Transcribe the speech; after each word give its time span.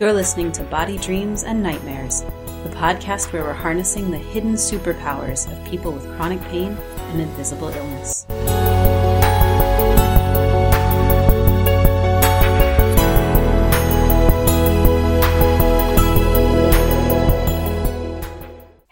You're 0.00 0.12
listening 0.12 0.52
to 0.52 0.62
Body 0.62 0.96
Dreams 0.96 1.42
and 1.42 1.60
Nightmares, 1.60 2.22
the 2.22 2.70
podcast 2.76 3.32
where 3.32 3.42
we're 3.42 3.52
harnessing 3.52 4.12
the 4.12 4.18
hidden 4.18 4.52
superpowers 4.52 5.50
of 5.50 5.68
people 5.68 5.90
with 5.90 6.06
chronic 6.14 6.40
pain 6.42 6.78
and 7.10 7.20
invisible 7.20 7.70
illness. 7.70 8.24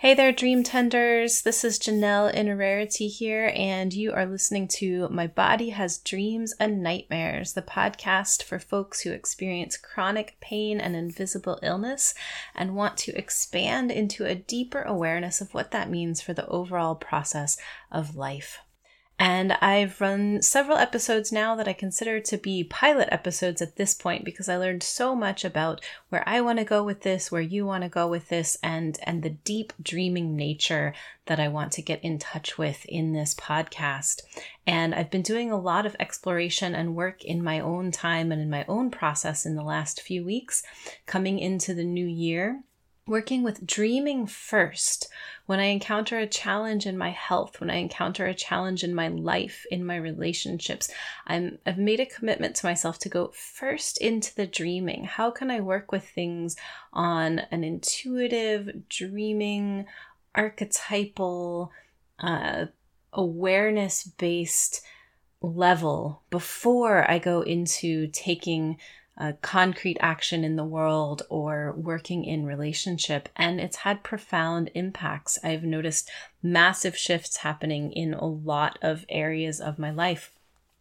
Hey 0.07 0.14
there, 0.14 0.30
Dream 0.30 0.62
Tenders. 0.62 1.43
This 1.43 1.64
is 1.64 1.80
Jeanell 1.80 2.32
Innerarity 2.32 3.11
here, 3.11 3.52
and 3.56 3.93
you 3.93 4.12
are 4.12 4.25
listening 4.25 4.68
to 4.68 5.09
My 5.09 5.27
Body 5.27 5.70
Has 5.70 5.98
Dreams 5.98 6.55
and 6.61 6.80
Nightmares, 6.80 7.55
the 7.55 7.62
podcast 7.62 8.45
for 8.45 8.61
folks 8.61 9.00
who 9.00 9.11
experience 9.11 9.77
chronic 9.77 10.37
pain 10.41 10.78
and 10.78 10.95
invisible 10.95 11.59
illness 11.61 12.14
and 12.55 12.77
want 12.77 12.97
to 12.98 13.19
expand 13.19 13.91
into 13.91 14.24
a 14.24 14.37
deeper 14.37 14.83
awareness 14.83 15.41
of 15.41 15.52
what 15.52 15.73
that 15.73 15.91
means 15.91 16.20
for 16.20 16.33
the 16.33 16.47
overall 16.47 16.95
process 16.95 17.59
of 17.91 18.14
life. 18.14 18.61
And 19.19 19.55
I've 19.55 19.98
run 20.01 20.43
several 20.43 20.77
episodes 20.77 21.33
now 21.33 21.56
that 21.56 21.66
I 21.66 21.73
consider 21.73 22.20
to 22.20 22.37
be 22.37 22.62
pilot 22.62 23.09
episodes 23.11 23.62
at 23.62 23.77
this 23.77 23.95
point 23.95 24.27
because 24.27 24.47
I 24.47 24.59
learned 24.59 24.83
so 24.83 25.15
much 25.15 25.42
about 25.42 25.80
where 26.11 26.23
I 26.29 26.42
want 26.42 26.59
to 26.59 26.66
go 26.66 26.84
with 26.84 27.01
this, 27.01 27.33
where 27.33 27.41
you 27.41 27.65
want 27.65 27.83
to 27.83 27.89
go 27.89 28.06
with 28.06 28.29
this, 28.29 28.59
and 28.62 28.98
and 29.05 29.23
the 29.23 29.30
deep 29.30 29.73
dreaming 29.83 30.37
nature 30.37 30.92
that 31.27 31.41
I 31.41 31.48
want 31.48 31.73
to 31.73 31.83
get 31.83 32.05
in 32.05 32.19
touch 32.19 32.59
with 32.59 32.84
in 32.84 33.15
this 33.15 33.34
podcast. 33.34 34.20
And 34.66 34.95
I've 34.95 35.11
been 35.11 35.23
doing 35.23 35.51
a 35.51 35.59
lot 35.59 35.87
of 35.87 35.97
exploration 35.98 36.75
and 36.75 36.95
work 36.95 37.25
in 37.25 37.42
my 37.42 37.59
own 37.59 37.92
time 37.92 38.30
and 38.30 38.42
in 38.42 38.51
my 38.51 38.67
own 38.69 38.91
process 38.91 39.47
in 39.47 39.55
the 39.55 39.62
last 39.62 40.03
few 40.03 40.27
weeks 40.27 40.62
coming 41.06 41.39
into 41.39 41.73
the 41.73 41.84
new 41.84 42.06
year 42.06 42.62
working 43.06 43.42
with 43.42 43.66
dreaming 43.66 44.26
first 44.26 45.08
when 45.46 45.60
I 45.60 45.66
encounter 45.66 46.18
a 46.18 46.26
challenge 46.26 46.86
in 46.86 46.98
my 46.98 47.10
health, 47.10 47.60
when 47.60 47.70
I 47.70 47.76
encounter 47.76 48.26
a 48.26 48.34
challenge 48.34 48.82
in 48.82 48.94
my 48.94 49.08
life, 49.08 49.64
in 49.70 49.86
my 49.86 49.96
relationships. 49.96 50.90
I'm, 51.27 51.58
I've 51.64 51.78
made 51.78 52.00
a 52.00 52.06
commitment 52.06 52.56
to 52.56 52.66
myself 52.66 52.98
to 53.00 53.08
go 53.08 53.28
first 53.32 53.98
into 53.98 54.34
the 54.34 54.46
dreaming. 54.46 55.04
How 55.04 55.30
can 55.30 55.52
I 55.52 55.60
work 55.60 55.92
with 55.92 56.08
things 56.08 56.56
on 56.92 57.40
an 57.52 57.62
intuitive, 57.62 58.88
dreaming, 58.88 59.86
archetypal, 60.34 61.70
uh, 62.18 62.66
awareness 63.12 64.02
based 64.04 64.82
level 65.40 66.22
before 66.30 67.08
I 67.08 67.20
go 67.20 67.42
into 67.42 68.08
taking 68.08 68.78
uh, 69.19 69.33
concrete 69.42 69.97
action 70.00 70.45
in 70.45 70.56
the 70.56 70.64
world 70.64 71.22
or 71.28 71.72
working 71.77 72.25
in 72.25 72.45
relationship 72.45 73.28
and 73.36 73.61
it's 73.61 73.78
had 73.78 74.03
profound 74.03 74.70
impacts 74.75 75.39
i've 75.42 75.64
noticed 75.64 76.11
massive 76.42 76.97
shifts 76.97 77.39
happening 77.39 77.92
in 77.92 78.14
a 78.14 78.27
lot 78.27 78.78
of 78.83 79.05
areas 79.08 79.61
of 79.61 79.78
my 79.78 79.91
life 79.91 80.33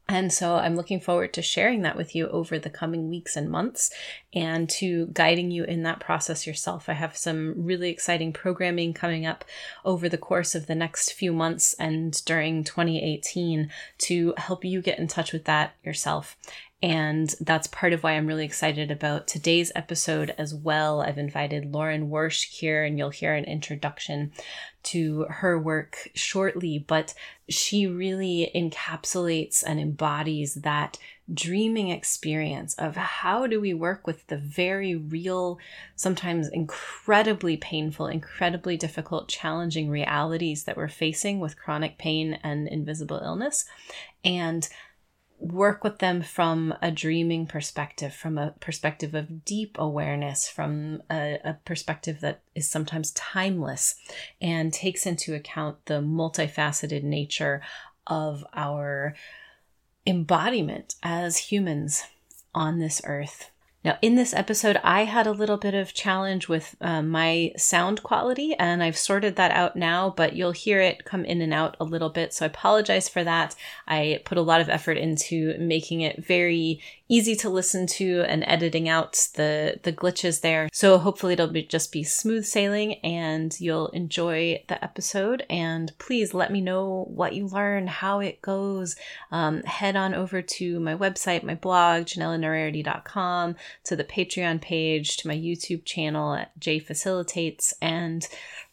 and 0.08 0.32
so 0.32 0.56
I'm 0.56 0.76
looking 0.76 1.00
forward 1.00 1.34
to 1.34 1.42
sharing 1.42 1.82
that 1.82 1.98
with 1.98 2.16
you 2.16 2.28
over 2.28 2.60
the 2.60 2.70
coming 2.70 3.10
weeks 3.10 3.36
and 3.36 3.50
months 3.50 3.90
and 4.34 4.70
to 4.70 5.08
guiding 5.08 5.50
you 5.50 5.64
in 5.64 5.82
that 5.84 6.00
process 6.00 6.46
yourself. 6.46 6.88
I 6.88 6.94
have 6.94 7.18
some 7.18 7.56
really 7.58 7.90
exciting 7.90 8.32
programming 8.32 8.94
coming 8.94 9.26
up 9.26 9.44
over 9.84 10.08
the 10.08 10.20
course 10.20 10.54
of 10.54 10.68
the 10.68 10.76
next 10.76 11.14
few 11.14 11.34
months 11.34 11.74
and 11.80 12.24
during 12.26 12.64
2018 12.64 13.72
to 13.98 14.36
help 14.38 14.64
you 14.64 14.80
get 14.80 15.00
in 15.00 15.08
touch 15.08 15.34
with 15.34 15.46
that 15.46 15.74
yourself. 15.84 16.38
And 16.84 17.34
that's 17.40 17.68
part 17.68 17.94
of 17.94 18.04
why 18.04 18.12
I'm 18.12 18.28
really 18.28 18.46
excited 18.46 18.92
about 18.92 19.28
today's 19.28 19.72
episode 19.76 20.36
as 20.38 20.54
well. 20.54 21.02
I've 21.02 21.18
invited 21.18 21.74
Lauren 21.74 22.10
Worsh 22.10 22.50
here, 22.50 22.84
and 22.84 22.98
you'll 22.98 23.10
hear 23.10 23.34
an 23.34 23.46
introduction 23.46 24.34
to 24.84 25.26
her 25.30 25.58
work 25.58 26.10
shortly. 26.14 26.78
But 26.86 27.14
she 27.50 27.88
really 27.88 28.52
encapsulates 28.54 29.64
and 29.66 29.80
embodies 29.80 30.56
that 30.56 31.00
dreaming 31.34 31.90
experience 31.90 32.76
of 32.76 32.96
how 32.96 33.48
do 33.48 33.60
we 33.60 33.74
work 33.74 34.06
with 34.06 34.28
the 34.28 34.38
very 34.38 34.96
real, 34.96 35.58
sometimes 35.96 36.50
incredibly 36.50 37.58
painful, 37.58 38.08
incredibly 38.08 38.78
difficult, 38.78 39.28
challenging 39.28 39.90
realities 39.90 40.66
that 40.66 40.78
we're 40.78 40.88
facing 40.88 41.40
with 41.40 41.58
chronic 41.58 41.98
pain 41.98 42.38
and 42.44 42.68
invisible 42.68 43.22
illness. 43.24 43.66
And 44.24 44.68
work 45.40 45.84
with 45.84 46.00
them 46.00 46.22
from 46.22 46.74
a 46.82 46.92
dreaming 46.92 47.46
perspective, 47.46 48.14
from 48.14 48.38
a 48.38 48.54
perspective 48.60 49.14
of 49.14 49.46
deep 49.46 49.76
awareness, 49.78 50.48
from 50.48 51.02
a, 51.12 51.40
a, 51.44 51.54
perspective 51.66 52.22
that 52.22 52.42
is 52.56 52.70
sometimes 52.70 53.12
timeless 53.12 53.96
and 54.42 54.74
takes 54.74 55.06
into 55.06 55.34
account 55.34 55.86
the 55.86 56.02
multifaceted 56.02 57.04
nature 57.04 57.62
of 58.08 58.46
our 58.54 59.16
embodiment 60.08 60.96
as 61.04 61.38
humans 61.38 62.04
on 62.54 62.80
this 62.80 63.02
earth. 63.06 63.52
Now, 63.86 64.00
in 64.02 64.16
this 64.16 64.34
episode, 64.34 64.80
I 64.84 65.04
had 65.04 65.28
a 65.28 65.32
little 65.32 65.58
bit 65.58 65.76
of 65.76 65.94
challenge 65.94 66.50
with 66.50 66.76
uh, 66.82 67.04
my 67.04 67.52
sound 67.56 68.02
quality, 68.02 68.56
and 68.56 68.82
I've 68.82 68.98
sorted 68.98 69.36
that 69.36 69.52
out 69.52 69.76
now, 69.76 70.10
but 70.10 70.36
you'll 70.36 70.54
hear 70.54 70.82
it 70.82 71.06
come 71.06 71.24
in 71.24 71.40
and 71.40 71.54
out 71.54 71.78
a 71.80 71.84
little 71.84 72.10
bit. 72.10 72.34
So 72.34 72.46
I 72.46 72.48
apologize 72.48 73.08
for 73.08 73.24
that. 73.24 73.56
I 73.88 74.22
put 74.26 74.40
a 74.40 74.42
lot 74.42 74.60
of 74.60 74.70
effort 74.70 74.98
into 74.98 75.56
making 75.60 76.02
it 76.02 76.26
very 76.26 76.82
easy 77.08 77.36
to 77.36 77.50
listen 77.50 77.86
to 77.86 78.24
and 78.28 78.44
editing 78.48 78.90
out 78.90 79.28
the 79.36 79.80
the 79.84 79.94
glitches 79.94 80.42
there. 80.42 80.70
So 80.74 80.98
hopefully 80.98 81.34
it'll 81.34 81.48
be 81.48 81.64
just 81.64 81.92
be 81.92 82.04
smooth 82.04 82.46
sailing 82.46 82.96
and 82.96 83.56
you'll 83.60 83.90
enjoy 83.90 84.64
the 84.68 84.84
episode. 84.84 85.46
And 85.50 85.92
please 86.00 86.34
let 86.34 86.52
me 86.52 86.62
know 86.62 87.06
what 87.10 87.34
you 87.34 87.48
learn, 87.48 87.88
how 87.88 88.20
it 88.20 88.42
goes. 88.42 88.96
Um, 89.32 89.62
head 89.64 89.96
on 89.96 90.14
over 90.14 90.42
to 90.42 90.80
my 90.80 90.96
website, 90.96 91.44
my 91.44 91.56
blog, 91.56 92.06
jeanellinnerarity.com, 92.06 93.56
to 93.84 93.96
the 93.96 94.04
Patreon 94.04 94.62
page, 94.62 95.18
to 95.18 95.28
my 95.28 95.36
YouTube 95.36 95.86
channel 95.86 96.34
at 96.34 96.58
J 96.60 96.80
Facilitates, 96.80 97.74
and 97.82 98.28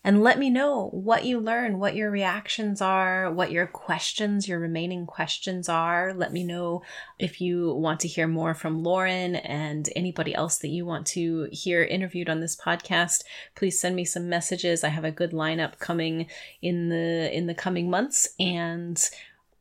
and 0.04 0.22
let 0.22 0.38
me 0.38 0.50
know 0.50 0.88
what 0.88 1.24
you 1.24 1.38
learn, 1.38 1.78
what 1.78 1.94
your 1.94 2.10
reactions 2.10 2.80
are, 2.80 3.30
what 3.32 3.52
your 3.52 3.68
questions, 3.68 4.48
your 4.48 4.58
remaining 4.58 5.06
questions 5.06 5.68
are. 5.68 6.12
Let 6.12 6.32
me 6.32 6.42
know 6.42 6.82
if 7.20 7.40
you 7.40 7.72
want 7.74 8.00
to 8.00 8.08
hear 8.08 8.26
more 8.26 8.52
from 8.52 8.82
Lauren 8.82 9.36
and 9.36 9.88
anybody 9.94 10.34
else 10.34 10.58
that 10.58 10.68
you 10.68 10.84
want 10.84 11.06
to 11.08 11.48
hear 11.52 11.84
interviewed 11.84 12.28
on 12.28 12.40
this 12.40 12.56
podcast. 12.56 13.22
Please 13.54 13.80
send 13.80 13.94
me 13.94 14.04
some 14.04 14.28
messages. 14.28 14.82
I 14.82 14.88
have 14.88 15.04
a 15.04 15.12
good 15.12 15.30
lineup 15.30 15.78
coming 15.78 16.26
in 16.60 16.88
the 16.88 17.30
in 17.32 17.46
the 17.46 17.54
coming 17.54 17.88
months 17.88 18.28
and 18.40 19.00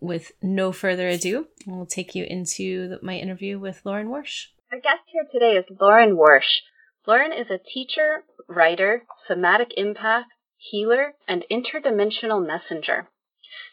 with 0.02 0.32
no 0.42 0.72
further 0.72 1.08
ado, 1.08 1.48
we'll 1.66 1.86
take 1.86 2.16
you 2.16 2.26
into 2.26 2.98
my 3.04 3.16
interview 3.16 3.60
with 3.60 3.82
Lauren 3.86 4.10
Worsh. 4.10 4.52
Our 4.74 4.80
guest 4.80 5.04
here 5.08 5.28
today 5.30 5.58
is 5.58 5.66
Lauren 5.82 6.16
Worsh. 6.16 6.64
Lauren 7.06 7.34
is 7.34 7.52
a 7.52 7.58
teacher, 7.58 8.24
writer, 8.48 9.04
somatic 9.28 9.74
empath, 9.78 10.28
healer, 10.56 11.16
and 11.28 11.44
interdimensional 11.52 12.48
messenger. 12.48 13.10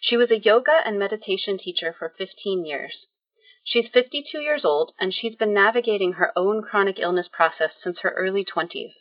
She 0.00 0.16
was 0.16 0.32
a 0.32 0.40
yoga 0.40 0.82
and 0.84 0.98
meditation 0.98 1.56
teacher 1.56 1.94
for 1.96 2.12
15 2.18 2.64
years. 2.64 3.06
She's 3.62 3.88
52 3.92 4.40
years 4.40 4.64
old 4.64 4.92
and 4.98 5.14
she's 5.14 5.36
been 5.36 5.54
navigating 5.54 6.14
her 6.14 6.32
own 6.34 6.62
chronic 6.62 6.98
illness 6.98 7.28
process 7.30 7.70
since 7.80 8.00
her 8.00 8.10
early 8.10 8.44
20s. 8.44 8.94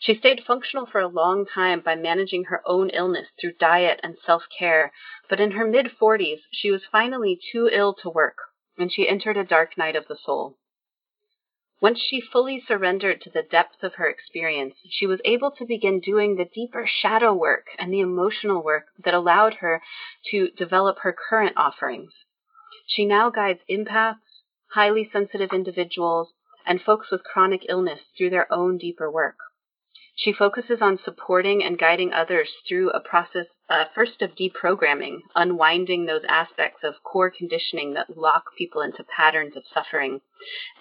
She 0.00 0.14
stayed 0.14 0.44
functional 0.46 0.86
for 0.86 1.02
a 1.02 1.08
long 1.08 1.44
time 1.44 1.80
by 1.80 1.94
managing 1.94 2.44
her 2.44 2.62
own 2.64 2.88
illness 2.88 3.28
through 3.38 3.60
diet 3.60 4.00
and 4.02 4.16
self 4.24 4.44
care, 4.58 4.94
but 5.28 5.40
in 5.40 5.50
her 5.50 5.66
mid 5.66 5.88
40s, 6.00 6.40
she 6.50 6.70
was 6.70 6.86
finally 6.90 7.38
too 7.52 7.68
ill 7.70 7.92
to 8.00 8.08
work 8.08 8.38
and 8.78 8.90
she 8.90 9.06
entered 9.06 9.36
a 9.36 9.44
dark 9.44 9.76
night 9.76 9.94
of 9.94 10.08
the 10.08 10.16
soul. 10.24 10.56
Once 11.80 12.00
she 12.00 12.20
fully 12.20 12.60
surrendered 12.60 13.20
to 13.20 13.30
the 13.30 13.42
depth 13.42 13.84
of 13.84 13.94
her 13.94 14.08
experience, 14.08 14.74
she 14.90 15.06
was 15.06 15.20
able 15.24 15.52
to 15.52 15.64
begin 15.64 16.00
doing 16.00 16.34
the 16.34 16.44
deeper 16.44 16.84
shadow 16.86 17.32
work 17.32 17.66
and 17.78 17.92
the 17.92 18.00
emotional 18.00 18.62
work 18.62 18.86
that 18.98 19.14
allowed 19.14 19.54
her 19.54 19.80
to 20.28 20.50
develop 20.56 20.98
her 21.00 21.12
current 21.12 21.56
offerings. 21.56 22.12
She 22.86 23.04
now 23.04 23.30
guides 23.30 23.60
empaths, 23.70 24.42
highly 24.72 25.08
sensitive 25.12 25.52
individuals, 25.52 26.32
and 26.66 26.82
folks 26.82 27.10
with 27.12 27.22
chronic 27.22 27.64
illness 27.68 28.00
through 28.16 28.30
their 28.30 28.52
own 28.52 28.76
deeper 28.76 29.10
work. 29.10 29.36
She 30.20 30.32
focuses 30.32 30.82
on 30.82 30.98
supporting 30.98 31.62
and 31.62 31.78
guiding 31.78 32.12
others 32.12 32.52
through 32.66 32.90
a 32.90 32.98
process, 32.98 33.46
uh, 33.68 33.84
first 33.94 34.20
of 34.20 34.34
deprogramming, 34.34 35.20
unwinding 35.36 36.06
those 36.06 36.24
aspects 36.28 36.82
of 36.82 37.04
core 37.04 37.30
conditioning 37.30 37.94
that 37.94 38.16
lock 38.16 38.46
people 38.56 38.82
into 38.82 39.04
patterns 39.04 39.54
of 39.54 39.64
suffering. 39.72 40.20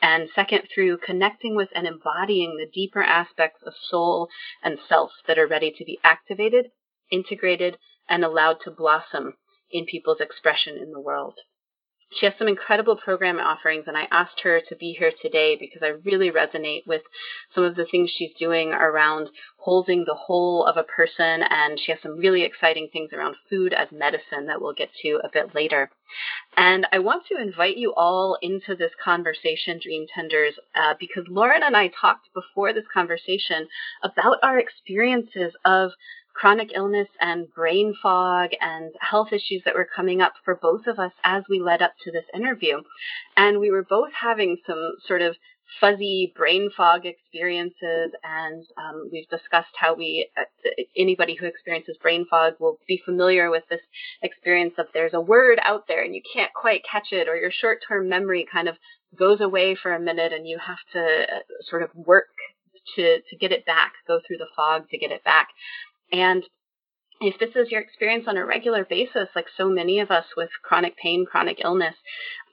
And 0.01 0.27
second, 0.33 0.69
through 0.73 0.97
connecting 0.97 1.55
with 1.55 1.69
and 1.75 1.85
embodying 1.85 2.57
the 2.57 2.65
deeper 2.65 3.03
aspects 3.03 3.61
of 3.61 3.75
soul 3.77 4.27
and 4.63 4.79
self 4.89 5.11
that 5.27 5.37
are 5.37 5.45
ready 5.45 5.69
to 5.69 5.85
be 5.85 5.99
activated, 6.03 6.71
integrated, 7.11 7.77
and 8.09 8.25
allowed 8.25 8.61
to 8.61 8.71
blossom 8.71 9.37
in 9.69 9.85
people's 9.85 10.19
expression 10.19 10.77
in 10.77 10.89
the 10.91 10.99
world. 10.99 11.37
She 12.11 12.25
has 12.25 12.35
some 12.37 12.47
incredible 12.47 12.95
program 12.95 13.37
offerings, 13.37 13.85
and 13.87 13.97
I 13.97 14.07
asked 14.11 14.39
her 14.43 14.61
to 14.61 14.75
be 14.75 14.93
here 14.93 15.11
today 15.21 15.57
because 15.59 15.81
I 15.83 15.99
really 16.05 16.31
resonate 16.31 16.87
with 16.87 17.01
some 17.53 17.63
of 17.63 17.75
the 17.75 17.85
things 17.85 18.09
she's 18.09 18.33
doing 18.39 18.71
around 18.71 19.29
holding 19.57 20.05
the 20.05 20.15
whole 20.15 20.65
of 20.65 20.77
a 20.77 20.83
person, 20.83 21.43
and 21.43 21.79
she 21.79 21.91
has 21.91 22.01
some 22.01 22.17
really 22.17 22.43
exciting 22.43 22.87
things 22.91 23.11
around 23.11 23.35
food 23.49 23.73
as 23.73 23.89
medicine 23.91 24.47
that 24.47 24.61
we'll 24.61 24.73
get 24.73 24.89
to 25.01 25.19
a 25.23 25.29
bit 25.31 25.53
later. 25.53 25.89
And 26.55 26.87
I 26.93 26.99
want 26.99 27.25
to 27.27 27.41
invite 27.41 27.75
you 27.77 27.93
all 27.93 28.37
into 28.41 28.75
this 28.75 28.91
conversation, 29.03 29.79
Dream 29.83 30.07
Tenders, 30.13 30.53
uh, 30.75 30.93
because 30.97 31.25
Lauren 31.27 31.61
and 31.63 31.75
I 31.75 31.89
talked 31.89 32.29
before 32.33 32.71
this 32.73 32.87
conversation 32.91 33.67
about 34.01 34.37
our 34.41 34.57
experiences 34.57 35.53
of 35.65 35.91
chronic 36.37 36.69
illness 36.75 37.07
and 37.19 37.51
brain 37.53 37.95
fog 38.01 38.51
and 38.61 38.93
health 39.01 39.29
issues 39.31 39.63
that 39.65 39.73
were 39.73 39.87
coming 39.95 40.21
up 40.21 40.33
for 40.45 40.55
both 40.55 40.85
of 40.85 40.99
us 40.99 41.11
as 41.23 41.43
we 41.49 41.59
led 41.59 41.81
up 41.81 41.93
to 42.03 42.11
this 42.11 42.25
interview. 42.33 42.77
And 43.35 43.59
we 43.59 43.71
were 43.71 43.83
both 43.83 44.11
having 44.21 44.57
some 44.67 44.93
sort 45.07 45.21
of 45.23 45.35
fuzzy 45.81 46.31
brain 46.35 46.69
fog 46.75 47.05
experiences 47.05 48.11
and 48.23 48.63
um, 48.77 49.09
we've 49.11 49.27
discussed 49.27 49.73
how 49.75 49.93
we 49.93 50.29
uh, 50.37 50.43
anybody 50.95 51.35
who 51.35 51.45
experiences 51.45 51.97
brain 52.01 52.25
fog 52.29 52.53
will 52.59 52.79
be 52.87 53.01
familiar 53.03 53.51
with 53.51 53.63
this 53.69 53.81
experience 54.21 54.73
of 54.77 54.85
there's 54.93 55.13
a 55.13 55.19
word 55.19 55.59
out 55.63 55.83
there 55.89 56.03
and 56.03 56.15
you 56.15 56.21
can't 56.33 56.53
quite 56.53 56.81
catch 56.89 57.11
it 57.11 57.27
or 57.27 57.35
your 57.35 57.51
short-term 57.51 58.07
memory 58.07 58.47
kind 58.49 58.69
of 58.69 58.75
goes 59.19 59.41
away 59.41 59.75
for 59.75 59.93
a 59.93 59.99
minute 59.99 60.31
and 60.31 60.47
you 60.47 60.57
have 60.57 60.77
to 60.93 61.23
uh, 61.23 61.39
sort 61.69 61.83
of 61.83 61.89
work 61.93 62.27
to 62.95 63.19
to 63.29 63.35
get 63.35 63.51
it 63.51 63.65
back 63.65 63.93
go 64.07 64.19
through 64.25 64.37
the 64.37 64.47
fog 64.55 64.87
to 64.89 64.97
get 64.97 65.11
it 65.11 65.23
back 65.23 65.49
and 66.11 66.43
if 67.19 67.39
this 67.39 67.55
is 67.55 67.71
your 67.71 67.81
experience 67.81 68.25
on 68.27 68.37
a 68.37 68.45
regular 68.45 68.85
basis, 68.85 69.29
like 69.35 69.47
so 69.55 69.69
many 69.69 69.99
of 69.99 70.11
us 70.11 70.25
with 70.35 70.49
chronic 70.63 70.95
pain, 70.97 71.25
chronic 71.29 71.59
illness, 71.63 71.95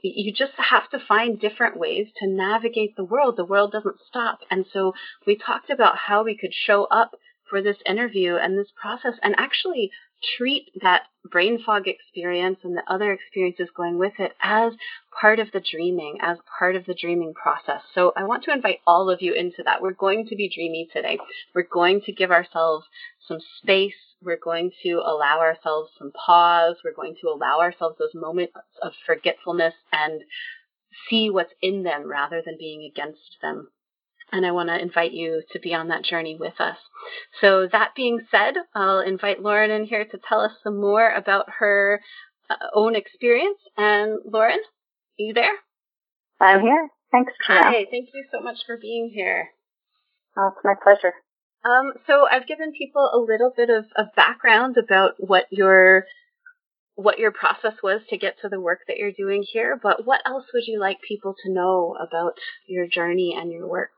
you 0.03 0.33
just 0.33 0.53
have 0.57 0.89
to 0.91 0.99
find 0.99 1.41
different 1.41 1.79
ways 1.79 2.09
to 2.19 2.29
navigate 2.29 2.97
the 2.97 3.05
world. 3.05 3.37
The 3.37 3.45
world 3.45 3.73
doesn't 3.73 3.97
stop. 4.07 4.39
And 4.51 4.65
so 4.73 4.93
we 5.27 5.37
talked 5.37 5.71
about 5.71 5.97
how 5.97 6.25
we 6.25 6.37
could 6.37 6.53
show 6.53 6.85
up 6.85 7.13
for 7.49 7.63
this 7.63 7.77
interview 7.87 8.37
and 8.37 8.59
this 8.59 8.73
process 8.81 9.15
and 9.23 9.35
actually 9.39 9.91
treat 10.37 10.71
that 10.83 11.03
brain 11.31 11.63
fog 11.65 11.87
experience 11.87 12.59
and 12.63 12.77
the 12.77 12.83
other 12.89 13.13
experiences 13.13 13.69
going 13.77 13.99
with 13.99 14.15
it 14.19 14.33
as 14.43 14.73
part 15.21 15.39
of 15.39 15.49
the 15.53 15.61
dreaming, 15.61 16.19
as 16.21 16.39
part 16.59 16.77
of 16.77 16.87
the 16.87 16.95
dreaming 16.95 17.35
process. 17.35 17.83
So 17.95 18.13
I 18.17 18.25
want 18.25 18.45
to 18.45 18.53
invite 18.53 18.81
all 18.87 19.11
of 19.11 19.23
you 19.23 19.35
into 19.35 19.63
that. 19.65 19.83
We're 19.83 19.93
going 19.93 20.27
to 20.29 20.37
be 20.37 20.51
dreamy 20.55 20.89
today. 20.93 21.19
We're 21.55 21.69
going 21.71 22.03
to 22.03 22.13
give 22.13 22.31
ourselves 22.31 22.87
some 23.27 23.39
space. 23.59 23.95
We're 24.23 24.39
going 24.43 24.71
to 24.83 25.03
allow 25.05 25.41
ourselves 25.41 25.91
some 25.99 26.13
pause. 26.13 26.77
We're 26.85 26.95
going 26.95 27.17
to 27.21 27.29
allow 27.29 27.61
ourselves 27.61 27.97
those 27.99 28.15
moments 28.15 28.55
of 28.83 28.93
forgetfulness 29.07 29.75
and 29.93 30.23
see 31.09 31.31
what's 31.31 31.53
in 31.61 31.83
them 31.83 32.09
rather 32.09 32.43
than 32.45 32.57
being 32.59 32.89
against 32.91 33.37
them 33.43 33.69
and 34.33 34.45
I 34.45 34.53
want 34.53 34.69
to 34.69 34.81
invite 34.81 35.13
you 35.13 35.43
to 35.53 35.59
be 35.61 35.75
on 35.75 35.89
that 35.89 36.05
journey 36.05 36.37
with 36.39 36.61
us. 36.61 36.77
So, 37.41 37.69
that 37.71 37.95
being 37.95 38.21
said, 38.31 38.55
I'll 38.75 39.01
invite 39.01 39.43
Lauren 39.43 39.71
in 39.71 39.85
here 39.85 40.05
to 40.05 40.19
tell 40.29 40.41
us 40.41 40.53
some 40.63 40.81
more 40.81 41.11
about 41.11 41.47
her 41.59 42.01
uh, 42.51 42.55
own 42.75 42.97
experience. 42.97 43.59
And 43.77 44.19
Lauren, 44.25 44.59
are 44.59 45.23
you 45.23 45.35
there? 45.35 45.55
I'm 46.41 46.61
here. 46.61 46.89
Thanks. 47.13 47.33
Hi, 47.47 47.87
thank 47.91 48.09
you 48.13 48.25
so 48.33 48.41
much 48.41 48.59
for 48.67 48.77
being 48.77 49.11
here. 49.15 49.51
Oh, 50.37 50.49
it's 50.49 50.65
my 50.65 50.75
pleasure. 50.83 51.15
Um, 51.65 51.93
so 52.07 52.27
I've 52.31 52.47
given 52.47 52.73
people 52.77 53.09
a 53.13 53.19
little 53.19 53.53
bit 53.57 53.71
of, 53.71 53.87
of 53.97 54.07
background 54.17 54.77
about 54.77 55.13
what 55.19 55.47
your 55.51 56.05
what 56.97 57.19
your 57.19 57.33
process 57.33 57.75
was 57.83 58.01
to 58.09 58.17
get 58.17 58.37
to 58.41 58.49
the 58.49 58.61
work 58.61 58.81
that 58.87 58.99
you're 58.99 59.13
doing 59.13 59.43
here, 59.43 59.79
but 59.83 60.07
what 60.07 60.21
else 60.25 60.45
would 60.55 60.63
you 60.67 60.79
like 60.79 60.99
people 61.07 61.35
to 61.43 61.53
know 61.53 61.97
about 62.01 62.35
your 62.67 62.87
journey 62.87 63.35
and 63.37 63.51
your 63.51 63.67
work? 63.67 63.91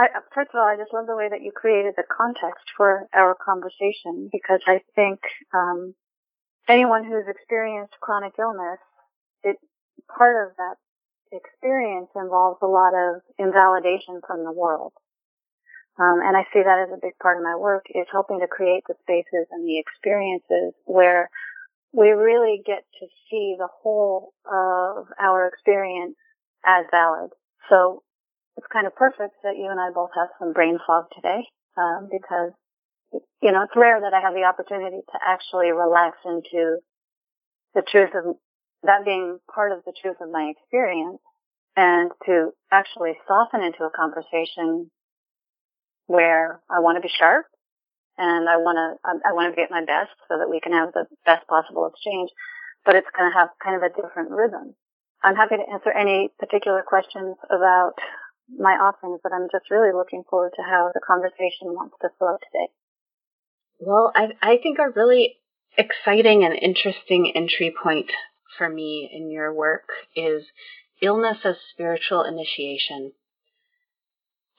I, 0.00 0.08
first 0.34 0.50
of 0.54 0.58
all, 0.58 0.66
I 0.66 0.76
just 0.80 0.94
love 0.94 1.06
the 1.06 1.16
way 1.16 1.28
that 1.28 1.42
you 1.42 1.52
created 1.52 1.92
the 1.94 2.08
context 2.08 2.64
for 2.74 3.06
our 3.12 3.36
conversation 3.36 4.30
because 4.32 4.60
I 4.66 4.80
think 4.96 5.20
um, 5.52 5.94
anyone 6.66 7.04
who's 7.04 7.28
experienced 7.28 7.92
chronic 8.00 8.32
illness, 8.38 8.80
it 9.44 9.56
part 10.08 10.48
of 10.48 10.56
that 10.56 10.76
experience 11.36 12.08
involves 12.16 12.60
a 12.62 12.66
lot 12.66 12.94
of 12.96 13.20
invalidation 13.38 14.22
from 14.26 14.42
the 14.44 14.52
world. 14.52 14.92
Um, 15.98 16.20
and 16.24 16.34
I 16.34 16.44
see 16.50 16.62
that 16.64 16.88
as 16.88 16.96
a 16.96 17.02
big 17.02 17.18
part 17.20 17.36
of 17.36 17.44
my 17.44 17.56
work 17.56 17.84
is 17.90 18.06
helping 18.10 18.40
to 18.40 18.46
create 18.46 18.84
the 18.88 18.94
spaces 19.02 19.48
and 19.50 19.68
the 19.68 19.78
experiences 19.78 20.72
where 20.86 21.28
we 21.92 22.08
really 22.08 22.62
get 22.64 22.84
to 23.00 23.06
see 23.28 23.56
the 23.58 23.68
whole 23.82 24.32
of 24.46 25.08
our 25.20 25.46
experience 25.46 26.16
as 26.64 26.86
valid. 26.90 27.32
So 27.68 28.02
it's 28.56 28.66
kind 28.72 28.86
of 28.86 28.94
perfect 28.94 29.34
that 29.42 29.56
you 29.56 29.68
and 29.70 29.80
I 29.80 29.90
both 29.94 30.10
have 30.14 30.28
some 30.38 30.52
brain 30.52 30.78
fog 30.86 31.06
today, 31.14 31.46
um, 31.76 32.08
because, 32.10 32.52
you 33.42 33.52
know, 33.52 33.62
it's 33.62 33.76
rare 33.76 34.00
that 34.00 34.14
I 34.14 34.20
have 34.20 34.34
the 34.34 34.44
opportunity 34.44 35.00
to 35.00 35.18
actually 35.22 35.70
relax 35.70 36.18
into 36.24 36.78
the 37.74 37.82
truth 37.82 38.10
of 38.14 38.36
that 38.82 39.04
being 39.04 39.38
part 39.54 39.72
of 39.72 39.84
the 39.84 39.92
truth 40.00 40.16
of 40.20 40.30
my 40.30 40.52
experience 40.56 41.20
and 41.76 42.10
to 42.26 42.50
actually 42.72 43.12
soften 43.28 43.62
into 43.62 43.84
a 43.84 43.90
conversation 43.90 44.90
where 46.06 46.60
I 46.68 46.80
want 46.80 46.96
to 46.96 47.00
be 47.00 47.12
sharp 47.12 47.46
and 48.18 48.48
I 48.48 48.56
want 48.56 48.76
to, 48.76 49.20
I 49.24 49.32
want 49.32 49.52
to 49.52 49.56
be 49.56 49.62
at 49.62 49.70
my 49.70 49.84
best 49.84 50.10
so 50.28 50.38
that 50.38 50.50
we 50.50 50.60
can 50.60 50.72
have 50.72 50.92
the 50.92 51.06
best 51.24 51.46
possible 51.46 51.86
exchange, 51.86 52.30
but 52.84 52.96
it's 52.96 53.06
going 53.16 53.30
to 53.30 53.38
have 53.38 53.48
kind 53.62 53.76
of 53.76 53.82
a 53.82 53.94
different 53.94 54.30
rhythm. 54.30 54.74
I'm 55.22 55.36
happy 55.36 55.56
to 55.56 55.72
answer 55.72 55.92
any 55.92 56.30
particular 56.38 56.82
questions 56.82 57.36
about 57.48 57.94
my 58.58 58.72
offerings, 58.72 59.20
but 59.22 59.32
I'm 59.32 59.48
just 59.52 59.70
really 59.70 59.92
looking 59.92 60.22
forward 60.28 60.52
to 60.56 60.62
how 60.62 60.90
the 60.92 61.00
conversation 61.00 61.74
wants 61.74 61.96
to 62.02 62.08
flow 62.18 62.36
today. 62.36 62.72
Well, 63.78 64.12
I, 64.14 64.28
I 64.42 64.58
think 64.62 64.78
a 64.78 64.90
really 64.90 65.36
exciting 65.76 66.44
and 66.44 66.54
interesting 66.54 67.32
entry 67.34 67.74
point 67.82 68.10
for 68.58 68.68
me 68.68 69.08
in 69.12 69.30
your 69.30 69.52
work 69.54 69.88
is 70.14 70.44
illness 71.00 71.38
as 71.44 71.56
spiritual 71.72 72.24
initiation. 72.24 73.12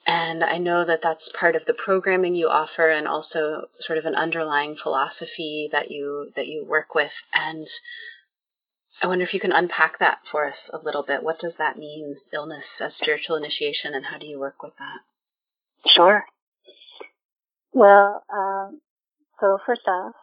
And 0.04 0.42
I 0.42 0.58
know 0.58 0.84
that 0.84 0.98
that's 1.02 1.28
part 1.38 1.54
of 1.54 1.62
the 1.66 1.74
programming 1.74 2.34
you 2.34 2.48
offer 2.48 2.90
and 2.90 3.06
also 3.06 3.68
sort 3.86 3.98
of 3.98 4.04
an 4.04 4.16
underlying 4.16 4.76
philosophy 4.82 5.68
that 5.70 5.92
you 5.92 6.32
that 6.34 6.48
you 6.48 6.66
work 6.68 6.94
with 6.94 7.12
and 7.32 7.68
I 9.00 9.06
wonder 9.06 9.24
if 9.24 9.34
you 9.34 9.40
can 9.40 9.52
unpack 9.52 9.98
that 10.00 10.18
for 10.30 10.46
us 10.46 10.56
a 10.72 10.78
little 10.78 11.02
bit. 11.02 11.22
What 11.22 11.40
does 11.40 11.54
that 11.58 11.78
mean, 11.78 12.16
illness 12.32 12.64
as 12.80 12.92
spiritual 13.00 13.36
initiation, 13.36 13.94
and 13.94 14.04
how 14.04 14.18
do 14.18 14.26
you 14.26 14.38
work 14.38 14.62
with 14.62 14.74
that? 14.78 15.90
Sure. 15.90 16.24
Well, 17.72 18.22
um, 18.32 18.80
so 19.40 19.58
first 19.66 19.86
off, 19.88 20.14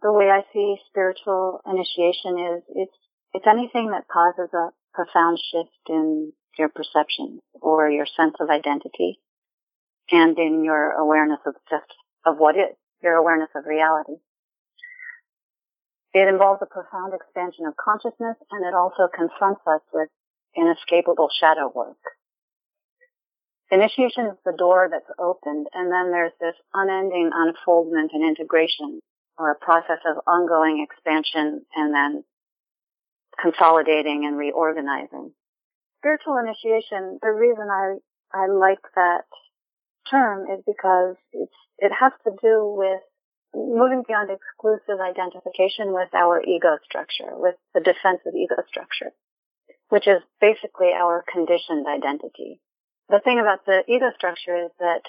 the 0.00 0.12
way 0.12 0.26
I 0.30 0.42
see 0.52 0.76
spiritual 0.88 1.60
initiation 1.66 2.38
is 2.38 2.62
it's 2.74 2.96
it's 3.34 3.46
anything 3.46 3.90
that 3.90 4.08
causes 4.08 4.52
a 4.54 4.70
profound 4.94 5.38
shift 5.38 5.70
in 5.88 6.32
your 6.58 6.68
perception 6.68 7.40
or 7.60 7.90
your 7.90 8.06
sense 8.06 8.34
of 8.40 8.50
identity 8.50 9.20
and 10.10 10.38
in 10.38 10.64
your 10.64 10.92
awareness 10.92 11.40
of 11.46 11.54
just 11.70 11.92
of 12.26 12.36
what 12.38 12.56
is, 12.56 12.74
your 13.02 13.14
awareness 13.14 13.50
of 13.54 13.64
reality. 13.66 14.14
It 16.14 16.28
involves 16.28 16.62
a 16.62 16.66
profound 16.66 17.12
expansion 17.14 17.66
of 17.66 17.76
consciousness 17.76 18.36
and 18.50 18.64
it 18.64 18.74
also 18.74 19.08
confronts 19.12 19.60
us 19.66 19.82
with 19.92 20.08
inescapable 20.56 21.28
shadow 21.38 21.70
work. 21.74 22.00
Initiation 23.70 24.26
is 24.26 24.38
the 24.44 24.56
door 24.56 24.88
that's 24.90 25.10
opened 25.18 25.66
and 25.74 25.92
then 25.92 26.10
there's 26.10 26.32
this 26.40 26.54
unending 26.72 27.30
unfoldment 27.34 28.12
and 28.14 28.24
integration 28.24 29.00
or 29.36 29.50
a 29.50 29.58
process 29.58 30.00
of 30.06 30.16
ongoing 30.26 30.84
expansion 30.88 31.62
and 31.76 31.94
then 31.94 32.24
consolidating 33.40 34.24
and 34.24 34.38
reorganizing. 34.38 35.32
Spiritual 35.98 36.38
initiation, 36.38 37.18
the 37.20 37.30
reason 37.30 37.68
I, 37.70 37.96
I 38.32 38.46
like 38.46 38.82
that 38.94 39.24
term 40.10 40.46
is 40.50 40.64
because 40.66 41.16
it's, 41.32 41.52
it 41.78 41.92
has 41.92 42.12
to 42.24 42.30
do 42.42 42.74
with 42.76 43.00
moving 43.54 44.02
beyond 44.06 44.30
exclusive 44.30 45.00
identification 45.00 45.92
with 45.92 46.08
our 46.14 46.42
ego 46.42 46.78
structure, 46.84 47.32
with 47.32 47.54
the 47.74 47.80
defensive 47.80 48.34
ego 48.36 48.56
structure, 48.68 49.12
which 49.88 50.06
is 50.06 50.22
basically 50.40 50.92
our 50.92 51.24
conditioned 51.30 51.86
identity. 51.86 52.60
The 53.08 53.20
thing 53.20 53.40
about 53.40 53.64
the 53.64 53.84
ego 53.88 54.10
structure 54.16 54.56
is 54.56 54.70
that 54.78 55.02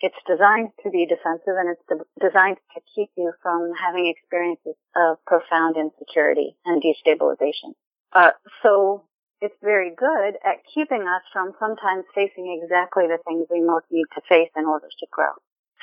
it's 0.00 0.16
designed 0.26 0.70
to 0.82 0.90
be 0.90 1.06
defensive 1.06 1.58
and 1.58 1.74
it's 1.74 1.82
de- 1.88 2.28
designed 2.28 2.58
to 2.74 2.80
keep 2.94 3.10
you 3.16 3.32
from 3.42 3.72
having 3.74 4.06
experiences 4.06 4.76
of 4.94 5.18
profound 5.26 5.76
insecurity 5.76 6.56
and 6.64 6.82
destabilization. 6.82 7.74
Uh, 8.12 8.30
so 8.62 9.04
it's 9.40 9.58
very 9.62 9.90
good 9.94 10.38
at 10.44 10.62
keeping 10.72 11.02
us 11.02 11.22
from 11.32 11.52
sometimes 11.58 12.04
facing 12.14 12.60
exactly 12.62 13.06
the 13.06 13.18
things 13.26 13.46
we 13.50 13.60
most 13.60 13.86
need 13.90 14.06
to 14.14 14.22
face 14.28 14.50
in 14.56 14.64
order 14.66 14.88
to 14.88 15.06
grow. 15.10 15.34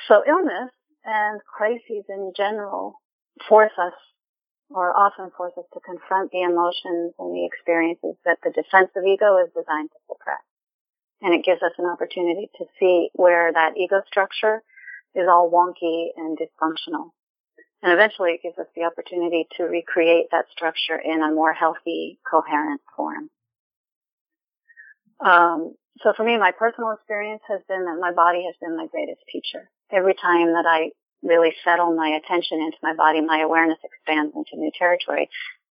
So 0.08 0.22
illness 0.26 0.72
and 1.06 1.40
crises 1.46 2.04
in 2.08 2.32
general 2.36 3.00
force 3.48 3.72
us 3.78 3.94
or 4.68 4.90
often 4.90 5.30
force 5.36 5.52
us 5.56 5.64
to 5.72 5.80
confront 5.80 6.32
the 6.32 6.42
emotions 6.42 7.14
and 7.18 7.34
the 7.34 7.46
experiences 7.46 8.16
that 8.24 8.38
the 8.42 8.50
defensive 8.50 9.06
ego 9.06 9.38
is 9.38 9.48
designed 9.54 9.90
to 9.90 10.00
suppress. 10.10 10.42
And 11.22 11.32
it 11.32 11.44
gives 11.44 11.62
us 11.62 11.72
an 11.78 11.86
opportunity 11.86 12.50
to 12.58 12.64
see 12.78 13.08
where 13.14 13.52
that 13.52 13.76
ego 13.78 14.02
structure 14.06 14.62
is 15.14 15.28
all 15.28 15.50
wonky 15.50 16.08
and 16.16 16.36
dysfunctional. 16.36 17.10
And 17.82 17.92
eventually 17.92 18.32
it 18.32 18.42
gives 18.42 18.58
us 18.58 18.66
the 18.74 18.84
opportunity 18.84 19.46
to 19.56 19.64
recreate 19.64 20.26
that 20.32 20.46
structure 20.50 20.98
in 20.98 21.22
a 21.22 21.32
more 21.32 21.52
healthy, 21.52 22.18
coherent 22.28 22.80
form. 22.96 23.30
Um, 25.24 25.74
so 26.02 26.12
for 26.16 26.24
me, 26.24 26.36
my 26.36 26.52
personal 26.52 26.92
experience 26.92 27.42
has 27.48 27.60
been 27.68 27.84
that 27.84 27.98
my 28.00 28.12
body 28.12 28.44
has 28.44 28.54
been 28.60 28.76
my 28.76 28.86
greatest 28.86 29.20
teacher. 29.32 29.70
Every 29.90 30.14
time 30.14 30.52
that 30.52 30.66
I 30.66 30.90
really 31.22 31.52
settle 31.64 31.94
my 31.94 32.20
attention 32.22 32.60
into 32.60 32.76
my 32.82 32.94
body, 32.94 33.20
my 33.20 33.40
awareness 33.40 33.78
expands 33.82 34.34
into 34.34 34.60
new 34.60 34.70
territory. 34.78 35.28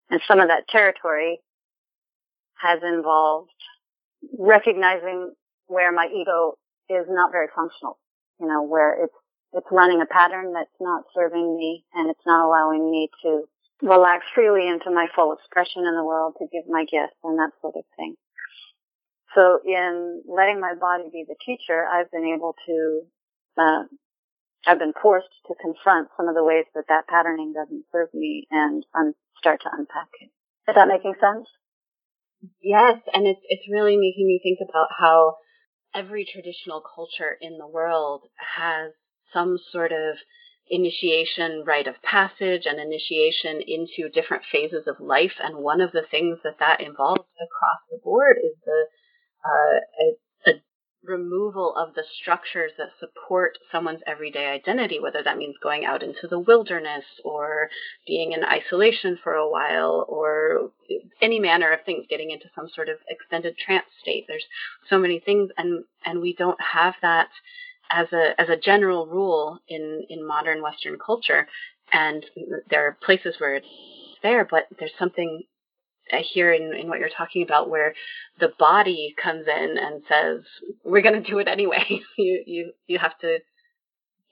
And 0.09 0.21
some 0.27 0.39
of 0.39 0.47
that 0.47 0.67
territory 0.69 1.39
has 2.55 2.79
involved 2.83 3.51
recognizing 4.37 5.33
where 5.67 5.91
my 5.91 6.07
ego 6.07 6.53
is 6.89 7.05
not 7.09 7.31
very 7.31 7.47
functional, 7.53 7.99
you 8.39 8.47
know, 8.47 8.63
where 8.63 9.03
it's, 9.03 9.15
it's 9.53 9.67
running 9.71 10.01
a 10.01 10.05
pattern 10.05 10.53
that's 10.53 10.79
not 10.79 11.03
serving 11.13 11.57
me 11.57 11.83
and 11.93 12.09
it's 12.09 12.25
not 12.25 12.45
allowing 12.45 12.89
me 12.89 13.09
to 13.23 13.43
relax 13.81 14.25
freely 14.33 14.67
into 14.67 14.89
my 14.91 15.07
full 15.13 15.33
expression 15.33 15.85
in 15.85 15.95
the 15.95 16.03
world 16.03 16.35
to 16.39 16.47
give 16.51 16.63
my 16.69 16.85
gifts 16.85 17.17
and 17.23 17.37
that 17.37 17.51
sort 17.61 17.75
of 17.75 17.83
thing. 17.97 18.15
So 19.35 19.59
in 19.65 20.23
letting 20.27 20.59
my 20.59 20.75
body 20.79 21.09
be 21.11 21.25
the 21.27 21.35
teacher, 21.45 21.85
I've 21.85 22.11
been 22.11 22.33
able 22.35 22.55
to, 22.67 23.01
uh, 23.57 23.83
I've 24.65 24.79
been 24.79 24.93
forced 25.01 25.29
to 25.47 25.55
confront 25.61 26.09
some 26.15 26.27
of 26.27 26.35
the 26.35 26.43
ways 26.43 26.65
that 26.75 26.85
that 26.89 27.07
patterning 27.07 27.53
doesn't 27.53 27.85
serve 27.91 28.09
me 28.13 28.47
and 28.51 28.85
um, 28.93 29.13
start 29.37 29.61
to 29.61 29.69
unpack 29.71 30.09
it. 30.21 30.29
Is 30.69 30.75
that 30.75 30.87
making 30.87 31.15
sense? 31.19 31.47
Yes, 32.61 32.99
and 33.13 33.25
it's 33.25 33.39
it's 33.43 33.71
really 33.71 33.95
making 33.95 34.27
me 34.27 34.39
think 34.43 34.59
about 34.67 34.87
how 34.97 35.35
every 35.95 36.25
traditional 36.25 36.81
culture 36.81 37.37
in 37.39 37.57
the 37.57 37.67
world 37.67 38.23
has 38.55 38.91
some 39.33 39.57
sort 39.71 39.91
of 39.91 40.17
initiation 40.69 41.63
rite 41.65 41.87
of 41.87 42.01
passage 42.01 42.63
and 42.65 42.79
initiation 42.79 43.61
into 43.65 44.09
different 44.09 44.43
phases 44.51 44.87
of 44.87 44.99
life. 44.99 45.33
And 45.41 45.57
one 45.57 45.81
of 45.81 45.91
the 45.91 46.05
things 46.09 46.39
that 46.43 46.59
that 46.59 46.81
involves 46.81 47.21
across 47.35 47.81
the 47.89 47.99
board 48.03 48.37
is 48.43 48.55
the 48.65 48.85
uh, 49.45 49.79
a, 50.01 50.51
a 50.51 50.53
removal 51.03 51.75
of 51.75 51.93
the 51.95 52.03
structures 52.21 52.71
that 52.77 52.89
support 52.99 53.57
someone's 53.71 54.01
everyday 54.07 54.45
identity, 54.47 54.99
whether 54.99 55.21
that 55.23 55.37
means 55.37 55.55
going 55.61 55.85
out 55.85 56.03
into 56.03 56.27
the 56.27 56.39
wilderness 56.39 57.03
or 57.23 57.69
being 58.07 58.31
in 58.31 58.43
isolation 58.43 59.17
for 59.21 59.33
a 59.33 59.49
while 59.49 60.05
or 60.07 60.71
any 61.21 61.39
manner 61.39 61.71
of 61.71 61.83
things, 61.85 62.05
getting 62.09 62.31
into 62.31 62.45
some 62.55 62.69
sort 62.73 62.89
of 62.89 62.97
extended 63.09 63.57
trance 63.57 63.85
state. 64.01 64.25
There's 64.27 64.45
so 64.89 64.97
many 64.97 65.19
things 65.19 65.49
and, 65.57 65.83
and 66.05 66.21
we 66.21 66.33
don't 66.33 66.59
have 66.61 66.95
that 67.01 67.29
as 67.91 68.07
a, 68.13 68.39
as 68.39 68.49
a 68.49 68.57
general 68.57 69.05
rule 69.05 69.59
in, 69.67 70.03
in 70.09 70.25
modern 70.25 70.61
Western 70.61 70.97
culture. 71.03 71.47
And 71.91 72.25
there 72.69 72.87
are 72.87 72.97
places 73.03 73.35
where 73.37 73.55
it's 73.55 73.67
there, 74.23 74.47
but 74.49 74.67
there's 74.79 74.91
something 74.97 75.43
here 76.09 76.51
in, 76.53 76.73
in 76.73 76.87
what 76.87 76.99
you're 76.99 77.09
talking 77.09 77.43
about 77.43 77.69
where 77.69 77.93
the 78.39 78.51
body 78.59 79.15
comes 79.21 79.45
in 79.47 79.77
and 79.77 80.03
says, 80.07 80.43
we're 80.83 81.01
going 81.01 81.21
to 81.21 81.29
do 81.29 81.39
it 81.39 81.47
anyway. 81.47 81.83
you, 82.17 82.43
you, 82.45 82.73
you 82.87 82.99
have 82.99 83.17
to 83.19 83.39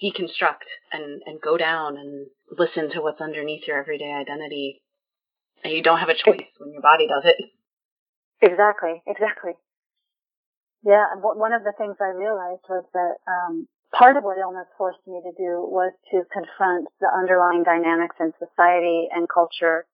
deconstruct 0.03 0.65
and, 0.91 1.21
and 1.25 1.41
go 1.41 1.57
down 1.57 1.97
and 1.97 2.27
listen 2.57 2.89
to 2.91 3.01
what's 3.01 3.21
underneath 3.21 3.67
your 3.67 3.77
everyday 3.77 4.11
identity. 4.11 4.81
And 5.63 5.73
you 5.73 5.83
don't 5.83 5.99
have 5.99 6.09
a 6.09 6.15
choice 6.15 6.47
when 6.57 6.73
your 6.73 6.81
body 6.81 7.07
does 7.07 7.23
it. 7.25 7.37
Exactly, 8.41 9.03
exactly. 9.05 9.51
Yeah, 10.83 11.05
and 11.13 11.21
one 11.21 11.53
of 11.53 11.63
the 11.63 11.73
things 11.77 11.95
I 12.01 12.09
realized 12.09 12.65
was 12.67 12.83
that 12.93 13.15
um, 13.29 13.67
part 13.93 14.17
of 14.17 14.23
what 14.23 14.39
illness 14.39 14.65
forced 14.77 15.05
me 15.05 15.21
to 15.21 15.31
do 15.37 15.61
was 15.61 15.93
to 16.09 16.23
confront 16.33 16.87
the 16.99 17.07
underlying 17.13 17.61
dynamics 17.61 18.15
in 18.19 18.33
society 18.39 19.07
and 19.13 19.29
culture 19.29 19.85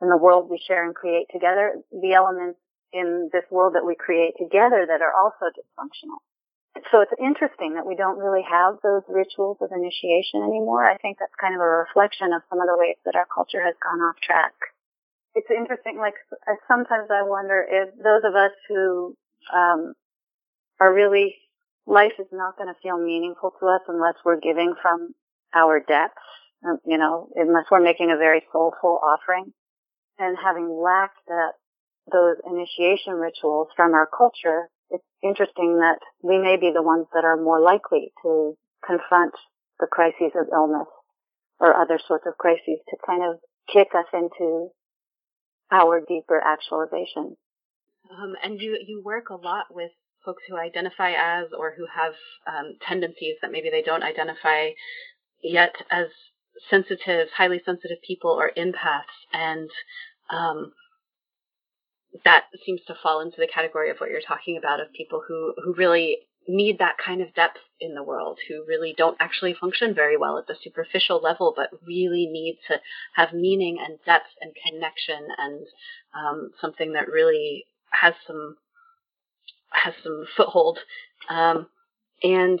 in 0.00 0.08
the 0.08 0.16
world 0.16 0.48
we 0.48 0.62
share 0.66 0.84
and 0.84 0.94
create 0.94 1.26
together, 1.32 1.74
the 1.92 2.14
elements 2.14 2.58
in 2.92 3.30
this 3.32 3.44
world 3.50 3.74
that 3.74 3.86
we 3.86 3.94
create 3.94 4.34
together 4.38 4.86
that 4.88 5.02
are 5.02 5.14
also 5.14 5.46
dysfunctional. 5.54 6.18
So 6.90 7.00
it's 7.02 7.12
interesting 7.20 7.74
that 7.74 7.86
we 7.86 7.96
don't 7.96 8.18
really 8.18 8.46
have 8.48 8.78
those 8.82 9.02
rituals 9.08 9.58
of 9.60 9.70
initiation 9.72 10.42
anymore. 10.42 10.88
I 10.88 10.96
think 10.96 11.18
that's 11.18 11.34
kind 11.40 11.54
of 11.54 11.60
a 11.60 11.64
reflection 11.64 12.32
of 12.32 12.42
some 12.48 12.60
of 12.60 12.66
the 12.66 12.78
ways 12.78 12.96
that 13.04 13.16
our 13.16 13.26
culture 13.26 13.62
has 13.62 13.74
gone 13.82 14.00
off 14.00 14.16
track. 14.22 14.54
It's 15.34 15.50
interesting, 15.50 15.98
like 15.98 16.14
sometimes 16.66 17.08
I 17.10 17.22
wonder 17.22 17.64
if 17.68 17.94
those 18.02 18.22
of 18.24 18.34
us 18.34 18.52
who 18.68 19.16
um, 19.54 19.94
are 20.80 20.92
really, 20.92 21.36
life 21.86 22.14
is 22.18 22.26
not 22.32 22.56
going 22.56 22.72
to 22.72 22.80
feel 22.82 22.98
meaningful 22.98 23.52
to 23.60 23.66
us 23.66 23.82
unless 23.86 24.14
we're 24.24 24.40
giving 24.40 24.74
from 24.80 25.14
our 25.54 25.80
depths, 25.80 26.22
um, 26.66 26.78
you 26.86 26.98
know, 26.98 27.28
unless 27.36 27.66
we're 27.70 27.82
making 27.82 28.10
a 28.10 28.16
very 28.16 28.42
soulful 28.52 29.00
offering 29.02 29.52
and 30.20 30.36
having 30.36 30.68
lacked 30.68 31.18
that 31.26 31.52
those 32.12 32.36
initiation 32.44 33.14
rituals 33.14 33.68
from 33.74 33.94
our 33.94 34.06
culture, 34.06 34.68
it's 34.90 35.04
interesting 35.22 35.78
that 35.78 35.98
we 36.22 36.38
may 36.38 36.56
be 36.60 36.70
the 36.72 36.82
ones 36.82 37.06
that 37.14 37.24
are 37.24 37.36
more 37.36 37.60
likely 37.60 38.12
to 38.22 38.54
confront 38.84 39.32
the 39.80 39.86
crises 39.90 40.32
of 40.36 40.46
illness 40.52 40.88
or 41.58 41.74
other 41.74 41.98
sorts 42.06 42.26
of 42.26 42.36
crises 42.36 42.78
to 42.88 42.96
kind 43.06 43.22
of 43.24 43.40
kick 43.72 43.88
us 43.96 44.06
into 44.12 44.68
our 45.72 46.00
deeper 46.06 46.40
actualization. 46.40 47.36
Um, 48.10 48.34
and 48.42 48.60
you 48.60 48.78
you 48.86 49.02
work 49.04 49.30
a 49.30 49.36
lot 49.36 49.66
with 49.70 49.90
folks 50.24 50.42
who 50.48 50.56
identify 50.56 51.12
as 51.12 51.46
or 51.56 51.74
who 51.76 51.86
have 51.94 52.14
um, 52.46 52.76
tendencies 52.86 53.36
that 53.40 53.52
maybe 53.52 53.70
they 53.70 53.82
don't 53.82 54.02
identify 54.02 54.70
yet 55.42 55.74
as 55.90 56.08
sensitive, 56.68 57.28
highly 57.36 57.60
sensitive 57.64 57.98
people 58.06 58.30
or 58.30 58.50
empaths, 58.56 59.16
and 59.32 59.70
um, 60.32 60.72
that 62.24 62.44
seems 62.64 62.80
to 62.86 62.94
fall 63.02 63.20
into 63.20 63.36
the 63.38 63.48
category 63.52 63.90
of 63.90 63.98
what 63.98 64.10
you're 64.10 64.20
talking 64.20 64.56
about 64.56 64.80
of 64.80 64.92
people 64.92 65.22
who, 65.26 65.54
who 65.62 65.74
really 65.74 66.18
need 66.48 66.78
that 66.78 66.96
kind 67.04 67.20
of 67.20 67.34
depth 67.34 67.58
in 67.80 67.94
the 67.94 68.02
world, 68.02 68.38
who 68.48 68.64
really 68.66 68.94
don't 68.96 69.16
actually 69.20 69.54
function 69.54 69.94
very 69.94 70.16
well 70.16 70.38
at 70.38 70.46
the 70.46 70.56
superficial 70.62 71.20
level, 71.22 71.52
but 71.54 71.70
really 71.86 72.26
need 72.26 72.58
to 72.68 72.80
have 73.14 73.32
meaning 73.32 73.78
and 73.84 73.98
depth 74.04 74.30
and 74.40 74.52
connection 74.66 75.28
and 75.38 75.66
um, 76.14 76.50
something 76.60 76.92
that 76.94 77.08
really 77.08 77.64
has 77.90 78.14
some 78.26 78.56
has 79.72 79.94
some 80.02 80.26
foothold. 80.36 80.78
Um, 81.28 81.68
and 82.22 82.60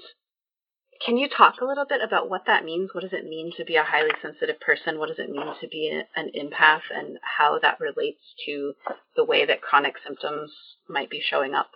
can 1.04 1.16
you 1.16 1.28
talk 1.28 1.60
a 1.60 1.64
little 1.64 1.86
bit 1.88 2.00
about 2.04 2.28
what 2.28 2.44
that 2.46 2.64
means? 2.64 2.90
What 2.92 3.00
does 3.00 3.14
it 3.14 3.24
mean 3.24 3.52
to 3.56 3.64
be 3.64 3.76
a 3.76 3.84
highly 3.84 4.10
sensitive 4.20 4.60
person? 4.60 4.98
What 4.98 5.08
does 5.08 5.18
it 5.18 5.30
mean 5.30 5.46
to 5.60 5.68
be 5.68 6.02
an 6.14 6.30
empath 6.36 6.82
and 6.94 7.18
how 7.22 7.58
that 7.60 7.80
relates 7.80 8.20
to 8.46 8.74
the 9.16 9.24
way 9.24 9.46
that 9.46 9.62
chronic 9.62 9.94
symptoms 10.04 10.52
might 10.88 11.08
be 11.08 11.22
showing 11.24 11.54
up? 11.54 11.70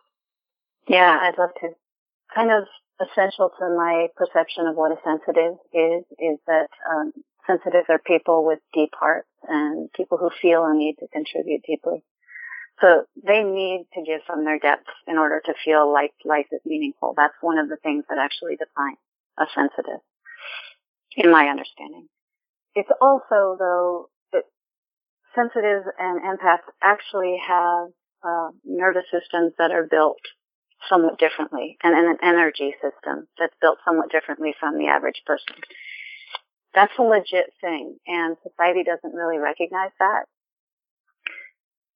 Yeah, 0.87 1.19
I'd 1.23 1.39
love 1.39 1.51
to. 1.63 1.71
Kind 2.35 2.51
of 2.51 2.65
essential 3.01 3.51
to 3.59 3.77
my 3.77 4.09
perception 4.17 4.67
of 4.67 4.77
what 4.77 4.93
a 4.93 5.01
sensitive 5.03 5.57
is, 5.73 6.05
is 6.19 6.39
that 6.47 6.69
um, 6.93 7.13
sensitives 7.47 7.87
are 7.89 7.99
people 7.99 8.45
with 8.45 8.59
deep 8.75 8.93
hearts 8.93 9.29
and 9.49 9.91
people 9.95 10.19
who 10.19 10.29
feel 10.43 10.65
a 10.65 10.75
need 10.75 10.97
to 11.01 11.09
contribute 11.09 11.63
deeply. 11.67 12.05
So 12.81 13.05
they 13.25 13.43
need 13.43 13.87
to 13.95 14.03
give 14.05 14.21
from 14.27 14.45
their 14.45 14.59
depths 14.59 14.93
in 15.07 15.17
order 15.17 15.41
to 15.47 15.55
feel 15.65 15.91
like 15.91 16.13
life 16.25 16.47
is 16.53 16.61
meaningful. 16.67 17.15
That's 17.17 17.35
one 17.41 17.57
of 17.57 17.69
the 17.71 17.79
things 17.83 18.05
that 18.11 18.19
actually 18.19 18.57
defines 18.57 18.99
a 19.39 19.45
sensitive, 19.55 20.01
in 21.17 21.31
my 21.31 21.47
understanding. 21.47 22.09
It's 22.75 22.91
also, 23.01 23.57
though, 23.59 24.09
that 24.33 24.45
sensitives 25.35 25.87
and 25.99 26.21
empaths 26.23 26.67
actually 26.83 27.39
have 27.47 27.89
uh, 28.23 28.51
nervous 28.65 29.05
systems 29.13 29.53
that 29.59 29.71
are 29.71 29.87
built 29.89 30.19
somewhat 30.89 31.19
differently 31.19 31.79
and, 31.83 31.95
and 31.95 32.09
an 32.09 32.19
energy 32.23 32.75
system 32.83 33.27
that's 33.39 33.55
built 33.61 33.79
somewhat 33.85 34.11
differently 34.11 34.55
from 34.59 34.79
the 34.79 34.87
average 34.87 35.23
person. 35.25 35.57
That's 36.75 36.93
a 36.99 37.03
legit 37.03 37.53
thing, 37.61 37.97
and 38.07 38.37
society 38.43 38.83
doesn't 38.83 39.15
really 39.15 39.39
recognize 39.39 39.93
that 40.01 40.27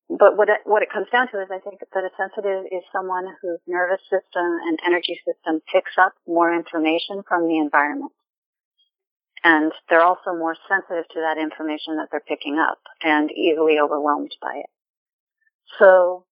but 0.08 0.36
what 0.36 0.48
it, 0.48 0.60
what 0.64 0.82
it 0.82 0.90
comes 0.90 1.06
down 1.12 1.28
to 1.30 1.40
is 1.42 1.48
I 1.50 1.58
think 1.58 1.80
that 1.80 2.04
a 2.04 2.10
sensitive 2.16 2.64
is 2.72 2.82
someone 2.92 3.26
whose 3.42 3.60
nervous 3.66 4.00
system 4.08 4.58
and 4.66 4.78
energy 4.86 5.20
system 5.26 5.60
picks 5.70 5.92
up 5.98 6.14
more 6.26 6.54
information 6.54 7.22
from 7.28 7.46
the 7.46 7.58
environment. 7.58 8.12
And 9.44 9.70
they're 9.88 10.02
also 10.02 10.34
more 10.34 10.56
sensitive 10.68 11.04
to 11.10 11.20
that 11.20 11.38
information 11.38 11.96
that 11.96 12.08
they're 12.10 12.20
picking 12.26 12.58
up 12.58 12.78
and 13.02 13.30
easily 13.30 13.78
overwhelmed 13.78 14.34
by 14.40 14.62
it. 14.64 14.70
So, 15.78 16.24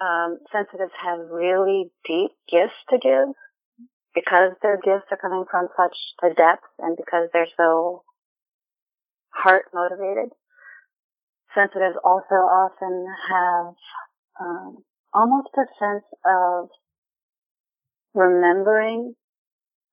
um, 0.00 0.38
sensitives 0.52 0.92
have 1.02 1.20
really 1.30 1.90
deep 2.06 2.32
gifts 2.50 2.76
to 2.90 2.98
give 2.98 3.28
because 4.14 4.52
their 4.62 4.76
gifts 4.76 5.06
are 5.10 5.16
coming 5.16 5.44
from 5.50 5.68
such 5.76 5.96
a 6.22 6.34
depth 6.34 6.66
and 6.78 6.96
because 6.96 7.28
they're 7.32 7.48
so 7.56 8.02
heart 9.30 9.66
motivated. 9.72 10.30
Sensitives 11.56 11.96
also 12.04 12.34
often 12.34 13.06
have 13.30 13.74
um, 14.38 14.84
almost 15.14 15.48
a 15.56 15.64
sense 15.78 16.04
of 16.26 16.68
remembering 18.12 19.14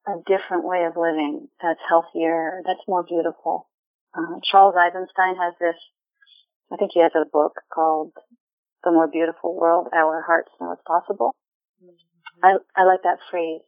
a 0.06 0.16
different 0.28 0.66
way 0.66 0.84
of 0.84 0.98
living 0.98 1.48
that's 1.62 1.80
healthier, 1.88 2.62
that's 2.66 2.84
more 2.86 3.04
beautiful. 3.04 3.70
Uh, 4.14 4.40
Charles 4.44 4.76
Eisenstein 4.78 5.38
has 5.38 5.54
this, 5.60 5.80
I 6.70 6.76
think 6.76 6.92
he 6.94 7.00
has 7.00 7.14
a 7.16 7.24
book 7.32 7.54
called 7.74 8.12
The 8.84 8.92
More 8.92 9.08
Beautiful 9.08 9.56
World 9.56 9.88
Our 9.96 10.22
Hearts 10.22 10.52
Know 10.60 10.74
It's 10.74 10.82
Possible. 10.86 11.34
Mm-hmm. 11.82 12.46
I, 12.46 12.58
I 12.76 12.84
like 12.84 13.04
that 13.04 13.20
phrase. 13.32 13.62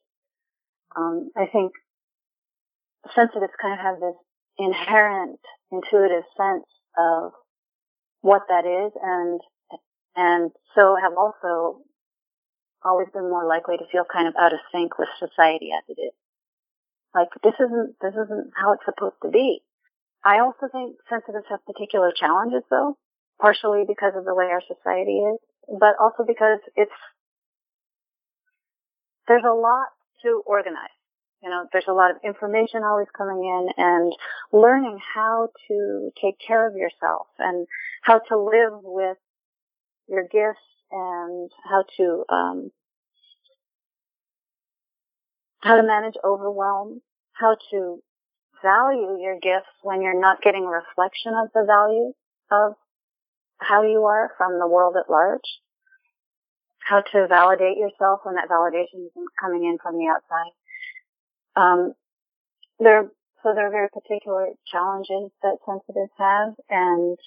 Um, 0.98 1.30
I 1.38 1.46
think 1.46 1.72
sensitives 3.16 3.54
kind 3.62 3.80
of 3.80 3.80
have 3.80 4.00
this 4.02 4.16
inherent 4.58 5.40
intuitive 5.72 6.24
sense 6.36 6.66
of 6.98 7.32
what 8.26 8.50
that 8.50 8.66
is 8.66 8.92
and 8.98 9.40
and 10.18 10.50
so 10.74 10.98
have 10.98 11.14
also 11.14 11.86
always 12.82 13.06
been 13.14 13.30
more 13.30 13.46
likely 13.46 13.78
to 13.78 13.86
feel 13.92 14.02
kind 14.02 14.28
of 14.28 14.34
out 14.34 14.52
of 14.52 14.58
sync 14.74 14.98
with 14.98 15.10
society 15.22 15.70
as 15.78 15.86
it 15.88 16.02
is. 16.02 16.16
Like 17.14 17.30
this 17.44 17.54
isn't 17.62 18.02
this 18.02 18.18
isn't 18.18 18.50
how 18.58 18.74
it's 18.74 18.86
supposed 18.86 19.22
to 19.22 19.30
be. 19.30 19.62
I 20.26 20.40
also 20.40 20.66
think 20.72 20.98
sensitives 21.08 21.46
have 21.54 21.70
particular 21.70 22.12
challenges 22.18 22.66
though, 22.72 22.98
partially 23.40 23.86
because 23.88 24.18
of 24.18 24.26
the 24.26 24.34
way 24.34 24.50
our 24.50 24.64
society 24.66 25.22
is, 25.22 25.38
but 25.70 25.94
also 26.02 26.26
because 26.26 26.58
it's 26.76 26.98
there's 29.28 29.46
a 29.46 29.54
lot 29.54 29.94
to 30.26 30.42
organize. 30.48 30.95
You 31.46 31.52
know, 31.52 31.68
there's 31.72 31.86
a 31.88 31.94
lot 31.94 32.10
of 32.10 32.18
information 32.24 32.82
always 32.84 33.06
coming 33.16 33.44
in 33.46 33.68
and 33.78 34.12
learning 34.52 34.98
how 35.14 35.50
to 35.68 36.10
take 36.20 36.40
care 36.40 36.68
of 36.68 36.76
yourself 36.76 37.28
and 37.38 37.68
how 38.02 38.18
to 38.18 38.36
live 38.36 38.82
with 38.82 39.18
your 40.08 40.24
gifts 40.24 40.66
and 40.92 41.52
how 41.64 41.84
to 41.98 42.26
um, 42.34 42.72
how 45.62 45.76
to 45.76 45.84
manage 45.84 46.16
overwhelm, 46.24 47.02
how 47.34 47.56
to 47.70 48.02
value 48.64 49.20
your 49.22 49.38
gifts 49.40 49.70
when 49.84 50.02
you're 50.02 50.20
not 50.20 50.42
getting 50.42 50.66
reflection 50.66 51.34
of 51.36 51.50
the 51.54 51.64
value 51.64 52.14
of 52.50 52.74
how 53.60 53.84
you 53.84 54.04
are 54.06 54.32
from 54.36 54.58
the 54.58 54.68
world 54.68 54.96
at 54.98 55.12
large, 55.12 55.62
how 56.80 57.02
to 57.02 57.28
validate 57.28 57.78
yourself 57.78 58.22
when 58.24 58.34
that 58.34 58.50
validation 58.50 59.06
isn't 59.06 59.30
coming 59.40 59.64
in 59.64 59.78
from 59.78 59.94
the 60.00 60.08
outside. 60.08 60.52
Um, 61.56 61.94
there, 62.80 63.10
so 63.44 63.54
there 63.54 63.68
are 63.68 63.72
very 63.72 63.90
particular 63.90 64.50
challenges 64.68 65.32
that 65.44 65.58
sensitives 65.66 66.12
have, 66.18 66.54
and 66.70 67.18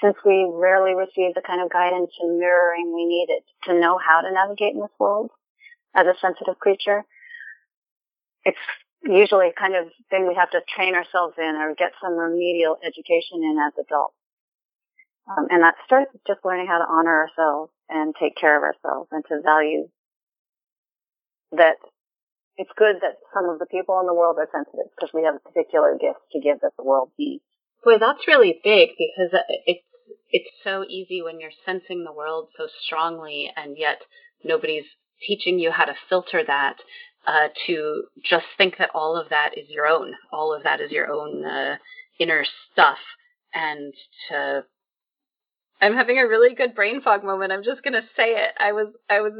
since 0.00 0.16
we 0.24 0.48
rarely 0.50 0.94
receive 0.94 1.34
the 1.34 1.42
kind 1.46 1.60
of 1.62 1.70
guidance 1.70 2.10
and 2.20 2.38
mirroring 2.38 2.94
we 2.94 3.04
needed 3.04 3.42
to 3.64 3.78
know 3.78 3.98
how 3.98 4.20
to 4.20 4.32
navigate 4.32 4.74
in 4.74 4.80
this 4.80 4.96
world 4.98 5.30
as 5.94 6.06
a 6.06 6.14
sensitive 6.20 6.58
creature, 6.58 7.04
it's 8.44 8.58
usually 9.02 9.48
a 9.48 9.60
kind 9.60 9.74
of 9.74 9.88
thing 10.08 10.26
we 10.26 10.34
have 10.34 10.50
to 10.50 10.60
train 10.74 10.94
ourselves 10.94 11.34
in 11.38 11.56
or 11.56 11.74
get 11.74 11.92
some 12.02 12.16
remedial 12.16 12.76
education 12.84 13.42
in 13.42 13.58
as 13.58 13.72
adults. 13.84 14.14
Um, 15.28 15.46
and 15.50 15.62
that 15.62 15.74
starts 15.84 16.10
with 16.12 16.22
just 16.26 16.44
learning 16.44 16.66
how 16.66 16.78
to 16.78 16.88
honor 16.88 17.26
ourselves 17.28 17.72
and 17.88 18.14
take 18.18 18.36
care 18.36 18.56
of 18.56 18.62
ourselves 18.62 19.08
and 19.12 19.24
to 19.28 19.40
value 19.42 19.88
that 21.52 21.76
it's 22.60 22.70
good 22.76 22.96
that 23.00 23.16
some 23.32 23.48
of 23.48 23.58
the 23.58 23.64
people 23.64 23.98
in 24.00 24.06
the 24.06 24.12
world 24.12 24.36
are 24.38 24.48
sensitive 24.52 24.92
because 24.94 25.14
we 25.14 25.24
have 25.24 25.34
a 25.34 25.48
particular 25.48 25.96
gift 25.96 26.20
to 26.32 26.40
give 26.40 26.60
that 26.60 26.76
the 26.76 26.84
world 26.84 27.10
needs. 27.18 27.42
Boy, 27.82 27.96
that's 27.98 28.28
really 28.28 28.60
big 28.62 28.90
because 29.00 29.32
it's 29.64 29.80
it's 30.28 30.50
so 30.62 30.84
easy 30.84 31.22
when 31.22 31.40
you're 31.40 31.56
sensing 31.64 32.04
the 32.04 32.12
world 32.12 32.48
so 32.58 32.68
strongly 32.84 33.50
and 33.56 33.78
yet 33.78 34.02
nobody's 34.44 34.84
teaching 35.26 35.58
you 35.58 35.70
how 35.70 35.86
to 35.86 35.94
filter 36.08 36.42
that 36.46 36.76
uh, 37.26 37.48
to 37.66 38.04
just 38.22 38.46
think 38.58 38.76
that 38.78 38.90
all 38.94 39.16
of 39.16 39.30
that 39.30 39.56
is 39.56 39.68
your 39.70 39.86
own, 39.86 40.12
all 40.30 40.54
of 40.54 40.62
that 40.64 40.80
is 40.80 40.90
your 40.90 41.10
own 41.10 41.44
uh, 41.44 41.76
inner 42.18 42.44
stuff, 42.72 42.98
and 43.54 43.94
to 44.28 44.64
I'm 45.80 45.94
having 45.94 46.18
a 46.18 46.28
really 46.28 46.54
good 46.54 46.74
brain 46.74 47.00
fog 47.00 47.24
moment. 47.24 47.52
I'm 47.52 47.64
just 47.64 47.82
gonna 47.82 48.04
say 48.16 48.32
it. 48.32 48.50
I 48.58 48.72
was 48.72 48.88
I 49.08 49.20
was 49.20 49.32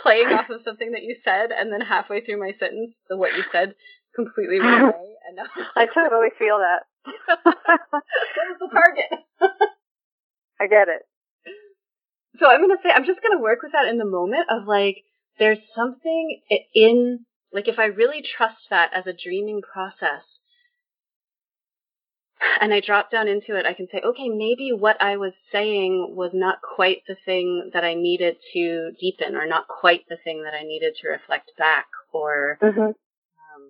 playing 0.00 0.28
off 0.28 0.50
of 0.50 0.62
something 0.64 0.92
that 0.92 1.02
you 1.02 1.16
said, 1.24 1.50
and 1.50 1.72
then 1.72 1.80
halfway 1.80 2.24
through 2.24 2.40
my 2.40 2.52
sentence, 2.58 2.94
the 3.08 3.16
what 3.16 3.36
you 3.36 3.44
said 3.52 3.74
completely 4.14 4.60
went 4.60 4.82
away, 4.82 5.14
and 5.26 5.36
now 5.36 5.46
I 5.76 5.86
totally 5.86 6.28
feel 6.38 6.58
that. 6.58 6.84
that 7.28 8.46
was 8.48 8.58
the 8.60 8.68
target. 8.72 9.10
I 10.60 10.66
get 10.66 10.88
it. 10.88 11.02
So 12.38 12.46
I'm 12.48 12.60
gonna 12.60 12.80
say 12.82 12.90
I'm 12.94 13.04
just 13.06 13.20
gonna 13.22 13.40
work 13.40 13.60
with 13.62 13.72
that 13.72 13.86
in 13.88 13.98
the 13.98 14.04
moment 14.04 14.46
of 14.50 14.66
like 14.66 15.04
there's 15.38 15.58
something 15.74 16.40
in 16.74 17.26
like 17.52 17.68
if 17.68 17.78
I 17.78 17.86
really 17.86 18.22
trust 18.22 18.70
that 18.70 18.90
as 18.94 19.06
a 19.06 19.12
dreaming 19.12 19.62
process 19.62 20.22
and 22.60 22.72
I 22.72 22.80
drop 22.80 23.10
down 23.10 23.28
into 23.28 23.56
it, 23.56 23.66
I 23.66 23.74
can 23.74 23.88
say, 23.92 24.00
okay, 24.04 24.28
maybe 24.28 24.70
what 24.72 25.00
I 25.00 25.16
was 25.16 25.32
saying 25.52 26.14
was 26.16 26.30
not 26.32 26.58
quite 26.62 27.02
the 27.06 27.16
thing 27.24 27.70
that 27.72 27.84
I 27.84 27.94
needed 27.94 28.36
to 28.52 28.90
deepen, 29.00 29.36
or 29.36 29.46
not 29.46 29.68
quite 29.68 30.02
the 30.08 30.18
thing 30.22 30.44
that 30.44 30.54
I 30.54 30.62
needed 30.62 30.94
to 31.02 31.08
reflect 31.08 31.52
back, 31.58 31.86
or 32.12 32.58
mm-hmm. 32.62 32.80
um, 32.80 33.62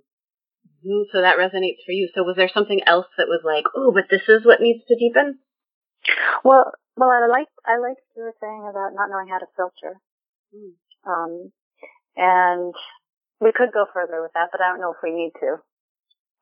mm-hmm, 0.85 1.03
so 1.13 1.21
that 1.21 1.39
resonates 1.39 1.85
for 1.85 1.93
you. 1.93 2.09
So 2.15 2.23
was 2.23 2.37
there 2.37 2.51
something 2.53 2.81
else 2.87 3.07
that 3.19 3.29
was 3.29 3.43
like, 3.45 3.65
oh, 3.77 3.93
but 3.93 4.05
this 4.11 4.29
is 4.29 4.45
what 4.45 4.61
needs 4.61 4.85
to 4.89 4.97
deepen? 4.97 5.39
Well, 6.45 6.73
well, 6.97 7.11
I 7.11 7.27
like 7.27 7.49
I 7.67 7.79
like 7.79 7.97
what 7.97 8.17
you 8.17 8.23
were 8.23 8.39
saying 8.41 8.67
about 8.71 8.95
not 8.95 9.11
knowing 9.11 9.29
how 9.29 9.39
to 9.39 9.47
filter. 9.57 9.99
Mm. 10.55 10.75
Um, 11.07 11.53
and 12.17 12.75
we 13.41 13.53
could 13.53 13.73
go 13.73 13.87
further 13.93 14.23
with 14.23 14.33
that, 14.35 14.51
but 14.53 14.61
I 14.61 14.71
don't 14.71 14.81
know 14.81 14.93
if 14.93 15.03
we 15.03 15.11
need 15.11 15.33
to. 15.41 15.57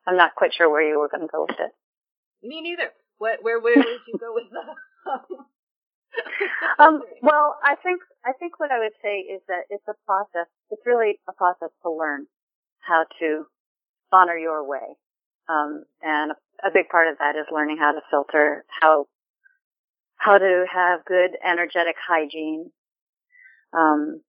I'm 0.05 0.17
not 0.17 0.35
quite 0.35 0.53
sure 0.53 0.69
where 0.69 0.87
you 0.87 0.99
were 0.99 1.09
going 1.09 1.27
to 1.27 1.31
go 1.31 1.45
with 1.47 1.59
it. 1.59 1.71
Me 2.43 2.61
neither. 2.61 2.91
What, 3.17 3.39
where, 3.41 3.59
where 3.59 3.77
would 3.77 4.01
you 4.07 4.19
go 4.19 4.33
with 4.33 4.49
that? 4.51 5.45
um, 6.83 7.01
well, 7.21 7.57
I 7.63 7.75
think, 7.75 8.01
I 8.25 8.33
think 8.37 8.59
what 8.59 8.71
I 8.71 8.79
would 8.79 8.93
say 9.01 9.19
is 9.19 9.41
that 9.47 9.63
it's 9.69 9.87
a 9.87 9.93
process. 10.05 10.47
It's 10.69 10.85
really 10.85 11.19
a 11.27 11.33
process 11.33 11.69
to 11.83 11.91
learn 11.91 12.27
how 12.79 13.05
to 13.19 13.45
honor 14.11 14.37
your 14.37 14.67
way. 14.67 14.97
Um, 15.49 15.83
and 16.01 16.31
a 16.63 16.71
big 16.73 16.89
part 16.89 17.07
of 17.07 17.17
that 17.19 17.35
is 17.35 17.45
learning 17.51 17.77
how 17.77 17.93
to 17.93 18.01
filter, 18.11 18.65
how, 18.81 19.07
how 20.17 20.37
to 20.37 20.65
have 20.71 21.05
good 21.05 21.31
energetic 21.45 21.95
hygiene. 22.05 22.71
Um, 23.73 24.21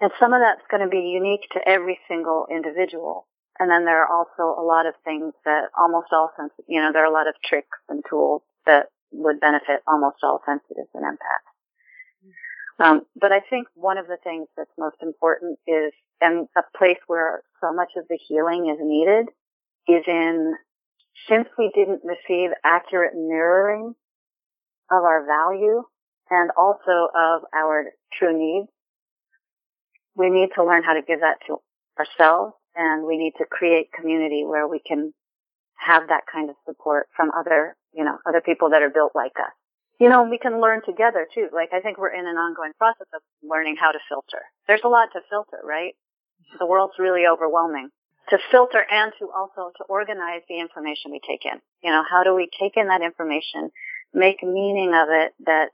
and 0.00 0.10
some 0.20 0.32
of 0.32 0.40
that's 0.40 0.66
going 0.70 0.82
to 0.82 0.88
be 0.88 1.12
unique 1.14 1.48
to 1.52 1.66
every 1.66 1.98
single 2.08 2.46
individual. 2.50 3.26
And 3.58 3.70
then 3.70 3.84
there 3.84 4.02
are 4.02 4.10
also 4.10 4.60
a 4.60 4.64
lot 4.64 4.86
of 4.86 4.94
things 5.04 5.32
that 5.44 5.70
almost 5.78 6.08
all 6.12 6.30
sense, 6.36 6.52
you 6.66 6.80
know, 6.80 6.92
there 6.92 7.04
are 7.04 7.10
a 7.10 7.12
lot 7.12 7.28
of 7.28 7.34
tricks 7.44 7.78
and 7.88 8.02
tools 8.08 8.42
that 8.66 8.86
would 9.12 9.38
benefit 9.38 9.80
almost 9.86 10.16
all 10.22 10.42
sensitives 10.44 10.90
and 10.92 11.04
empaths. 11.04 12.84
Um, 12.84 13.02
but 13.14 13.30
I 13.30 13.38
think 13.38 13.68
one 13.74 13.98
of 13.98 14.08
the 14.08 14.16
things 14.24 14.48
that's 14.56 14.70
most 14.76 14.96
important 15.00 15.60
is, 15.68 15.92
and 16.20 16.48
a 16.56 16.62
place 16.76 16.98
where 17.06 17.42
so 17.60 17.72
much 17.72 17.90
of 17.96 18.06
the 18.08 18.18
healing 18.26 18.68
is 18.68 18.78
needed 18.82 19.28
is 19.86 20.02
in, 20.08 20.54
since 21.28 21.46
we 21.56 21.70
didn't 21.74 22.00
receive 22.02 22.50
accurate 22.64 23.14
mirroring 23.14 23.94
of 24.90 25.04
our 25.04 25.24
value 25.24 25.84
and 26.30 26.50
also 26.56 27.08
of 27.14 27.42
our 27.54 27.86
true 28.18 28.36
needs, 28.36 28.68
we 30.16 30.30
need 30.30 30.48
to 30.56 30.64
learn 30.64 30.82
how 30.82 30.94
to 30.94 31.02
give 31.02 31.20
that 31.20 31.38
to 31.46 31.58
ourselves 31.98 32.54
and 32.76 33.06
we 33.06 33.16
need 33.16 33.34
to 33.38 33.44
create 33.44 33.92
community 33.92 34.44
where 34.44 34.66
we 34.66 34.80
can 34.80 35.12
have 35.76 36.08
that 36.08 36.24
kind 36.30 36.50
of 36.50 36.56
support 36.66 37.08
from 37.16 37.30
other, 37.30 37.76
you 37.92 38.04
know, 38.04 38.18
other 38.26 38.40
people 38.40 38.70
that 38.70 38.82
are 38.82 38.90
built 38.90 39.12
like 39.14 39.36
us. 39.38 39.52
You 40.00 40.08
know, 40.08 40.24
we 40.24 40.38
can 40.38 40.60
learn 40.60 40.82
together 40.84 41.26
too. 41.32 41.48
Like 41.52 41.70
I 41.72 41.80
think 41.80 41.98
we're 41.98 42.14
in 42.14 42.26
an 42.26 42.36
ongoing 42.36 42.72
process 42.78 43.06
of 43.14 43.22
learning 43.42 43.76
how 43.78 43.92
to 43.92 43.98
filter. 44.08 44.42
There's 44.66 44.84
a 44.84 44.88
lot 44.88 45.10
to 45.12 45.20
filter, 45.30 45.58
right? 45.64 45.94
The 46.58 46.66
world's 46.66 46.98
really 46.98 47.26
overwhelming. 47.26 47.90
To 48.30 48.38
filter 48.50 48.82
and 48.90 49.12
to 49.18 49.28
also 49.30 49.70
to 49.76 49.84
organize 49.88 50.42
the 50.48 50.58
information 50.58 51.12
we 51.12 51.20
take 51.20 51.44
in. 51.44 51.60
You 51.82 51.90
know, 51.90 52.02
how 52.08 52.24
do 52.24 52.34
we 52.34 52.48
take 52.58 52.76
in 52.76 52.88
that 52.88 53.02
information, 53.02 53.70
make 54.14 54.42
meaning 54.42 54.94
of 54.94 55.08
it 55.10 55.32
that 55.44 55.70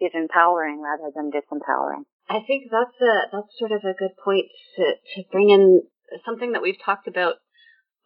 is 0.00 0.12
empowering 0.14 0.80
rather 0.80 1.12
than 1.14 1.30
disempowering? 1.30 2.04
I 2.28 2.40
think 2.46 2.70
that's 2.70 3.00
a 3.00 3.28
that's 3.32 3.58
sort 3.58 3.72
of 3.72 3.84
a 3.84 3.94
good 3.96 4.16
point 4.22 4.46
to 4.76 4.94
to 5.14 5.28
bring 5.30 5.50
in 5.50 5.82
something 6.24 6.52
that 6.52 6.62
we've 6.62 6.80
talked 6.84 7.08
about 7.08 7.36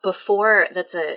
before. 0.02 0.66
That's 0.74 0.94
a 0.94 1.16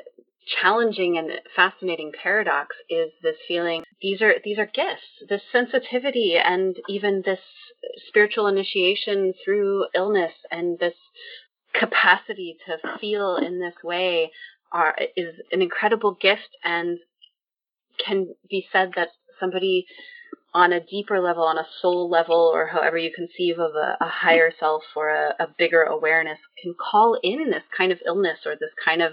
challenging 0.61 1.17
and 1.17 1.31
fascinating 1.55 2.11
paradox 2.21 2.75
is 2.89 3.11
this 3.23 3.35
feeling 3.47 3.83
these 4.01 4.21
are 4.21 4.35
these 4.43 4.59
are 4.59 4.67
gifts 4.67 5.01
this 5.27 5.41
sensitivity 5.51 6.35
and 6.37 6.75
even 6.87 7.23
this 7.25 7.39
spiritual 8.07 8.47
initiation 8.47 9.33
through 9.43 9.85
illness 9.95 10.33
and 10.51 10.77
this 10.77 10.93
capacity 11.73 12.57
to 12.65 12.77
feel 12.99 13.37
in 13.37 13.59
this 13.59 13.73
way 13.83 14.31
are 14.71 14.95
is 15.15 15.33
an 15.51 15.61
incredible 15.61 16.15
gift 16.21 16.49
and 16.63 16.99
can 18.03 18.27
be 18.49 18.67
said 18.71 18.91
that 18.95 19.09
somebody 19.39 19.85
on 20.55 20.71
a 20.71 20.79
deeper 20.79 21.19
level, 21.19 21.43
on 21.43 21.57
a 21.57 21.67
soul 21.81 22.09
level, 22.09 22.49
or 22.53 22.67
however 22.67 22.97
you 22.97 23.11
conceive 23.13 23.59
of 23.59 23.75
a, 23.75 23.97
a 23.99 24.07
higher 24.07 24.53
self 24.57 24.83
or 24.95 25.09
a, 25.09 25.35
a 25.37 25.47
bigger 25.57 25.83
awareness, 25.83 26.39
can 26.63 26.73
call 26.73 27.19
in 27.21 27.49
this 27.49 27.65
kind 27.77 27.91
of 27.91 27.99
illness 28.05 28.39
or 28.45 28.53
this 28.53 28.71
kind 28.83 29.01
of 29.01 29.11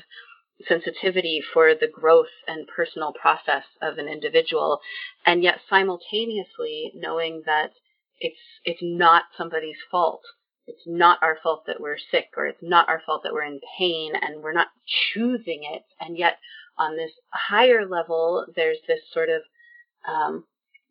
sensitivity 0.69 1.43
for 1.53 1.75
the 1.75 1.89
growth 1.93 2.31
and 2.47 2.69
personal 2.69 3.13
process 3.13 3.65
of 3.83 3.99
an 3.99 4.07
individual, 4.07 4.79
and 5.27 5.43
yet 5.43 5.59
simultaneously 5.69 6.93
knowing 6.95 7.43
that 7.45 7.73
it's 8.21 8.39
it's 8.65 8.81
not 8.81 9.25
somebody's 9.37 9.83
fault. 9.91 10.23
It's 10.69 10.85
not 10.87 11.19
our 11.23 11.37
fault 11.43 11.65
that 11.67 11.81
we're 11.81 11.99
sick, 11.99 12.29
or 12.37 12.47
it's 12.47 12.63
not 12.63 12.89
our 12.89 13.03
fault 13.05 13.25
that 13.25 13.33
we're 13.33 13.43
in 13.43 13.59
pain, 13.77 14.13
and 14.15 14.45
we're 14.45 14.53
not 14.53 14.69
choosing 14.87 15.63
it. 15.75 15.83
And 16.01 16.17
yet, 16.17 16.39
on 16.79 16.97
this 16.97 17.11
higher 17.31 17.85
level, 17.85 18.47
there's 18.55 18.79
this 18.87 19.01
sort 19.13 19.29
of 19.29 19.43
um, 20.09 20.45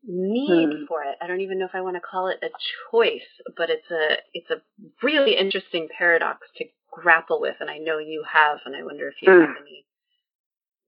need 0.03 0.69
hmm. 0.69 0.85
for 0.87 1.03
it. 1.03 1.17
I 1.21 1.27
don't 1.27 1.41
even 1.41 1.59
know 1.59 1.65
if 1.65 1.75
I 1.75 1.81
want 1.81 1.95
to 1.95 2.01
call 2.01 2.27
it 2.27 2.39
a 2.43 2.49
choice, 2.91 3.27
but 3.55 3.69
it's 3.69 3.89
a 3.91 4.17
it's 4.33 4.49
a 4.49 4.61
really 5.03 5.37
interesting 5.37 5.87
paradox 5.95 6.47
to 6.57 6.65
grapple 6.91 7.39
with, 7.39 7.55
and 7.59 7.69
I 7.69 7.77
know 7.77 7.99
you 7.99 8.23
have, 8.31 8.59
and 8.65 8.75
I 8.75 8.83
wonder 8.83 9.07
if 9.07 9.15
you 9.21 9.31
hmm. 9.31 9.41
have 9.41 9.55
any 9.61 9.85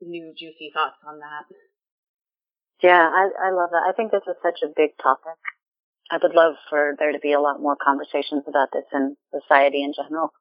new 0.01 0.33
juicy 0.37 0.71
thoughts 0.73 0.97
on 1.07 1.19
that. 1.19 1.45
Yeah, 2.81 2.99
I, 2.99 3.47
I 3.47 3.51
love 3.51 3.69
that. 3.71 3.87
I 3.87 3.93
think 3.95 4.11
this 4.11 4.27
is 4.27 4.35
such 4.43 4.59
a 4.63 4.73
big 4.75 4.97
topic. 5.01 5.39
I 6.11 6.19
would 6.21 6.35
love 6.35 6.55
for 6.69 6.95
there 6.99 7.13
to 7.13 7.19
be 7.19 7.31
a 7.31 7.39
lot 7.39 7.61
more 7.61 7.77
conversations 7.81 8.43
about 8.47 8.69
this 8.73 8.83
in 8.93 9.15
society 9.31 9.83
in 9.83 9.93
general. 9.95 10.33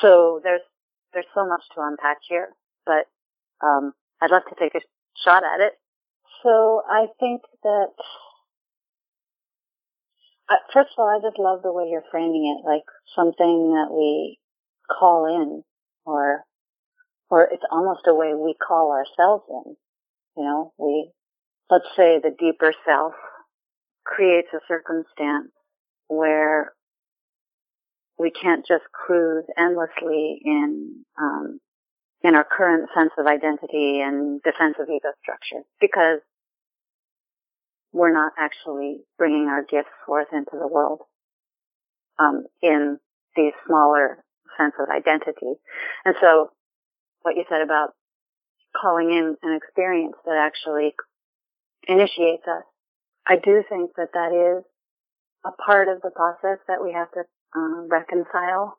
So 0.00 0.40
there's 0.42 0.62
there's 1.12 1.30
so 1.34 1.46
much 1.46 1.62
to 1.74 1.82
unpack 1.82 2.18
here, 2.28 2.48
but 2.84 3.06
um, 3.64 3.92
I'd 4.20 4.32
love 4.32 4.42
to 4.48 4.56
take 4.58 4.74
a 4.74 4.80
shot 5.22 5.44
at 5.44 5.60
it 5.60 5.74
so 6.44 6.82
I 6.88 7.06
think 7.18 7.40
that, 7.62 7.88
uh, 10.48 10.56
first 10.72 10.90
of 10.96 11.02
all, 11.02 11.08
I 11.08 11.26
just 11.26 11.38
love 11.38 11.62
the 11.62 11.72
way 11.72 11.88
you're 11.90 12.04
framing 12.10 12.54
it, 12.54 12.68
like 12.68 12.84
something 13.16 13.72
that 13.72 13.88
we 13.90 14.38
call 14.88 15.26
in, 15.26 15.64
or, 16.04 16.44
or 17.30 17.48
it's 17.50 17.64
almost 17.72 18.02
a 18.06 18.14
way 18.14 18.34
we 18.34 18.54
call 18.54 18.92
ourselves 18.92 19.44
in. 19.48 19.76
You 20.36 20.44
know, 20.44 20.72
we, 20.78 21.10
let's 21.70 21.88
say 21.96 22.20
the 22.22 22.34
deeper 22.38 22.74
self 22.86 23.14
creates 24.04 24.48
a 24.52 24.60
circumstance 24.68 25.50
where 26.08 26.74
we 28.18 28.30
can't 28.30 28.66
just 28.66 28.84
cruise 28.92 29.44
endlessly 29.58 30.40
in 30.44 31.04
um, 31.18 31.60
in 32.22 32.34
our 32.34 32.44
current 32.44 32.88
sense 32.96 33.12
of 33.18 33.26
identity 33.26 34.00
and 34.00 34.40
defensive 34.42 34.86
ego 34.88 35.12
structure 35.22 35.62
because 35.80 36.20
we're 37.94 38.12
not 38.12 38.32
actually 38.36 38.98
bringing 39.16 39.46
our 39.46 39.62
gifts 39.62 39.94
forth 40.04 40.26
into 40.32 40.58
the 40.58 40.66
world 40.66 41.02
um, 42.18 42.44
in 42.60 42.98
the 43.36 43.52
smaller 43.66 44.18
sense 44.58 44.74
of 44.80 44.88
identity. 44.90 45.54
And 46.04 46.16
so, 46.20 46.50
what 47.22 47.36
you 47.36 47.44
said 47.48 47.62
about 47.62 47.90
calling 48.78 49.10
in 49.10 49.36
an 49.42 49.56
experience 49.56 50.16
that 50.26 50.36
actually 50.36 50.94
initiates 51.86 52.42
us, 52.48 52.64
I 53.26 53.36
do 53.36 53.62
think 53.68 53.92
that 53.96 54.12
that 54.12 54.34
is 54.34 54.64
a 55.46 55.52
part 55.62 55.86
of 55.86 56.02
the 56.02 56.10
process 56.10 56.58
that 56.66 56.82
we 56.82 56.92
have 56.92 57.10
to 57.12 57.22
um, 57.54 57.86
reconcile 57.88 58.76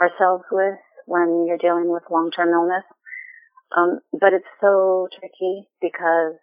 ourselves 0.00 0.44
with 0.50 0.78
when 1.04 1.44
you're 1.46 1.58
dealing 1.58 1.92
with 1.92 2.02
long-term 2.10 2.48
illness. 2.48 2.84
Um, 3.76 4.00
but 4.12 4.32
it's 4.32 4.48
so 4.60 5.08
tricky 5.18 5.68
because 5.82 6.34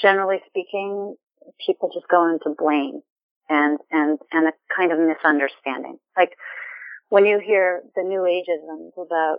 generally 0.00 0.38
speaking, 0.46 1.16
people 1.64 1.90
just 1.92 2.08
go 2.08 2.28
into 2.30 2.54
blame 2.56 3.00
and, 3.48 3.78
and, 3.90 4.18
and 4.32 4.48
a 4.48 4.52
kind 4.74 4.92
of 4.92 4.98
misunderstanding. 4.98 5.98
Like 6.16 6.30
when 7.08 7.24
you 7.24 7.38
hear 7.38 7.82
the 7.94 8.02
new 8.02 8.20
ageisms 8.20 8.92
about 9.00 9.38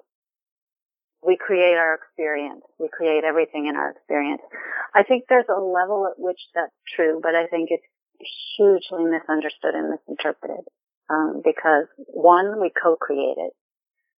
we 1.26 1.36
create 1.36 1.76
our 1.76 1.96
experience, 1.96 2.62
we 2.80 2.90
create 2.92 3.24
everything 3.24 3.68
in 3.68 3.76
our 3.76 3.92
experience. 3.92 4.42
I 4.94 5.04
think 5.04 5.26
there's 5.28 5.50
a 5.50 5.60
level 5.60 6.08
at 6.08 6.18
which 6.18 6.40
that's 6.54 6.72
true, 6.96 7.20
but 7.22 7.36
I 7.36 7.48
think 7.48 7.70
it's 7.72 7.84
hugely 8.56 9.04
misunderstood 9.04 9.74
and 9.74 9.90
misinterpreted. 9.90 10.66
Um, 11.10 11.42
because 11.44 11.86
one, 12.08 12.60
we 12.62 12.72
co-create 12.72 13.38
it. 13.38 13.54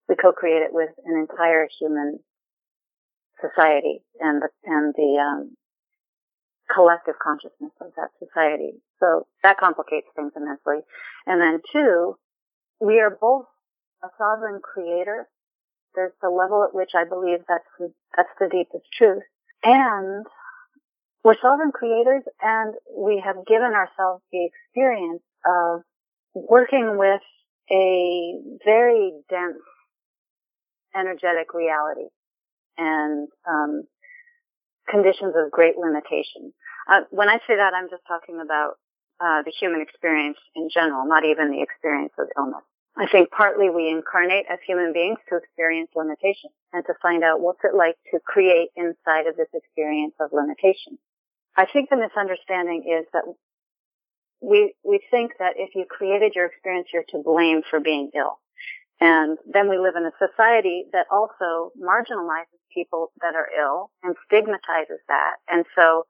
We 0.08 0.16
co-create 0.16 0.64
it 0.64 0.74
with 0.74 0.90
an 1.06 1.16
entire 1.30 1.68
human 1.80 2.20
society 3.40 4.02
and 4.20 4.42
the, 4.42 4.50
and 4.66 4.94
the, 4.96 5.22
um, 5.22 5.56
collective 6.74 7.16
consciousness 7.22 7.72
of 7.82 7.92
that 7.96 8.10
society. 8.20 8.74
So 9.00 9.28
that 9.44 9.58
complicates 9.58 10.08
things 10.16 10.32
immensely. 10.36 10.86
And 11.26 11.42
then 11.42 11.62
two, 11.72 12.16
we 12.80 13.00
are 13.00 13.10
both 13.10 13.46
a 14.04 14.08
sovereign 14.18 14.62
creator. 14.62 15.28
There's 15.96 16.14
the 16.22 16.30
level 16.30 16.64
at 16.64 16.76
which 16.76 16.92
I 16.96 17.04
believe 17.04 17.40
that's 17.48 17.64
the, 17.80 17.92
that's 18.16 18.30
the 18.40 18.48
deepest 18.50 18.86
truth. 18.94 19.24
And 19.64 20.26
we're 21.24 21.36
sovereign 21.42 21.72
creators 21.72 22.24
and 22.42 22.76
we 22.96 23.22
have 23.26 23.46
given 23.46 23.74
ourselves 23.74 24.24
the 24.32 24.48
experience 24.48 25.22
of 25.46 25.82
working 26.34 26.98
with 26.98 27.22
a 27.72 28.34
very 28.64 29.12
dense 29.30 29.58
energetic 30.96 31.54
reality 31.54 32.08
and 32.78 33.28
um, 33.48 33.84
conditions 34.90 35.34
of 35.36 35.52
great 35.52 35.78
limitation. 35.78 36.54
Uh, 36.90 37.02
when 37.12 37.30
I 37.30 37.38
say 37.46 37.56
that, 37.56 37.74
I'm 37.74 37.90
just 37.90 38.04
talking 38.08 38.42
about 38.42 38.74
uh, 39.22 39.44
the 39.44 39.52
human 39.52 39.82
experience 39.82 40.38
in 40.56 40.70
general, 40.74 41.06
not 41.06 41.24
even 41.24 41.52
the 41.52 41.62
experience 41.62 42.14
of 42.18 42.28
illness. 42.36 42.64
I 42.98 43.06
think 43.08 43.30
partly 43.32 43.70
we 43.70 43.90
incarnate 43.90 44.46
as 44.50 44.60
human 44.66 44.92
beings 44.92 45.20
to 45.30 45.38
experience 45.38 45.92
limitation 45.96 46.50
and 46.74 46.84
to 46.86 46.94
find 47.02 47.24
out 47.24 47.40
what's 47.40 47.64
it 47.64 47.76
like 47.76 47.96
to 48.12 48.20
create 48.26 48.70
inside 48.76 49.28
of 49.28 49.38
this 49.38 49.48
experience 49.54 50.16
of 50.20 50.32
limitation. 50.34 50.98
I 51.56 51.66
think 51.72 51.90
the 51.90 51.98
misunderstanding 51.98 52.84
is 52.90 53.06
that 53.14 53.24
we, 54.42 54.74
we 54.84 55.00
think 55.12 55.34
that 55.40 55.54
if 55.58 55.76
you 55.76 55.86
created 55.86 56.34
your 56.36 56.46
experience, 56.48 56.88
you're 56.92 57.04
to 57.10 57.22
blame 57.24 57.62
for 57.70 57.80
being 57.80 58.10
ill. 58.16 58.40
And 59.00 59.38
then 59.46 59.70
we 59.70 59.78
live 59.78 59.96
in 59.96 60.04
a 60.04 60.12
society 60.20 60.86
that 60.92 61.06
also 61.12 61.72
marginalizes 61.80 62.60
people 62.74 63.12
that 63.22 63.36
are 63.36 63.48
ill 63.58 63.92
and 64.04 64.16
stigmatizes 64.26 65.00
that. 65.08 65.36
And 65.48 65.66
so 65.76 66.06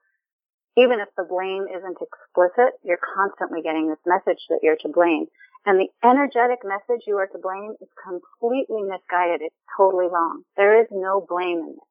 even 0.77 0.99
if 0.99 1.09
the 1.17 1.23
blame 1.23 1.65
isn't 1.67 1.97
explicit, 2.01 2.73
you're 2.83 2.99
constantly 3.15 3.61
getting 3.61 3.89
this 3.89 3.99
message 4.05 4.39
that 4.49 4.59
you're 4.61 4.77
to 4.77 4.89
blame. 4.89 5.25
And 5.65 5.79
the 5.79 5.89
energetic 6.07 6.59
message 6.63 7.03
you 7.05 7.17
are 7.17 7.27
to 7.27 7.37
blame 7.37 7.75
is 7.81 7.89
completely 8.01 8.83
misguided. 8.83 9.41
It's 9.41 9.55
totally 9.75 10.07
wrong. 10.07 10.43
There 10.55 10.79
is 10.81 10.87
no 10.91 11.25
blame 11.27 11.59
in 11.59 11.75
this. 11.75 11.89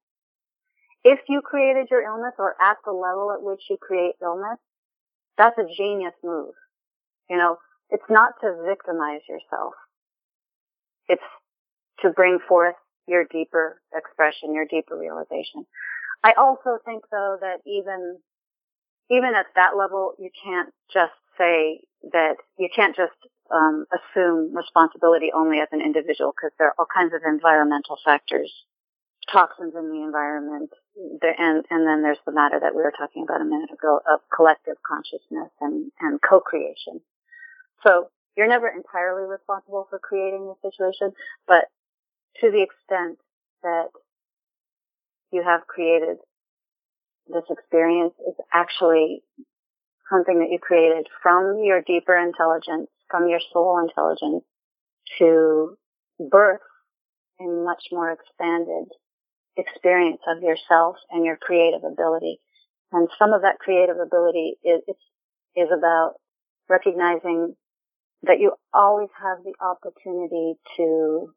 If 1.04 1.18
you 1.28 1.42
created 1.42 1.88
your 1.90 2.02
illness 2.02 2.34
or 2.38 2.56
at 2.60 2.76
the 2.84 2.92
level 2.92 3.32
at 3.32 3.42
which 3.42 3.60
you 3.68 3.76
create 3.76 4.14
illness, 4.22 4.58
that's 5.36 5.58
a 5.58 5.64
genius 5.76 6.14
move. 6.24 6.54
You 7.30 7.36
know, 7.36 7.58
it's 7.90 8.08
not 8.08 8.34
to 8.40 8.64
victimize 8.66 9.20
yourself. 9.28 9.74
It's 11.08 11.22
to 12.00 12.10
bring 12.10 12.38
forth 12.48 12.74
your 13.06 13.24
deeper 13.24 13.80
expression, 13.94 14.54
your 14.54 14.66
deeper 14.66 14.96
realization. 14.98 15.66
I 16.22 16.32
also 16.36 16.78
think 16.84 17.04
though 17.10 17.38
that 17.40 17.60
even 17.66 18.18
even 19.10 19.34
at 19.34 19.46
that 19.54 19.76
level, 19.76 20.14
you 20.18 20.30
can't 20.44 20.72
just 20.92 21.12
say 21.36 21.80
that 22.12 22.36
you 22.58 22.68
can't 22.74 22.96
just 22.96 23.16
um, 23.52 23.86
assume 23.92 24.54
responsibility 24.54 25.30
only 25.34 25.60
as 25.60 25.68
an 25.72 25.80
individual 25.80 26.32
because 26.36 26.52
there 26.58 26.68
are 26.68 26.74
all 26.78 26.86
kinds 26.92 27.14
of 27.14 27.22
environmental 27.26 27.96
factors, 28.04 28.52
toxins 29.32 29.74
in 29.74 29.88
the 29.88 30.02
environment, 30.02 30.70
and 31.22 31.64
and 31.70 31.86
then 31.86 32.02
there's 32.02 32.22
the 32.26 32.32
matter 32.32 32.60
that 32.60 32.74
we 32.74 32.82
were 32.82 32.92
talking 32.96 33.22
about 33.22 33.40
a 33.40 33.44
minute 33.44 33.70
ago 33.72 34.00
of 34.06 34.20
collective 34.34 34.76
consciousness 34.86 35.50
and 35.60 35.90
and 36.00 36.20
co-creation. 36.20 37.00
So 37.82 38.10
you're 38.36 38.48
never 38.48 38.68
entirely 38.68 39.26
responsible 39.26 39.86
for 39.88 39.98
creating 39.98 40.46
the 40.46 40.70
situation, 40.70 41.12
but 41.46 41.64
to 42.40 42.50
the 42.50 42.62
extent 42.62 43.18
that 43.62 43.88
you 45.32 45.42
have 45.42 45.66
created 45.66 46.18
this 47.28 47.44
experience 47.50 48.14
is 48.26 48.34
actually 48.52 49.22
something 50.10 50.38
that 50.40 50.50
you 50.50 50.58
created 50.58 51.06
from 51.22 51.60
your 51.62 51.82
deeper 51.82 52.16
intelligence, 52.16 52.88
from 53.10 53.28
your 53.28 53.40
soul 53.52 53.78
intelligence 53.80 54.44
to 55.18 55.76
birth 56.30 56.60
a 57.40 57.44
much 57.44 57.84
more 57.92 58.10
expanded 58.10 58.88
experience 59.56 60.20
of 60.28 60.42
yourself 60.42 60.96
and 61.10 61.24
your 61.24 61.36
creative 61.36 61.84
ability. 61.84 62.40
And 62.92 63.08
some 63.18 63.32
of 63.32 63.42
that 63.42 63.58
creative 63.58 63.96
ability 63.98 64.56
is, 64.64 64.80
is 65.54 65.68
about 65.76 66.14
recognizing 66.68 67.54
that 68.22 68.40
you 68.40 68.52
always 68.72 69.08
have 69.20 69.38
the 69.44 69.54
opportunity 69.60 70.54
to 70.76 71.34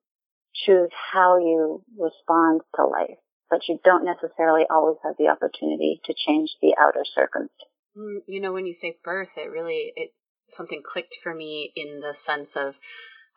choose 0.53 0.89
how 1.13 1.37
you 1.37 1.83
respond 1.97 2.61
to 2.75 2.85
life, 2.85 3.17
but 3.51 3.67
you 3.67 3.79
don't 3.83 4.05
necessarily 4.05 4.63
always 4.71 4.97
have 5.03 5.15
the 5.19 5.27
opportunity 5.27 6.01
to 6.05 6.15
change 6.25 6.49
the 6.61 6.73
outer 6.79 7.03
circumstance. 7.13 7.51
Mm, 7.95 8.21
you 8.25 8.41
know, 8.41 8.53
when 8.53 8.65
you 8.65 8.75
say 8.81 8.97
birth, 9.03 9.29
it 9.35 9.51
really, 9.51 9.91
it, 9.95 10.11
something 10.57 10.81
clicked 10.81 11.13
for 11.21 11.35
me 11.35 11.71
in 11.75 11.99
the 11.99 12.13
sense 12.25 12.49
of 12.55 12.73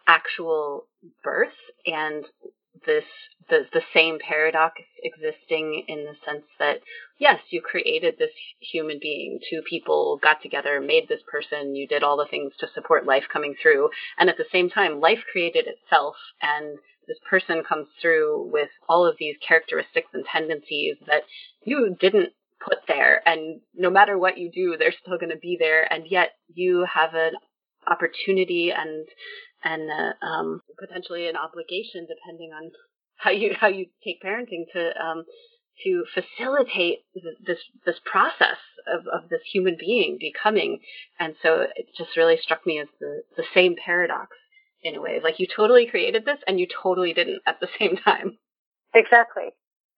actual 0.06 0.86
birth 1.22 1.48
and 1.86 2.24
this 2.86 3.04
the 3.48 3.60
the 3.72 3.82
same 3.94 4.18
paradox 4.18 4.74
existing 5.02 5.84
in 5.86 6.04
the 6.04 6.14
sense 6.26 6.44
that 6.58 6.80
yes, 7.18 7.38
you 7.50 7.60
created 7.62 8.16
this 8.18 8.32
human 8.60 8.98
being. 9.00 9.38
Two 9.48 9.62
people 9.68 10.18
got 10.22 10.42
together, 10.42 10.80
made 10.80 11.08
this 11.08 11.20
person. 11.30 11.74
You 11.74 11.86
did 11.86 12.02
all 12.02 12.16
the 12.16 12.26
things 12.28 12.52
to 12.58 12.66
support 12.74 13.06
life 13.06 13.24
coming 13.32 13.54
through, 13.60 13.90
and 14.18 14.28
at 14.28 14.36
the 14.36 14.46
same 14.50 14.70
time, 14.70 15.00
life 15.00 15.20
created 15.30 15.66
itself, 15.66 16.16
and 16.42 16.78
this 17.06 17.18
person 17.28 17.62
comes 17.62 17.88
through 18.00 18.50
with 18.52 18.68
all 18.88 19.06
of 19.06 19.16
these 19.18 19.36
characteristics 19.46 20.08
and 20.12 20.24
tendencies 20.24 20.96
that 21.06 21.22
you 21.64 21.96
didn't 21.98 22.30
put 22.66 22.78
there, 22.88 23.22
and 23.26 23.60
no 23.74 23.90
matter 23.90 24.16
what 24.16 24.38
you 24.38 24.50
do, 24.50 24.76
they're 24.78 24.94
still 25.02 25.18
going 25.18 25.30
to 25.30 25.38
be 25.38 25.56
there, 25.58 25.90
and 25.92 26.06
yet 26.08 26.30
you 26.52 26.86
have 26.92 27.14
an 27.14 27.32
opportunity 27.86 28.70
and 28.70 29.06
and 29.62 29.90
uh, 29.90 30.26
um, 30.26 30.60
potentially 30.78 31.28
an 31.28 31.36
obligation, 31.36 32.06
depending 32.06 32.50
on 32.52 32.70
how 33.16 33.30
you 33.30 33.54
how 33.58 33.68
you 33.68 33.86
take 34.04 34.22
parenting 34.22 34.64
to 34.72 34.90
um, 35.02 35.24
to 35.84 36.04
facilitate 36.14 36.98
this 37.46 37.58
this 37.84 37.96
process 38.04 38.58
of, 38.86 39.06
of 39.06 39.28
this 39.28 39.40
human 39.52 39.76
being 39.78 40.18
becoming. 40.20 40.80
And 41.18 41.34
so 41.42 41.66
it 41.74 41.86
just 41.96 42.16
really 42.16 42.38
struck 42.40 42.66
me 42.66 42.78
as 42.78 42.88
the 43.00 43.22
the 43.36 43.44
same 43.54 43.76
paradox 43.82 44.36
in 44.84 44.96
a 44.96 45.00
way. 45.00 45.20
Like 45.22 45.40
you 45.40 45.46
totally 45.46 45.86
created 45.86 46.24
this 46.24 46.38
and 46.46 46.60
you 46.60 46.66
totally 46.82 47.12
didn't 47.12 47.42
at 47.46 47.60
the 47.60 47.68
same 47.78 47.96
time. 47.96 48.38
Exactly. 48.94 49.50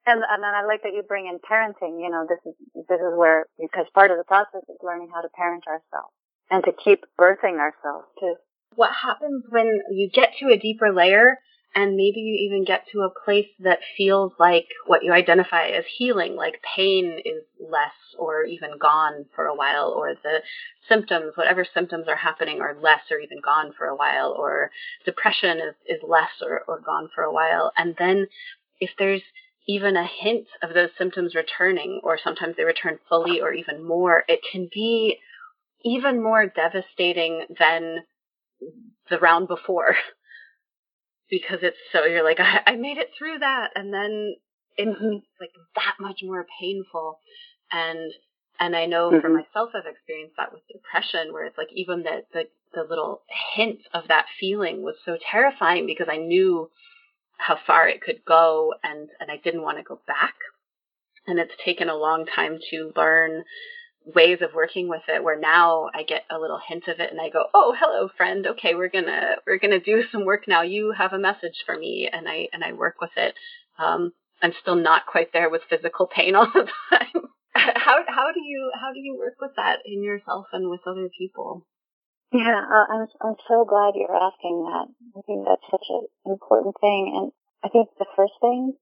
And 0.06 0.22
and 0.22 0.42
then 0.42 0.54
I 0.54 0.64
like 0.64 0.82
that 0.84 0.94
you 0.94 1.02
bring 1.02 1.26
in 1.26 1.38
parenting. 1.38 2.00
You 2.00 2.10
know, 2.10 2.24
this 2.28 2.38
is 2.46 2.54
this 2.88 3.00
is 3.00 3.12
where 3.16 3.46
because 3.58 3.86
part 3.92 4.10
of 4.10 4.18
the 4.18 4.24
process 4.24 4.62
is 4.68 4.78
learning 4.82 5.10
how 5.12 5.20
to 5.20 5.28
parent 5.34 5.64
ourselves 5.66 6.14
and 6.50 6.64
to 6.64 6.72
keep 6.72 7.04
birthing 7.18 7.58
ourselves 7.58 8.06
too 8.20 8.36
what 8.76 8.92
happens 8.92 9.44
when 9.48 9.80
you 9.90 10.08
get 10.12 10.34
to 10.38 10.52
a 10.52 10.58
deeper 10.58 10.92
layer 10.92 11.38
and 11.74 11.96
maybe 11.96 12.20
you 12.20 12.46
even 12.46 12.64
get 12.64 12.84
to 12.92 13.00
a 13.00 13.24
place 13.24 13.48
that 13.60 13.80
feels 13.96 14.32
like 14.38 14.66
what 14.86 15.04
you 15.04 15.12
identify 15.12 15.68
as 15.68 15.84
healing, 15.98 16.34
like 16.34 16.62
pain 16.74 17.20
is 17.24 17.42
less 17.60 17.92
or 18.18 18.44
even 18.44 18.78
gone 18.80 19.26
for 19.34 19.44
a 19.46 19.54
while, 19.54 19.94
or 19.96 20.14
the 20.14 20.38
symptoms, 20.88 21.32
whatever 21.36 21.66
symptoms 21.74 22.06
are 22.08 22.16
happening, 22.16 22.60
are 22.60 22.78
less 22.80 23.02
or 23.10 23.18
even 23.18 23.38
gone 23.44 23.72
for 23.76 23.86
a 23.86 23.96
while, 23.96 24.34
or 24.38 24.70
depression 25.04 25.58
is, 25.58 25.74
is 25.86 26.00
less 26.06 26.30
or, 26.40 26.62
or 26.66 26.80
gone 26.80 27.10
for 27.14 27.24
a 27.24 27.32
while. 27.32 27.72
And 27.76 27.94
then 27.98 28.26
if 28.80 28.90
there's 28.98 29.22
even 29.68 29.96
a 29.96 30.06
hint 30.06 30.46
of 30.62 30.72
those 30.72 30.90
symptoms 30.96 31.34
returning, 31.34 32.00
or 32.02 32.18
sometimes 32.22 32.56
they 32.56 32.64
return 32.64 32.98
fully 33.08 33.40
or 33.40 33.52
even 33.52 33.86
more, 33.86 34.22
it 34.28 34.40
can 34.50 34.68
be 34.72 35.18
even 35.84 36.22
more 36.22 36.46
devastating 36.46 37.46
than 37.58 37.98
the 39.10 39.18
round 39.18 39.48
before 39.48 39.94
because 41.30 41.58
it's 41.62 41.76
so 41.92 42.04
you're 42.04 42.24
like 42.24 42.40
I, 42.40 42.60
I 42.66 42.76
made 42.76 42.98
it 42.98 43.10
through 43.18 43.38
that 43.38 43.70
and 43.74 43.92
then 43.92 44.34
it's 44.76 44.98
mm-hmm. 44.98 45.16
like 45.40 45.50
that 45.74 45.94
much 46.00 46.20
more 46.22 46.46
painful 46.60 47.18
and 47.72 48.12
and 48.58 48.74
I 48.74 48.86
know 48.86 49.10
mm-hmm. 49.10 49.20
for 49.20 49.28
myself 49.28 49.70
I've 49.74 49.90
experienced 49.90 50.36
that 50.36 50.52
with 50.52 50.62
depression 50.68 51.32
where 51.32 51.46
it's 51.46 51.58
like 51.58 51.70
even 51.74 52.02
the, 52.02 52.22
the 52.32 52.44
the 52.74 52.86
little 52.88 53.22
hint 53.54 53.80
of 53.94 54.08
that 54.08 54.26
feeling 54.38 54.82
was 54.82 54.96
so 55.04 55.16
terrifying 55.30 55.86
because 55.86 56.08
I 56.10 56.18
knew 56.18 56.70
how 57.38 57.58
far 57.66 57.88
it 57.88 58.02
could 58.02 58.24
go 58.26 58.74
and 58.82 59.08
and 59.20 59.30
I 59.30 59.38
didn't 59.42 59.62
want 59.62 59.78
to 59.78 59.84
go 59.84 60.00
back 60.06 60.34
and 61.26 61.38
it's 61.38 61.52
taken 61.64 61.88
a 61.88 61.96
long 61.96 62.26
time 62.26 62.58
to 62.70 62.92
learn 62.96 63.44
ways 64.14 64.38
of 64.40 64.54
working 64.54 64.88
with 64.88 65.02
it 65.08 65.22
where 65.22 65.38
now 65.38 65.90
I 65.92 66.04
get 66.04 66.24
a 66.30 66.38
little 66.38 66.60
hint 66.68 66.86
of 66.88 67.00
it 67.00 67.10
and 67.10 67.20
I 67.20 67.28
go, 67.28 67.46
"Oh, 67.52 67.74
hello 67.78 68.08
friend. 68.16 68.46
Okay, 68.46 68.74
we're 68.74 68.88
going 68.88 69.06
to 69.06 69.36
we're 69.46 69.58
going 69.58 69.72
to 69.72 69.80
do 69.80 70.04
some 70.10 70.24
work 70.24 70.46
now. 70.46 70.62
You 70.62 70.92
have 70.96 71.12
a 71.12 71.18
message 71.18 71.64
for 71.64 71.76
me." 71.76 72.08
And 72.10 72.28
I 72.28 72.48
and 72.52 72.62
I 72.62 72.72
work 72.72 73.00
with 73.00 73.10
it. 73.16 73.34
Um 73.78 74.12
I'm 74.42 74.52
still 74.60 74.76
not 74.76 75.06
quite 75.06 75.32
there 75.32 75.50
with 75.50 75.62
physical 75.68 76.06
pain 76.06 76.34
all 76.34 76.46
the 76.46 76.68
time. 76.90 77.22
how 77.54 78.04
how 78.06 78.32
do 78.32 78.40
you 78.40 78.70
how 78.80 78.92
do 78.92 79.00
you 79.00 79.16
work 79.18 79.36
with 79.40 79.52
that 79.56 79.80
in 79.84 80.02
yourself 80.02 80.46
and 80.52 80.70
with 80.70 80.80
other 80.86 81.08
people? 81.18 81.66
Yeah, 82.32 82.60
uh, 82.62 82.86
I'm 82.92 83.06
I'm 83.22 83.36
so 83.48 83.64
glad 83.64 83.94
you're 83.94 84.14
asking 84.14 84.64
that. 84.64 84.86
I 85.16 85.20
think 85.26 85.46
that's 85.46 85.70
such 85.70 85.86
an 85.90 86.06
important 86.26 86.76
thing 86.80 87.12
and 87.16 87.32
I 87.64 87.68
think 87.68 87.88
the 87.98 88.06
first 88.14 88.34
thing 88.40 88.74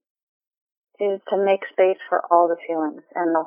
is 0.99 1.19
to 1.29 1.37
make 1.37 1.65
space 1.71 1.99
for 2.07 2.21
all 2.31 2.47
the 2.47 2.61
feelings 2.67 3.03
and 3.15 3.33
the 3.33 3.43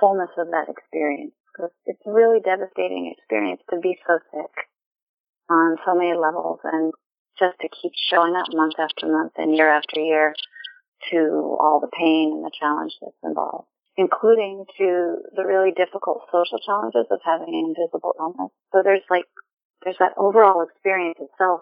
fullness 0.00 0.30
of 0.38 0.48
that 0.48 0.68
experience. 0.68 1.34
Because 1.52 1.70
it's 1.84 2.00
a 2.06 2.12
really 2.12 2.40
devastating 2.40 3.12
experience 3.12 3.60
to 3.70 3.78
be 3.78 3.98
so 4.06 4.18
sick 4.32 4.54
on 5.50 5.76
so 5.84 5.94
many 5.94 6.14
levels 6.16 6.60
and 6.64 6.92
just 7.38 7.58
to 7.60 7.68
keep 7.68 7.92
showing 8.08 8.34
up 8.36 8.46
month 8.52 8.74
after 8.78 9.06
month 9.06 9.32
and 9.36 9.54
year 9.54 9.68
after 9.68 10.00
year 10.00 10.34
to 11.10 11.56
all 11.60 11.80
the 11.80 11.92
pain 11.92 12.32
and 12.32 12.44
the 12.44 12.50
challenge 12.58 12.92
that's 13.00 13.16
involved, 13.22 13.68
including 13.96 14.64
to 14.78 15.16
the 15.36 15.44
really 15.44 15.72
difficult 15.72 16.22
social 16.30 16.58
challenges 16.58 17.06
of 17.10 17.20
having 17.24 17.48
an 17.48 17.74
invisible 17.74 18.14
illness. 18.18 18.52
So 18.72 18.82
there's 18.82 19.04
like, 19.10 19.26
there's 19.84 19.98
that 19.98 20.14
overall 20.16 20.62
experience 20.62 21.18
itself, 21.20 21.60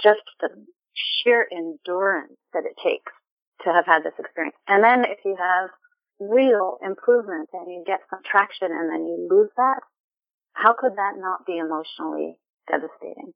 just 0.00 0.22
the 0.40 0.48
sheer 0.94 1.46
endurance 1.50 2.38
that 2.52 2.64
it 2.64 2.76
takes 2.82 3.12
to 3.64 3.72
have 3.72 3.86
had 3.86 4.04
this 4.04 4.14
experience. 4.18 4.56
And 4.68 4.84
then 4.84 5.04
if 5.04 5.18
you 5.24 5.36
have 5.36 5.70
real 6.20 6.78
improvement 6.84 7.48
and 7.52 7.70
you 7.70 7.84
get 7.86 8.00
some 8.10 8.20
traction 8.24 8.68
and 8.70 8.90
then 8.90 9.06
you 9.06 9.28
lose 9.30 9.50
that, 9.56 9.80
how 10.52 10.74
could 10.78 10.96
that 10.96 11.14
not 11.16 11.46
be 11.46 11.58
emotionally 11.58 12.36
devastating? 12.70 13.32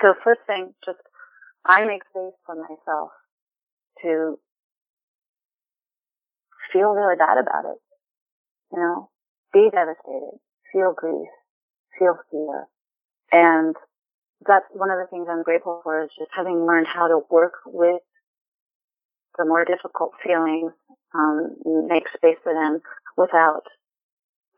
So 0.00 0.14
first 0.22 0.40
thing, 0.46 0.74
just 0.84 0.98
I 1.64 1.84
make 1.84 2.02
space 2.10 2.34
for 2.46 2.54
myself 2.54 3.10
to 4.02 4.38
feel 6.72 6.90
really 6.90 7.16
bad 7.16 7.38
about 7.38 7.64
it. 7.64 7.78
You 8.72 8.78
know, 8.78 9.10
be 9.52 9.70
devastated, 9.70 10.38
feel 10.72 10.92
grief, 10.96 11.28
feel 11.98 12.18
fear. 12.30 12.66
And 13.32 13.74
that's 14.46 14.66
one 14.72 14.90
of 14.90 14.98
the 14.98 15.06
things 15.10 15.26
I'm 15.30 15.42
grateful 15.42 15.80
for 15.82 16.04
is 16.04 16.10
just 16.18 16.30
having 16.34 16.66
learned 16.66 16.86
how 16.86 17.08
to 17.08 17.20
work 17.30 17.54
with 17.66 18.02
the 19.38 19.44
more 19.44 19.64
difficult 19.64 20.12
feelings, 20.22 20.72
um, 21.14 21.56
make 21.88 22.04
space 22.16 22.38
for 22.42 22.52
them 22.52 22.80
without 23.16 23.62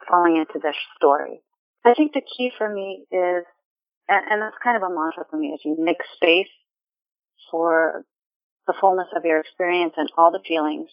falling 0.09 0.37
into 0.37 0.59
their 0.61 0.75
story. 0.97 1.41
I 1.85 1.95
think 1.95 2.13
the 2.13 2.23
key 2.23 2.51
for 2.57 2.73
me 2.73 3.05
is, 3.13 3.45
and, 4.09 4.25
and 4.31 4.43
that's 4.43 4.57
kind 4.63 4.77
of 4.77 4.83
a 4.83 4.89
mantra 4.89 5.25
for 5.31 5.37
me, 5.37 5.49
is 5.49 5.61
you 5.65 5.77
make 5.79 5.99
space 6.17 6.51
for 7.51 8.05
the 8.67 8.75
fullness 8.81 9.09
of 9.15 9.25
your 9.25 9.41
experience 9.41 9.95
and 9.97 10.11
all 10.17 10.33
the 10.33 10.43
feelings, 10.47 10.91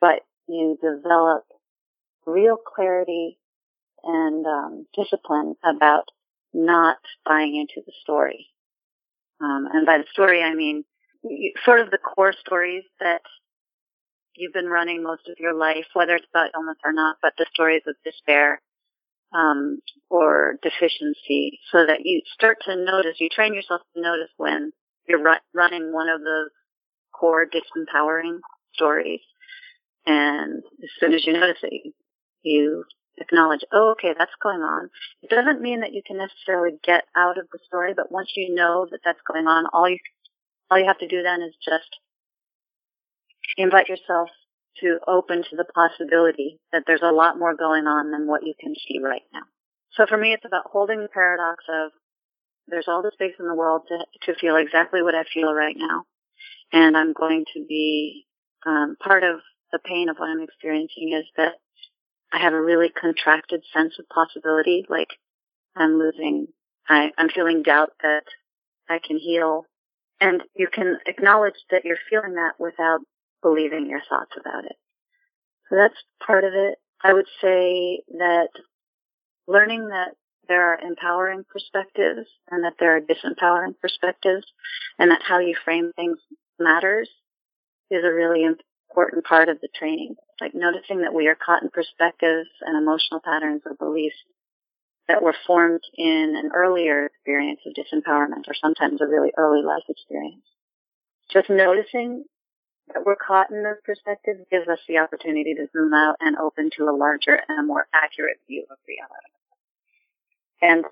but 0.00 0.20
you 0.46 0.78
develop 0.80 1.44
real 2.26 2.56
clarity 2.56 3.38
and 4.04 4.46
um, 4.46 4.86
discipline 4.96 5.54
about 5.64 6.04
not 6.52 6.98
buying 7.24 7.56
into 7.56 7.84
the 7.84 7.92
story. 8.02 8.46
Um, 9.40 9.68
and 9.72 9.86
by 9.86 9.98
the 9.98 10.04
story, 10.12 10.42
I 10.42 10.54
mean 10.54 10.84
sort 11.64 11.80
of 11.80 11.90
the 11.90 11.98
core 11.98 12.32
stories 12.32 12.84
that 13.00 13.22
you've 14.34 14.52
been 14.52 14.68
running 14.68 15.02
most 15.02 15.28
of 15.28 15.36
your 15.38 15.54
life, 15.54 15.86
whether 15.94 16.14
it's 16.14 16.26
about 16.32 16.50
illness 16.54 16.78
or 16.84 16.92
not, 16.92 17.16
but 17.22 17.34
the 17.36 17.46
stories 17.52 17.82
of 17.86 17.94
despair 18.04 18.60
um, 19.34 19.78
or 20.08 20.56
deficiency, 20.62 21.60
so 21.70 21.86
that 21.86 22.00
you 22.04 22.22
start 22.34 22.58
to 22.64 22.76
notice, 22.76 23.16
you 23.18 23.28
train 23.28 23.54
yourself 23.54 23.80
to 23.94 24.02
notice 24.02 24.30
when 24.36 24.72
you're 25.08 25.22
ru- 25.22 25.44
running 25.54 25.92
one 25.92 26.08
of 26.08 26.20
those 26.20 26.50
core 27.12 27.46
disempowering 27.46 28.38
stories. 28.74 29.20
And 30.06 30.62
as 30.82 30.90
soon 30.98 31.14
as 31.14 31.24
you 31.26 31.34
notice 31.34 31.58
it, 31.62 31.92
you 32.42 32.84
acknowledge, 33.18 33.60
oh, 33.72 33.92
okay, 33.92 34.14
that's 34.18 34.30
going 34.42 34.60
on. 34.60 34.88
It 35.22 35.30
doesn't 35.30 35.60
mean 35.60 35.80
that 35.80 35.92
you 35.92 36.02
can 36.04 36.16
necessarily 36.16 36.78
get 36.82 37.04
out 37.14 37.38
of 37.38 37.46
the 37.52 37.58
story, 37.66 37.92
but 37.94 38.10
once 38.10 38.30
you 38.34 38.54
know 38.54 38.86
that 38.90 39.00
that's 39.04 39.20
going 39.30 39.46
on, 39.46 39.66
all 39.72 39.88
you 39.88 39.98
all 40.70 40.78
you 40.78 40.86
have 40.86 40.98
to 40.98 41.08
do 41.08 41.22
then 41.22 41.42
is 41.42 41.54
just 41.64 41.98
invite 43.56 43.88
yourself 43.88 44.30
to 44.80 44.98
open 45.06 45.42
to 45.50 45.56
the 45.56 45.66
possibility 45.74 46.58
that 46.72 46.84
there's 46.86 47.02
a 47.02 47.12
lot 47.12 47.38
more 47.38 47.54
going 47.56 47.86
on 47.86 48.10
than 48.10 48.26
what 48.26 48.46
you 48.46 48.54
can 48.60 48.74
see 48.88 49.00
right 49.02 49.22
now. 49.32 49.42
So 49.92 50.06
for 50.06 50.16
me, 50.16 50.32
it's 50.32 50.44
about 50.44 50.70
holding 50.72 51.00
the 51.02 51.08
paradox 51.08 51.64
of 51.68 51.92
there's 52.68 52.88
all 52.88 53.02
the 53.02 53.10
space 53.14 53.34
in 53.40 53.48
the 53.48 53.54
world 53.54 53.82
to, 53.88 54.32
to 54.32 54.38
feel 54.38 54.56
exactly 54.56 55.02
what 55.02 55.14
I 55.14 55.24
feel 55.34 55.52
right 55.52 55.76
now. 55.76 56.04
And 56.72 56.96
I'm 56.96 57.12
going 57.12 57.44
to 57.54 57.64
be, 57.68 58.26
um, 58.66 58.96
part 59.02 59.24
of 59.24 59.40
the 59.72 59.80
pain 59.80 60.08
of 60.08 60.16
what 60.18 60.28
I'm 60.28 60.42
experiencing 60.42 61.12
is 61.12 61.26
that 61.36 61.54
I 62.32 62.38
have 62.38 62.52
a 62.52 62.62
really 62.62 62.90
contracted 62.90 63.62
sense 63.74 63.94
of 63.98 64.08
possibility. 64.08 64.86
Like 64.88 65.08
I'm 65.76 65.98
losing, 65.98 66.46
I, 66.88 67.10
I'm 67.18 67.28
feeling 67.28 67.62
doubt 67.62 67.90
that 68.02 68.24
I 68.88 68.98
can 69.04 69.18
heal 69.18 69.66
And 70.20 70.42
you 70.54 70.68
can 70.72 70.98
acknowledge 71.06 71.54
that 71.70 71.84
you're 71.84 71.98
feeling 72.10 72.34
that 72.34 72.54
without 72.58 73.00
believing 73.42 73.86
your 73.86 74.00
thoughts 74.08 74.32
about 74.38 74.64
it. 74.64 74.76
So 75.68 75.76
that's 75.76 75.94
part 76.24 76.44
of 76.44 76.52
it. 76.54 76.78
I 77.02 77.12
would 77.12 77.28
say 77.40 78.02
that 78.18 78.48
learning 79.46 79.88
that 79.88 80.14
there 80.48 80.72
are 80.72 80.80
empowering 80.80 81.44
perspectives 81.48 82.28
and 82.50 82.64
that 82.64 82.74
there 82.78 82.96
are 82.96 83.00
disempowering 83.00 83.74
perspectives 83.80 84.46
and 84.98 85.10
that 85.10 85.22
how 85.22 85.38
you 85.38 85.54
frame 85.64 85.92
things 85.94 86.18
matters 86.58 87.08
is 87.90 88.04
a 88.04 88.12
really 88.12 88.44
important 88.44 89.24
part 89.24 89.48
of 89.48 89.60
the 89.60 89.68
training. 89.78 90.16
Like 90.40 90.54
noticing 90.54 91.02
that 91.02 91.14
we 91.14 91.28
are 91.28 91.36
caught 91.36 91.62
in 91.62 91.70
perspectives 91.70 92.48
and 92.62 92.76
emotional 92.76 93.20
patterns 93.24 93.62
or 93.64 93.74
beliefs 93.74 94.16
that 95.08 95.22
were 95.22 95.34
formed 95.46 95.82
in 95.96 96.34
an 96.36 96.50
earlier 96.54 97.06
experience 97.06 97.60
of 97.66 97.74
disempowerment 97.74 98.48
or 98.48 98.54
sometimes 98.54 99.00
a 99.00 99.06
really 99.06 99.32
early 99.36 99.62
life 99.62 99.82
experience. 99.88 100.44
Just 101.32 101.50
noticing 101.50 102.24
that 102.94 103.04
we're 103.04 103.16
caught 103.16 103.50
in 103.50 103.62
those 103.62 103.80
perspectives 103.84 104.40
gives 104.50 104.68
us 104.68 104.78
the 104.88 104.98
opportunity 104.98 105.54
to 105.54 105.68
zoom 105.72 105.92
out 105.94 106.16
and 106.20 106.36
open 106.36 106.70
to 106.76 106.84
a 106.84 106.96
larger 106.96 107.40
and 107.48 107.66
more 107.66 107.86
accurate 107.94 108.38
view 108.46 108.64
of 108.70 108.76
reality. 108.86 109.30
And 110.62 110.84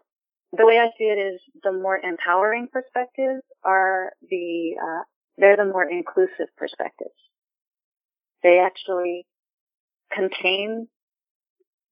the 0.57 0.67
way 0.67 0.79
I 0.79 0.89
see 0.97 1.05
it 1.05 1.19
is 1.19 1.41
the 1.63 1.73
more 1.73 1.99
empowering 1.99 2.69
perspectives 2.73 3.43
are 3.63 4.13
the, 4.31 4.77
uh, 4.83 5.03
they're 5.37 5.57
the 5.57 5.65
more 5.65 5.89
inclusive 5.89 6.49
perspectives. 6.57 7.15
They 8.43 8.59
actually 8.59 9.27
contain 10.13 10.89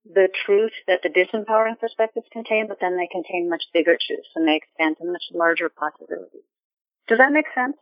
the 0.05 0.29
truth 0.47 0.73
that 0.87 1.01
the 1.03 1.09
disempowering 1.09 1.79
perspectives 1.79 2.27
contain, 2.33 2.69
but 2.69 2.79
then 2.81 2.97
they 2.97 3.09
contain 3.11 3.51
much 3.51 3.65
bigger 3.75 3.99
truths 4.01 4.29
and 4.37 4.47
they 4.47 4.57
expand 4.57 4.97
to 4.99 5.05
much 5.05 5.25
larger 5.33 5.69
possibilities. 5.69 6.47
Does 7.09 7.19
that 7.19 7.33
make 7.33 7.47
sense? 7.55 7.77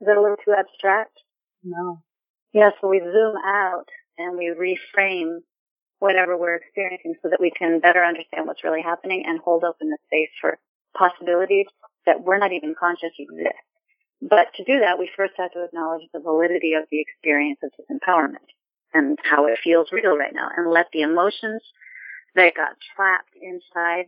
Is 0.00 0.06
that 0.06 0.16
a 0.16 0.20
little 0.20 0.36
too 0.44 0.54
abstract? 0.56 1.18
No. 1.64 2.02
Yeah, 2.52 2.70
so 2.80 2.88
we 2.88 3.00
zoom 3.00 3.36
out 3.44 3.86
and 4.18 4.38
we 4.38 4.46
reframe 4.54 5.40
whatever 5.98 6.36
we're 6.36 6.56
experiencing 6.56 7.14
so 7.22 7.30
that 7.30 7.40
we 7.40 7.50
can 7.50 7.80
better 7.80 8.04
understand 8.04 8.46
what's 8.46 8.64
really 8.64 8.82
happening 8.82 9.24
and 9.26 9.40
hold 9.40 9.64
open 9.64 9.90
the 9.90 9.98
space 10.06 10.30
for 10.40 10.58
possibilities 10.96 11.66
that 12.06 12.22
we're 12.22 12.38
not 12.38 12.52
even 12.52 12.74
conscious 12.78 13.12
exist. 13.18 13.54
But 14.22 14.48
to 14.56 14.64
do 14.64 14.80
that, 14.80 14.98
we 14.98 15.10
first 15.16 15.34
have 15.38 15.52
to 15.52 15.64
acknowledge 15.64 16.08
the 16.12 16.20
validity 16.20 16.74
of 16.74 16.84
the 16.90 17.00
experience 17.00 17.60
of 17.62 17.70
disempowerment 17.72 18.48
and 18.94 19.18
how 19.22 19.46
it 19.46 19.58
feels 19.62 19.92
real 19.92 20.16
right 20.16 20.34
now 20.34 20.48
and 20.56 20.70
let 20.70 20.86
the 20.92 21.02
emotions 21.02 21.62
that 22.34 22.54
got 22.54 22.76
trapped 22.96 23.34
inside 23.40 24.06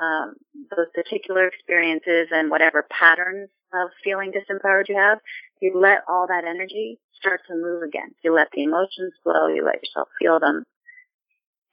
um, 0.00 0.34
those 0.76 0.86
particular 0.94 1.46
experiences 1.46 2.28
and 2.32 2.50
whatever 2.50 2.86
patterns 2.90 3.50
of 3.74 3.90
feeling 4.02 4.32
disempowered 4.32 4.88
you 4.88 4.96
have, 4.96 5.18
you 5.60 5.72
let 5.74 6.02
all 6.08 6.26
that 6.28 6.44
energy 6.44 6.98
start 7.18 7.40
to 7.48 7.54
move 7.54 7.82
again. 7.82 8.14
You 8.22 8.34
let 8.34 8.48
the 8.52 8.62
emotions 8.62 9.14
flow, 9.22 9.48
you 9.48 9.64
let 9.64 9.82
yourself 9.82 10.08
feel 10.18 10.40
them. 10.40 10.64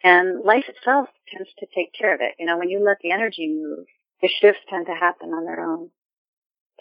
And 0.03 0.43
life 0.43 0.65
itself 0.67 1.09
tends 1.31 1.49
to 1.59 1.67
take 1.75 1.93
care 1.93 2.13
of 2.13 2.21
it. 2.21 2.35
You 2.39 2.45
know, 2.45 2.57
when 2.57 2.69
you 2.69 2.83
let 2.83 2.97
the 3.01 3.11
energy 3.11 3.47
move, 3.47 3.85
the 4.21 4.29
shifts 4.29 4.61
tend 4.69 4.87
to 4.87 4.95
happen 4.95 5.29
on 5.29 5.45
their 5.45 5.63
own. 5.63 5.89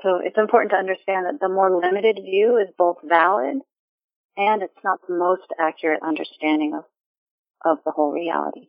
So 0.03 0.21
it's 0.23 0.39
important 0.39 0.71
to 0.71 0.79
understand 0.79 1.27
that 1.27 1.41
the 1.41 1.53
more 1.53 1.71
limited 1.71 2.17
view 2.23 2.57
is 2.57 2.73
both 2.79 2.97
valid 3.05 3.59
and 4.37 4.63
it's 4.63 4.81
not 4.83 5.01
the 5.07 5.15
most 5.15 5.53
accurate 5.59 6.03
understanding 6.03 6.73
of, 6.75 6.85
of 7.65 7.79
the 7.85 7.91
whole 7.91 8.13
reality. 8.13 8.69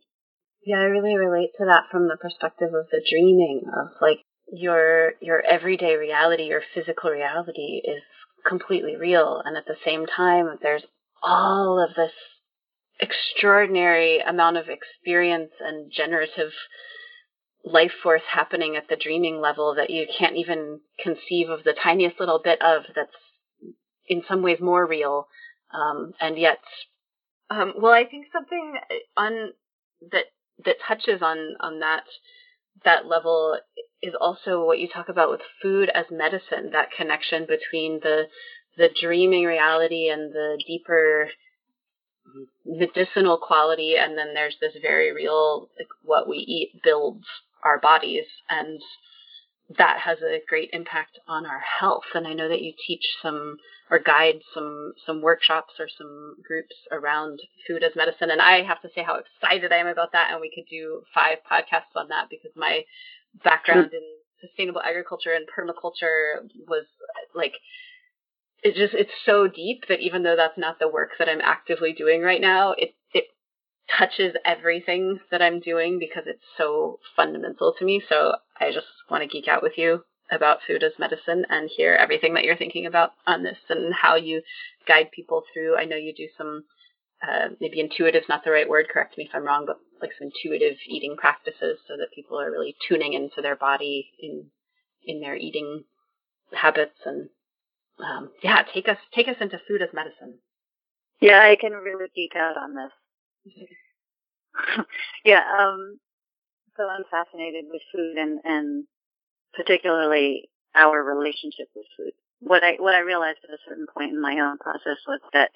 Yeah, 0.64 0.76
I 0.76 0.84
really 0.84 1.16
relate 1.16 1.50
to 1.58 1.64
that 1.66 1.84
from 1.90 2.08
the 2.08 2.16
perspective 2.20 2.68
of 2.74 2.86
the 2.90 3.02
dreaming 3.08 3.62
of 3.66 3.88
like 4.00 4.20
your 4.52 5.14
your 5.20 5.40
everyday 5.40 5.96
reality, 5.96 6.44
your 6.44 6.62
physical 6.74 7.10
reality 7.10 7.80
is 7.84 8.02
completely 8.46 8.96
real. 8.96 9.42
And 9.44 9.56
at 9.56 9.66
the 9.66 9.76
same 9.84 10.06
time 10.06 10.58
there's 10.62 10.84
all 11.22 11.82
of 11.82 11.94
this 11.94 12.12
extraordinary 13.00 14.18
amount 14.18 14.56
of 14.58 14.66
experience 14.68 15.52
and 15.60 15.90
generative 15.90 16.52
life 17.64 17.92
force 18.02 18.22
happening 18.28 18.76
at 18.76 18.88
the 18.88 18.96
dreaming 18.96 19.40
level 19.40 19.74
that 19.76 19.90
you 19.90 20.06
can't 20.18 20.36
even 20.36 20.80
conceive 21.02 21.48
of 21.48 21.64
the 21.64 21.74
tiniest 21.80 22.20
little 22.20 22.40
bit 22.42 22.60
of 22.60 22.82
that's 22.94 23.10
in 24.06 24.22
some 24.28 24.42
ways 24.42 24.58
more 24.60 24.86
real. 24.86 25.26
Um, 25.72 26.12
and 26.20 26.36
yet 26.36 26.58
um, 27.52 27.74
well 27.78 27.92
i 27.92 28.04
think 28.04 28.26
something 28.32 28.74
on 29.16 29.52
that 30.10 30.24
that 30.64 30.76
touches 30.86 31.22
on 31.22 31.54
on 31.60 31.80
that 31.80 32.04
that 32.84 33.06
level 33.06 33.58
is 34.02 34.14
also 34.20 34.64
what 34.64 34.78
you 34.78 34.88
talk 34.88 35.08
about 35.08 35.30
with 35.30 35.40
food 35.60 35.90
as 35.94 36.06
medicine 36.10 36.70
that 36.72 36.90
connection 36.96 37.46
between 37.46 38.00
the 38.00 38.24
the 38.76 38.88
dreaming 39.00 39.44
reality 39.44 40.08
and 40.08 40.32
the 40.32 40.62
deeper 40.66 41.28
medicinal 42.64 43.36
quality 43.36 43.96
and 43.96 44.16
then 44.16 44.34
there's 44.34 44.56
this 44.60 44.72
very 44.80 45.12
real 45.12 45.68
like 45.78 45.88
what 46.02 46.28
we 46.28 46.36
eat 46.36 46.82
builds 46.82 47.26
our 47.62 47.78
bodies 47.78 48.24
and 48.48 48.80
that 49.78 49.98
has 49.98 50.18
a 50.20 50.40
great 50.48 50.70
impact 50.72 51.18
on 51.26 51.46
our 51.46 51.60
health. 51.60 52.04
And 52.14 52.26
i 52.26 52.32
know 52.32 52.48
that 52.48 52.62
you 52.62 52.72
teach 52.86 53.04
some 53.20 53.56
or 53.90 53.98
guide 53.98 54.40
some 54.54 54.92
some 55.06 55.20
workshops 55.20 55.74
or 55.78 55.88
some 55.98 56.36
groups 56.42 56.74
around 56.90 57.40
food 57.66 57.82
as 57.82 57.94
medicine 57.94 58.30
and 58.30 58.40
i 58.40 58.62
have 58.62 58.80
to 58.82 58.88
say 58.94 59.02
how 59.02 59.16
excited 59.20 59.72
i 59.72 59.76
am 59.76 59.86
about 59.86 60.12
that 60.12 60.30
and 60.30 60.40
we 60.40 60.50
could 60.54 60.68
do 60.70 61.02
five 61.14 61.38
podcasts 61.50 61.94
on 61.94 62.08
that 62.08 62.28
because 62.30 62.52
my 62.56 62.84
background 63.44 63.92
in 63.92 64.02
sustainable 64.40 64.82
agriculture 64.82 65.32
and 65.32 65.46
permaculture 65.46 66.42
was 66.68 66.84
like 67.34 67.54
it 68.62 68.74
just 68.74 68.94
it's 68.94 69.12
so 69.26 69.48
deep 69.48 69.84
that 69.88 70.00
even 70.00 70.22
though 70.22 70.36
that's 70.36 70.58
not 70.58 70.78
the 70.78 70.88
work 70.88 71.10
that 71.18 71.28
I'm 71.28 71.40
actively 71.40 71.92
doing 71.92 72.22
right 72.22 72.40
now, 72.40 72.72
it 72.78 72.94
it 73.12 73.24
touches 73.98 74.34
everything 74.44 75.18
that 75.30 75.42
I'm 75.42 75.60
doing 75.60 75.98
because 75.98 76.24
it's 76.26 76.44
so 76.56 77.00
fundamental 77.16 77.74
to 77.78 77.84
me. 77.84 78.02
So 78.08 78.34
I 78.58 78.72
just 78.72 78.86
want 79.10 79.22
to 79.22 79.28
geek 79.28 79.48
out 79.48 79.62
with 79.62 79.76
you 79.76 80.04
about 80.30 80.60
food 80.66 80.82
as 80.82 80.92
medicine 80.98 81.44
and 81.50 81.68
hear 81.76 81.94
everything 81.94 82.34
that 82.34 82.44
you're 82.44 82.56
thinking 82.56 82.86
about 82.86 83.10
on 83.26 83.42
this 83.42 83.58
and 83.68 83.92
how 83.92 84.14
you 84.14 84.42
guide 84.86 85.10
people 85.12 85.42
through. 85.52 85.76
I 85.76 85.84
know 85.84 85.96
you 85.96 86.14
do 86.16 86.28
some 86.38 86.64
uh, 87.26 87.48
maybe 87.60 87.80
intuitive 87.80 88.22
is 88.22 88.28
not 88.28 88.44
the 88.44 88.50
right 88.50 88.68
word. 88.68 88.86
Correct 88.92 89.16
me 89.16 89.24
if 89.24 89.30
I'm 89.34 89.44
wrong, 89.44 89.64
but 89.66 89.78
like 90.00 90.10
some 90.18 90.28
intuitive 90.28 90.76
eating 90.88 91.16
practices 91.16 91.78
so 91.86 91.96
that 91.96 92.12
people 92.14 92.40
are 92.40 92.50
really 92.50 92.74
tuning 92.88 93.12
into 93.12 93.40
their 93.40 93.56
body 93.56 94.10
in 94.20 94.46
in 95.04 95.20
their 95.20 95.36
eating 95.36 95.84
habits 96.52 96.98
and 97.04 97.28
um, 97.98 98.30
yeah, 98.42 98.62
take 98.74 98.88
us 98.88 98.98
take 99.14 99.28
us 99.28 99.36
into 99.40 99.60
food 99.68 99.82
as 99.82 99.90
medicine. 99.92 100.38
Yeah, 101.20 101.40
I 101.40 101.56
can 101.60 101.72
really 101.72 102.06
geek 102.14 102.34
out 102.36 102.56
on 102.56 102.74
this. 102.74 103.64
yeah, 105.24 105.42
um, 105.58 105.98
so 106.76 106.88
I'm 106.88 107.04
fascinated 107.10 107.66
with 107.70 107.82
food 107.94 108.16
and 108.16 108.40
and 108.44 108.84
particularly 109.54 110.48
our 110.74 111.02
relationship 111.02 111.68
with 111.76 111.86
food. 111.96 112.12
What 112.40 112.64
I 112.64 112.76
what 112.78 112.94
I 112.94 113.00
realized 113.00 113.38
at 113.44 113.54
a 113.54 113.62
certain 113.68 113.86
point 113.94 114.10
in 114.12 114.20
my 114.20 114.40
own 114.40 114.58
process 114.58 114.98
was 115.06 115.20
that 115.32 115.50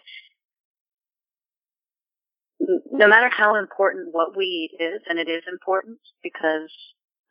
no 2.61 3.07
matter 3.09 3.29
how 3.31 3.57
important 3.57 4.09
what 4.13 4.37
we 4.37 4.45
eat 4.45 4.83
is, 4.83 5.03
and 5.09 5.19
it 5.19 5.29
is 5.29 5.43
important 5.51 5.99
because 6.23 6.71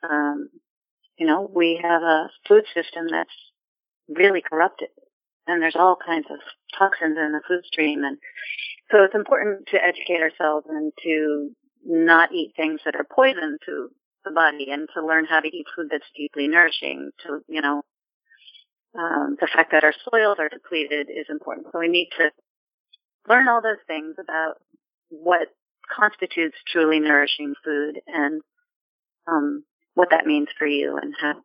um, 0.04 0.50
you 1.18 1.26
know 1.26 1.50
we 1.54 1.80
have 1.82 2.02
a 2.02 2.30
food 2.48 2.64
system 2.74 3.08
that's 3.10 3.30
really 4.10 4.42
corrupted. 4.42 4.90
And 5.48 5.62
there's 5.62 5.76
all 5.76 5.98
kinds 6.04 6.26
of 6.32 6.40
toxins 6.78 7.18
in 7.18 7.32
the 7.32 7.42
food 7.48 7.64
stream. 7.66 8.04
And 8.04 8.18
so 8.92 9.04
it's 9.04 9.16
important 9.16 9.68
to 9.68 9.84
educate 9.84 10.22
ourselves 10.22 10.66
and 10.70 10.92
to 11.04 11.52
not 11.86 12.32
eat 12.32 12.54
things 12.56 12.82
that 12.86 12.96
are 12.96 13.06
poison 13.06 13.58
to 13.66 13.90
the 14.24 14.32
body 14.32 14.68
and 14.72 14.90
to 14.96 15.06
learn 15.06 15.26
how 15.26 15.40
to 15.40 15.48
eat 15.48 15.68
food 15.76 15.88
that's 15.92 16.10
deeply 16.18 16.48
nourishing 16.48 17.12
to, 17.26 17.42
you 17.48 17.62
know, 17.62 17.84
um, 18.98 19.38
the 19.40 19.48
fact 19.54 19.72
that 19.72 19.84
our 19.84 19.94
soils 20.10 20.38
are 20.40 20.50
depleted 20.50 21.10
is 21.10 21.28
important. 21.30 21.68
So 21.72 21.80
we 21.80 21.90
need 21.90 22.10
to 22.18 22.32
learn 23.30 23.48
all 23.48 23.62
those 23.62 23.84
things 23.86 24.16
about 24.20 24.56
what 25.24 25.48
constitutes 25.94 26.58
truly 26.68 27.00
nourishing 27.00 27.54
food 27.64 28.02
and 28.08 28.42
um, 29.28 29.64
what 29.94 30.10
that 30.12 30.26
means 30.26 30.48
for 30.58 30.68
you 30.68 30.98
and 31.02 31.14
how 31.20 31.36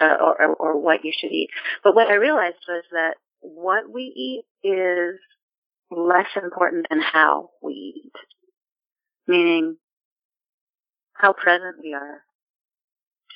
uh, 0.00 0.16
or, 0.20 0.46
or 0.56 0.80
what 0.80 1.04
you 1.04 1.12
should 1.16 1.30
eat. 1.30 1.50
But 1.82 1.94
what 1.94 2.08
I 2.08 2.14
realized 2.14 2.56
was 2.66 2.84
that 2.90 3.14
what 3.40 3.90
we 3.92 4.02
eat 4.02 4.44
is 4.68 5.20
less 5.90 6.26
important 6.42 6.86
than 6.90 7.00
how 7.00 7.50
we 7.62 7.72
eat. 8.04 8.12
Meaning 9.26 9.76
how 11.14 11.32
present 11.32 11.76
we 11.82 11.94
are 11.94 12.22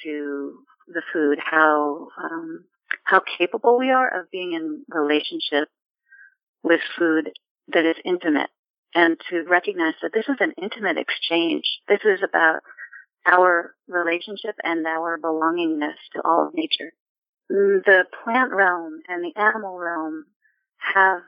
to 0.05 0.59
the 0.89 1.03
food, 1.13 1.39
how 1.39 2.09
um, 2.23 2.65
how 3.05 3.23
capable 3.39 3.79
we 3.79 3.91
are 3.91 4.21
of 4.21 4.31
being 4.31 4.53
in 4.53 4.85
relationship 4.89 5.69
with 6.63 6.81
food 6.99 7.31
that 7.73 7.85
is 7.85 7.97
intimate, 8.05 8.51
and 8.95 9.19
to 9.31 9.45
recognize 9.49 9.95
that 10.03 10.13
this 10.13 10.29
is 10.29 10.37
an 10.41 10.55
intimate 10.61 10.99
exchange. 10.99 11.65
This 11.89 12.01
is 12.05 12.21
about 12.23 12.61
our 13.27 13.75
relationship 13.87 14.55
and 14.63 14.87
our 14.87 15.19
belongingness 15.19 15.97
to 16.15 16.23
all 16.25 16.49
of 16.49 16.55
nature. 16.55 16.93
the 17.49 18.05
plant 18.25 18.53
realm 18.53 19.01
and 19.09 19.25
the 19.25 19.39
animal 19.41 19.79
realm 19.79 20.25
have 20.95 21.23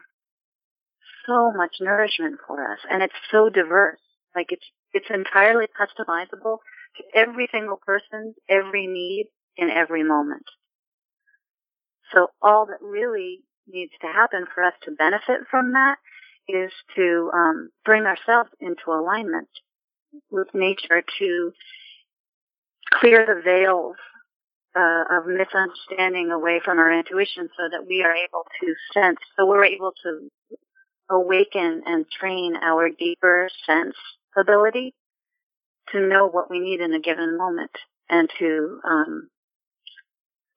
so 1.26 1.50
much 1.52 1.76
nourishment 1.80 2.38
for 2.46 2.72
us 2.72 2.78
and 2.90 3.02
it's 3.02 3.14
so 3.30 3.48
diverse. 3.48 4.00
Like 4.34 4.46
it's, 4.50 4.64
it's 4.92 5.10
entirely 5.10 5.66
customizable 5.66 6.58
to 6.96 7.02
every 7.14 7.48
single 7.52 7.78
person's 7.84 8.34
every 8.48 8.86
need 8.86 9.30
in 9.56 9.70
every 9.70 10.02
moment. 10.02 10.44
So 12.12 12.28
all 12.42 12.66
that 12.66 12.82
really 12.82 13.40
needs 13.68 13.92
to 14.00 14.06
happen 14.06 14.46
for 14.52 14.64
us 14.64 14.74
to 14.82 14.90
benefit 14.90 15.46
from 15.50 15.72
that 15.72 15.96
is 16.50 16.72
to 16.96 17.30
um, 17.34 17.70
bring 17.84 18.04
ourselves 18.04 18.50
into 18.60 18.90
alignment 18.90 19.48
with 20.30 20.48
nature 20.54 21.02
to 21.18 21.52
clear 22.92 23.26
the 23.26 23.40
veils 23.42 23.96
uh, 24.76 25.18
of 25.18 25.26
misunderstanding 25.26 26.30
away 26.30 26.60
from 26.64 26.78
our 26.78 26.92
intuition 26.92 27.48
so 27.56 27.68
that 27.70 27.86
we 27.86 28.02
are 28.02 28.14
able 28.14 28.44
to 28.60 28.74
sense, 28.92 29.18
so 29.36 29.46
we're 29.46 29.64
able 29.64 29.92
to 30.02 30.28
awaken 31.10 31.82
and 31.86 32.06
train 32.08 32.54
our 32.62 32.88
deeper 32.88 33.48
sense 33.66 33.96
ability 34.36 34.94
to 35.92 36.00
know 36.00 36.28
what 36.28 36.48
we 36.48 36.60
need 36.60 36.80
in 36.80 36.94
a 36.94 37.00
given 37.00 37.36
moment 37.36 37.72
and 38.08 38.30
to 38.38 38.80
um, 38.88 39.28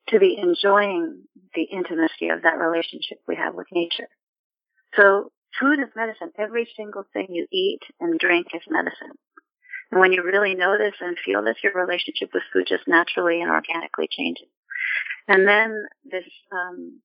to 0.09 0.19
be 0.19 0.37
enjoying 0.37 1.23
the 1.55 1.63
intimacy 1.63 2.29
of 2.29 2.43
that 2.43 2.57
relationship 2.57 3.17
we 3.27 3.35
have 3.35 3.55
with 3.55 3.67
nature. 3.71 4.07
So 4.95 5.31
food 5.59 5.79
is 5.79 5.89
medicine. 5.95 6.31
Every 6.37 6.67
single 6.75 7.03
thing 7.13 7.27
you 7.29 7.47
eat 7.51 7.81
and 7.99 8.19
drink 8.19 8.47
is 8.53 8.61
medicine. 8.69 9.11
And 9.91 9.99
when 9.99 10.11
you 10.11 10.23
really 10.23 10.55
know 10.55 10.77
this 10.77 10.95
and 11.01 11.17
feel 11.23 11.43
this, 11.43 11.57
your 11.63 11.73
relationship 11.73 12.29
with 12.33 12.43
food 12.51 12.65
just 12.67 12.87
naturally 12.87 13.41
and 13.41 13.51
organically 13.51 14.07
changes. 14.09 14.47
And 15.27 15.47
then 15.47 15.85
this 16.03 16.25
um, 16.51 17.01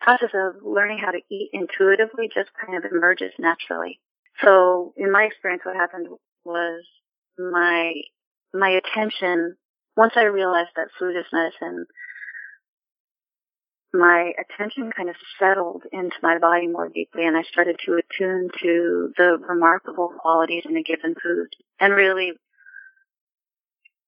process 0.00 0.30
of 0.34 0.62
learning 0.62 0.98
how 0.98 1.10
to 1.10 1.20
eat 1.30 1.50
intuitively 1.52 2.28
just 2.32 2.50
kind 2.64 2.76
of 2.76 2.90
emerges 2.90 3.32
naturally. 3.38 4.00
So 4.42 4.92
in 4.96 5.10
my 5.10 5.24
experience, 5.24 5.62
what 5.64 5.76
happened 5.76 6.08
was 6.44 6.84
my 7.38 7.92
my 8.52 8.70
attention 8.70 9.56
once 9.96 10.14
I 10.16 10.24
realized 10.24 10.70
that 10.76 10.88
food 10.98 11.16
is 11.16 11.26
medicine, 11.32 11.86
my 13.92 14.32
attention 14.38 14.92
kind 14.96 15.08
of 15.08 15.16
settled 15.38 15.82
into 15.92 16.14
my 16.22 16.38
body 16.38 16.68
more 16.68 16.88
deeply 16.88 17.26
and 17.26 17.36
I 17.36 17.42
started 17.42 17.76
to 17.84 17.98
attune 17.98 18.48
to 18.62 19.12
the 19.16 19.38
remarkable 19.48 20.12
qualities 20.20 20.64
in 20.64 20.76
a 20.76 20.82
given 20.82 21.14
food 21.20 21.48
and 21.80 21.94
really, 21.94 22.32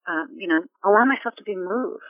um, 0.06 0.28
you 0.36 0.46
know, 0.46 0.62
allow 0.84 1.04
myself 1.04 1.34
to 1.36 1.42
be 1.42 1.56
moved 1.56 2.02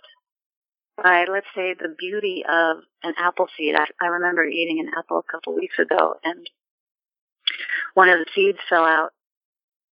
by, 1.02 1.24
let's 1.30 1.46
say, 1.54 1.74
the 1.74 1.94
beauty 1.98 2.44
of 2.46 2.78
an 3.02 3.14
apple 3.18 3.48
seed. 3.56 3.74
I, 3.74 3.86
I 4.00 4.08
remember 4.08 4.44
eating 4.44 4.80
an 4.80 4.92
apple 4.98 5.18
a 5.18 5.32
couple 5.32 5.54
weeks 5.54 5.78
ago 5.78 6.16
and 6.22 6.48
one 7.94 8.10
of 8.10 8.18
the 8.18 8.26
seeds 8.34 8.58
fell 8.68 8.84
out 8.84 9.12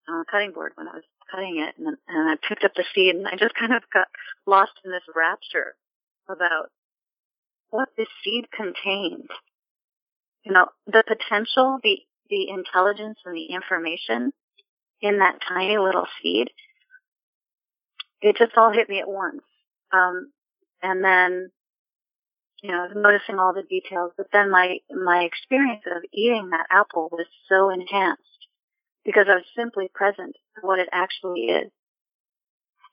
on 0.06 0.20
a 0.20 0.30
cutting 0.30 0.52
board 0.52 0.72
when 0.74 0.88
I 0.88 0.96
was 0.96 1.04
cutting 1.30 1.64
it 1.66 1.74
and, 1.78 1.96
and 2.08 2.30
I 2.30 2.36
picked 2.46 2.64
up 2.64 2.74
the 2.74 2.84
seed 2.94 3.14
and 3.14 3.26
I 3.26 3.36
just 3.36 3.54
kind 3.54 3.72
of 3.72 3.82
got 3.92 4.08
lost 4.46 4.72
in 4.84 4.90
this 4.90 5.04
rapture 5.14 5.76
about 6.28 6.70
what 7.70 7.88
this 7.96 8.08
seed 8.24 8.46
contained. 8.50 9.30
You 10.44 10.52
know, 10.52 10.66
the 10.86 11.04
potential, 11.06 11.78
the, 11.82 11.98
the 12.28 12.48
intelligence 12.48 13.18
and 13.24 13.34
the 13.34 13.54
information 13.54 14.32
in 15.00 15.18
that 15.18 15.40
tiny 15.46 15.78
little 15.78 16.06
seed, 16.22 16.48
it 18.20 18.36
just 18.36 18.56
all 18.56 18.72
hit 18.72 18.88
me 18.88 19.00
at 19.00 19.08
once. 19.08 19.42
Um, 19.92 20.32
and 20.82 21.04
then, 21.04 21.50
you 22.62 22.70
know, 22.70 22.88
noticing 22.94 23.38
all 23.38 23.54
the 23.54 23.62
details, 23.62 24.12
but 24.16 24.26
then 24.32 24.50
my, 24.50 24.78
my 24.90 25.22
experience 25.24 25.82
of 25.86 26.02
eating 26.12 26.50
that 26.50 26.66
apple 26.70 27.08
was 27.10 27.26
so 27.48 27.70
enhanced 27.70 28.22
because 29.04 29.26
I 29.28 29.36
was 29.36 29.44
simply 29.56 29.90
present 29.92 30.36
to 30.56 30.66
what 30.66 30.78
it 30.78 30.88
actually 30.92 31.42
is. 31.42 31.70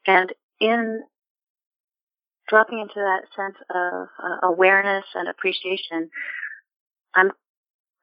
And 0.06 0.34
in 0.60 1.04
dropping 2.48 2.80
into 2.80 2.96
that 2.96 3.24
sense 3.36 3.58
of 3.70 4.08
uh, 4.24 4.48
awareness 4.48 5.06
and 5.16 5.28
appreciation, 5.28 6.10
I'm 7.14 7.32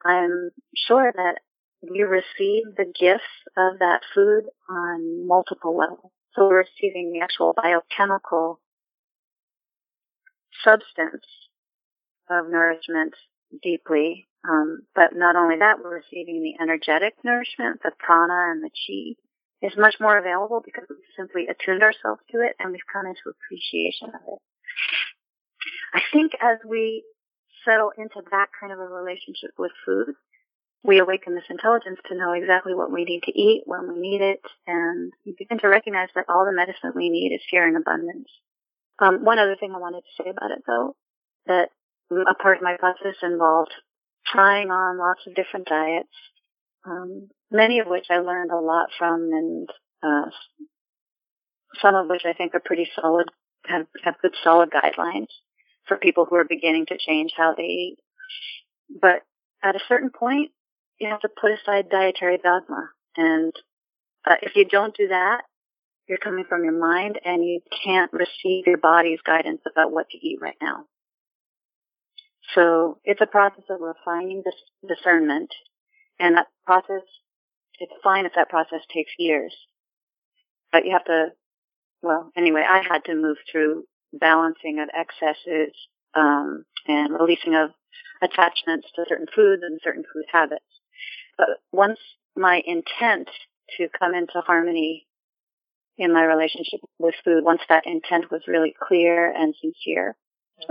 I'm 0.03 0.51
sure 0.75 1.11
that 1.15 1.39
we 1.81 2.03
receive 2.03 2.75
the 2.77 2.85
gifts 2.85 3.23
of 3.57 3.79
that 3.79 4.01
food 4.13 4.43
on 4.69 5.27
multiple 5.27 5.77
levels. 5.77 6.11
So 6.33 6.47
we're 6.47 6.65
receiving 6.65 7.11
the 7.11 7.21
actual 7.21 7.53
biochemical 7.55 8.59
substance 10.63 11.25
of 12.29 12.49
nourishment 12.49 13.13
deeply. 13.61 14.27
Um, 14.47 14.81
but 14.93 15.15
not 15.15 15.35
only 15.35 15.57
that, 15.57 15.77
we're 15.83 15.95
receiving 15.95 16.43
the 16.43 16.61
energetic 16.61 17.15
nourishment, 17.23 17.81
the 17.83 17.91
prana 17.97 18.51
and 18.51 18.63
the 18.63 18.69
chi 18.69 19.15
is 19.65 19.77
much 19.77 19.95
more 19.99 20.17
available 20.17 20.61
because 20.63 20.85
we've 20.89 21.17
simply 21.17 21.47
attuned 21.49 21.81
ourselves 21.81 22.21
to 22.31 22.41
it 22.41 22.55
and 22.59 22.71
we've 22.71 22.91
come 22.91 23.05
into 23.05 23.33
appreciation 23.33 24.09
of 24.09 24.21
it. 24.27 24.39
I 25.93 26.01
think 26.13 26.33
as 26.41 26.59
we 26.67 27.03
settle 27.65 27.91
into 27.97 28.21
that 28.31 28.49
kind 28.59 28.71
of 28.71 28.79
a 28.79 28.85
relationship 28.85 29.51
with 29.57 29.71
food, 29.85 30.13
we 30.83 30.99
awaken 30.99 31.33
this 31.33 31.49
intelligence 31.49 31.99
to 32.05 32.15
know 32.15 32.33
exactly 32.33 32.75
what 32.75 32.91
we 32.91 33.05
need 33.05 33.23
to 33.23 33.33
eat, 33.33 33.63
when 33.65 33.87
we 33.89 33.99
need 33.99 34.21
it, 34.21 34.41
and 34.67 35.11
we 35.25 35.33
begin 35.37 35.57
to 35.59 35.67
recognize 35.67 36.09
that 36.13 36.29
all 36.29 36.45
the 36.45 36.53
medicine 36.53 36.93
we 36.95 37.09
need 37.09 37.33
is 37.33 37.41
here 37.49 37.67
in 37.67 37.75
abundance. 37.75 38.29
Um, 38.99 39.25
one 39.25 39.39
other 39.39 39.55
thing 39.59 39.73
I 39.73 39.79
wanted 39.79 40.01
to 40.01 40.23
say 40.23 40.29
about 40.29 40.51
it 40.51 40.61
though, 40.67 40.95
that 41.47 41.69
a 42.11 42.35
part 42.35 42.57
of 42.57 42.63
my 42.63 42.77
process 42.77 43.15
involved 43.23 43.71
trying 44.27 44.69
on 44.69 44.99
lots 44.99 45.21
of 45.25 45.35
different 45.35 45.67
diets, 45.67 46.13
um, 46.85 47.29
many 47.51 47.79
of 47.79 47.87
which 47.87 48.05
I 48.09 48.19
learned 48.19 48.51
a 48.51 48.59
lot 48.59 48.89
from 48.97 49.29
and 49.31 49.69
uh, 50.03 50.29
some 51.81 51.95
of 51.95 52.07
which 52.07 52.23
I 52.25 52.33
think 52.33 52.53
are 52.53 52.61
pretty 52.63 52.89
solid, 52.99 53.27
have, 53.65 53.87
have 54.03 54.15
good 54.21 54.35
solid 54.43 54.69
guidelines 54.69 55.27
for 55.87 55.97
people 55.97 56.25
who 56.25 56.35
are 56.35 56.45
beginning 56.45 56.85
to 56.87 56.97
change 56.97 57.33
how 57.35 57.53
they 57.55 57.63
eat. 57.63 57.97
But 58.89 59.23
at 59.63 59.75
a 59.75 59.83
certain 59.87 60.09
point, 60.09 60.51
you 60.99 61.09
have 61.09 61.21
to 61.21 61.29
put 61.29 61.51
aside 61.51 61.89
dietary 61.89 62.37
dogma. 62.37 62.89
And 63.17 63.53
uh, 64.25 64.35
if 64.41 64.55
you 64.55 64.65
don't 64.65 64.95
do 64.95 65.07
that, 65.09 65.41
you're 66.07 66.17
coming 66.19 66.45
from 66.47 66.63
your 66.63 66.77
mind 66.79 67.19
and 67.23 67.43
you 67.43 67.61
can't 67.83 68.13
receive 68.13 68.67
your 68.67 68.77
body's 68.77 69.19
guidance 69.25 69.61
about 69.69 69.91
what 69.91 70.09
to 70.09 70.17
eat 70.17 70.39
right 70.39 70.57
now. 70.61 70.85
So 72.53 72.99
it's 73.03 73.21
a 73.21 73.25
process 73.25 73.63
of 73.69 73.81
refining 73.81 74.43
this 74.45 74.55
discernment 74.87 75.49
and 76.19 76.37
that 76.37 76.47
process, 76.65 77.03
it's 77.79 77.93
fine 78.03 78.25
if 78.25 78.33
that 78.35 78.49
process 78.49 78.81
takes 78.93 79.11
years, 79.17 79.53
but 80.71 80.85
you 80.85 80.91
have 80.91 81.05
to, 81.05 81.27
well, 82.01 82.31
anyway, 82.35 82.63
I 82.67 82.81
had 82.87 83.05
to 83.05 83.15
move 83.15 83.37
through 83.51 83.83
balancing 84.13 84.79
of 84.79 84.89
excesses, 84.97 85.73
um, 86.13 86.63
and 86.87 87.13
releasing 87.13 87.55
of 87.55 87.71
attachments 88.21 88.87
to 88.95 89.05
certain 89.07 89.27
foods 89.35 89.63
and 89.63 89.79
certain 89.83 90.03
food 90.13 90.25
habits. 90.31 90.65
But 91.37 91.47
once 91.71 91.99
my 92.35 92.61
intent 92.65 93.29
to 93.77 93.87
come 93.99 94.13
into 94.13 94.41
harmony 94.41 95.07
in 95.97 96.13
my 96.13 96.23
relationship 96.23 96.79
with 96.99 97.15
food, 97.23 97.43
once 97.43 97.61
that 97.69 97.85
intent 97.85 98.31
was 98.31 98.41
really 98.47 98.73
clear 98.87 99.31
and 99.31 99.55
sincere, 99.61 100.15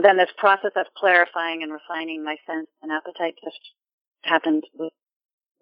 then 0.02 0.16
this 0.16 0.30
process 0.38 0.72
of 0.76 0.86
clarifying 0.96 1.62
and 1.62 1.72
refining 1.72 2.24
my 2.24 2.36
sense 2.46 2.68
and 2.82 2.90
appetite 2.90 3.34
just 3.44 3.58
happened 4.22 4.64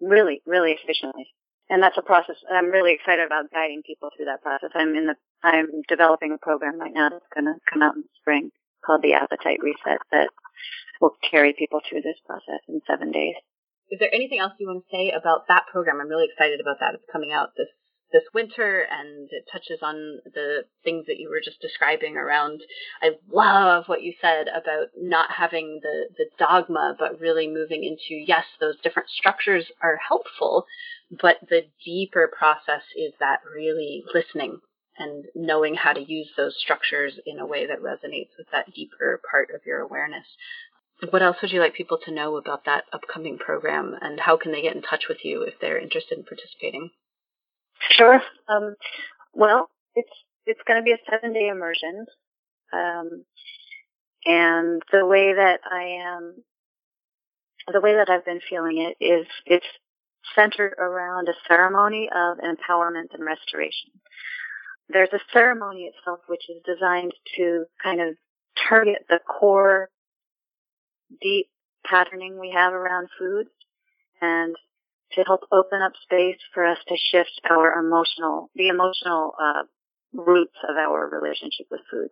really, 0.03 0.41
really 0.45 0.71
efficiently. 0.71 1.27
And 1.69 1.81
that's 1.81 1.97
a 1.97 2.03
process. 2.03 2.35
I'm 2.51 2.69
really 2.69 2.93
excited 2.93 3.25
about 3.25 3.51
guiding 3.51 3.81
people 3.87 4.09
through 4.15 4.25
that 4.25 4.43
process. 4.43 4.69
I'm 4.75 4.95
in 4.95 5.07
the, 5.07 5.15
I'm 5.43 5.67
developing 5.87 6.33
a 6.33 6.37
program 6.37 6.79
right 6.79 6.93
now 6.93 7.09
that's 7.09 7.31
going 7.33 7.45
to 7.45 7.55
come 7.71 7.81
out 7.81 7.95
in 7.95 8.03
spring 8.19 8.51
called 8.85 9.01
the 9.01 9.13
Appetite 9.13 9.63
Reset 9.63 9.99
that 10.11 10.29
will 10.99 11.15
carry 11.31 11.55
people 11.57 11.79
through 11.87 12.01
this 12.01 12.19
process 12.27 12.59
in 12.67 12.81
seven 12.85 13.11
days. 13.11 13.35
Is 13.89 13.99
there 13.99 14.13
anything 14.13 14.39
else 14.39 14.53
you 14.59 14.67
want 14.67 14.83
to 14.83 14.91
say 14.91 15.11
about 15.11 15.47
that 15.47 15.63
program? 15.71 16.01
I'm 16.01 16.09
really 16.09 16.27
excited 16.29 16.59
about 16.59 16.79
that. 16.79 16.95
It's 16.95 17.11
coming 17.11 17.31
out 17.31 17.55
this 17.55 17.71
this 18.13 18.23
winter 18.33 18.87
and 18.89 19.27
it 19.31 19.43
touches 19.51 19.79
on 19.81 20.19
the 20.33 20.63
things 20.83 21.05
that 21.07 21.17
you 21.19 21.29
were 21.29 21.41
just 21.43 21.59
describing 21.59 22.15
around 22.15 22.61
I 23.01 23.11
love 23.29 23.85
what 23.87 24.03
you 24.03 24.13
said 24.21 24.47
about 24.47 24.87
not 24.95 25.31
having 25.31 25.79
the 25.81 26.07
the 26.17 26.27
dogma 26.37 26.95
but 26.97 27.19
really 27.19 27.47
moving 27.47 27.83
into 27.83 28.23
yes 28.25 28.45
those 28.61 28.79
different 28.81 29.09
structures 29.09 29.65
are 29.81 29.99
helpful 30.07 30.65
but 31.09 31.37
the 31.49 31.63
deeper 31.83 32.31
process 32.37 32.83
is 32.95 33.13
that 33.19 33.39
really 33.53 34.03
listening 34.13 34.59
and 34.97 35.25
knowing 35.35 35.75
how 35.75 35.93
to 35.93 36.01
use 36.01 36.29
those 36.37 36.55
structures 36.59 37.13
in 37.25 37.39
a 37.39 37.45
way 37.45 37.65
that 37.65 37.81
resonates 37.81 38.29
with 38.37 38.47
that 38.51 38.73
deeper 38.73 39.19
part 39.29 39.49
of 39.53 39.61
your 39.65 39.79
awareness. 39.79 40.25
What 41.09 41.23
else 41.23 41.37
would 41.41 41.51
you 41.51 41.59
like 41.59 41.73
people 41.73 41.97
to 42.05 42.11
know 42.11 42.37
about 42.37 42.65
that 42.65 42.85
upcoming 42.93 43.37
program 43.37 43.95
and 43.99 44.19
how 44.19 44.37
can 44.37 44.51
they 44.51 44.61
get 44.61 44.75
in 44.75 44.81
touch 44.81 45.05
with 45.09 45.25
you 45.25 45.41
if 45.41 45.55
they're 45.59 45.79
interested 45.79 46.17
in 46.17 46.23
participating? 46.23 46.91
Sure. 47.91 48.21
Um, 48.47 48.75
well, 49.33 49.69
it's 49.95 50.11
it's 50.45 50.61
going 50.67 50.79
to 50.79 50.83
be 50.83 50.91
a 50.93 50.97
seven 51.09 51.33
day 51.33 51.47
immersion. 51.47 52.05
Um, 52.73 53.23
And 54.25 54.81
the 54.91 55.05
way 55.05 55.33
that 55.33 55.59
I 55.69 55.83
am, 56.05 56.43
the 57.71 57.81
way 57.81 57.95
that 57.95 58.09
I've 58.09 58.25
been 58.25 58.41
feeling 58.49 58.77
it 58.79 59.03
is 59.03 59.27
it's 59.45 59.65
centered 60.35 60.73
around 60.79 61.27
a 61.29 61.33
ceremony 61.47 62.09
of 62.13 62.37
empowerment 62.37 63.13
and 63.13 63.25
restoration. 63.25 63.91
There's 64.89 65.13
a 65.13 65.19
ceremony 65.33 65.83
itself 65.93 66.19
which 66.27 66.49
is 66.49 66.61
designed 66.65 67.13
to 67.37 67.65
kind 67.83 68.01
of 68.01 68.15
target 68.69 69.05
the 69.09 69.19
core 69.19 69.89
deep 71.21 71.47
patterning 71.85 72.39
we 72.39 72.51
have 72.51 72.73
around 72.73 73.09
food 73.19 73.47
and 74.21 74.55
to 75.15 75.23
help 75.23 75.41
open 75.51 75.81
up 75.81 75.93
space 76.03 76.39
for 76.53 76.65
us 76.65 76.77
to 76.87 76.95
shift 76.97 77.41
our 77.49 77.79
emotional, 77.79 78.49
the 78.55 78.67
emotional 78.67 79.33
uh, 79.41 79.63
roots 80.13 80.57
of 80.67 80.75
our 80.75 81.07
relationship 81.09 81.67
with 81.69 81.81
food, 81.91 82.09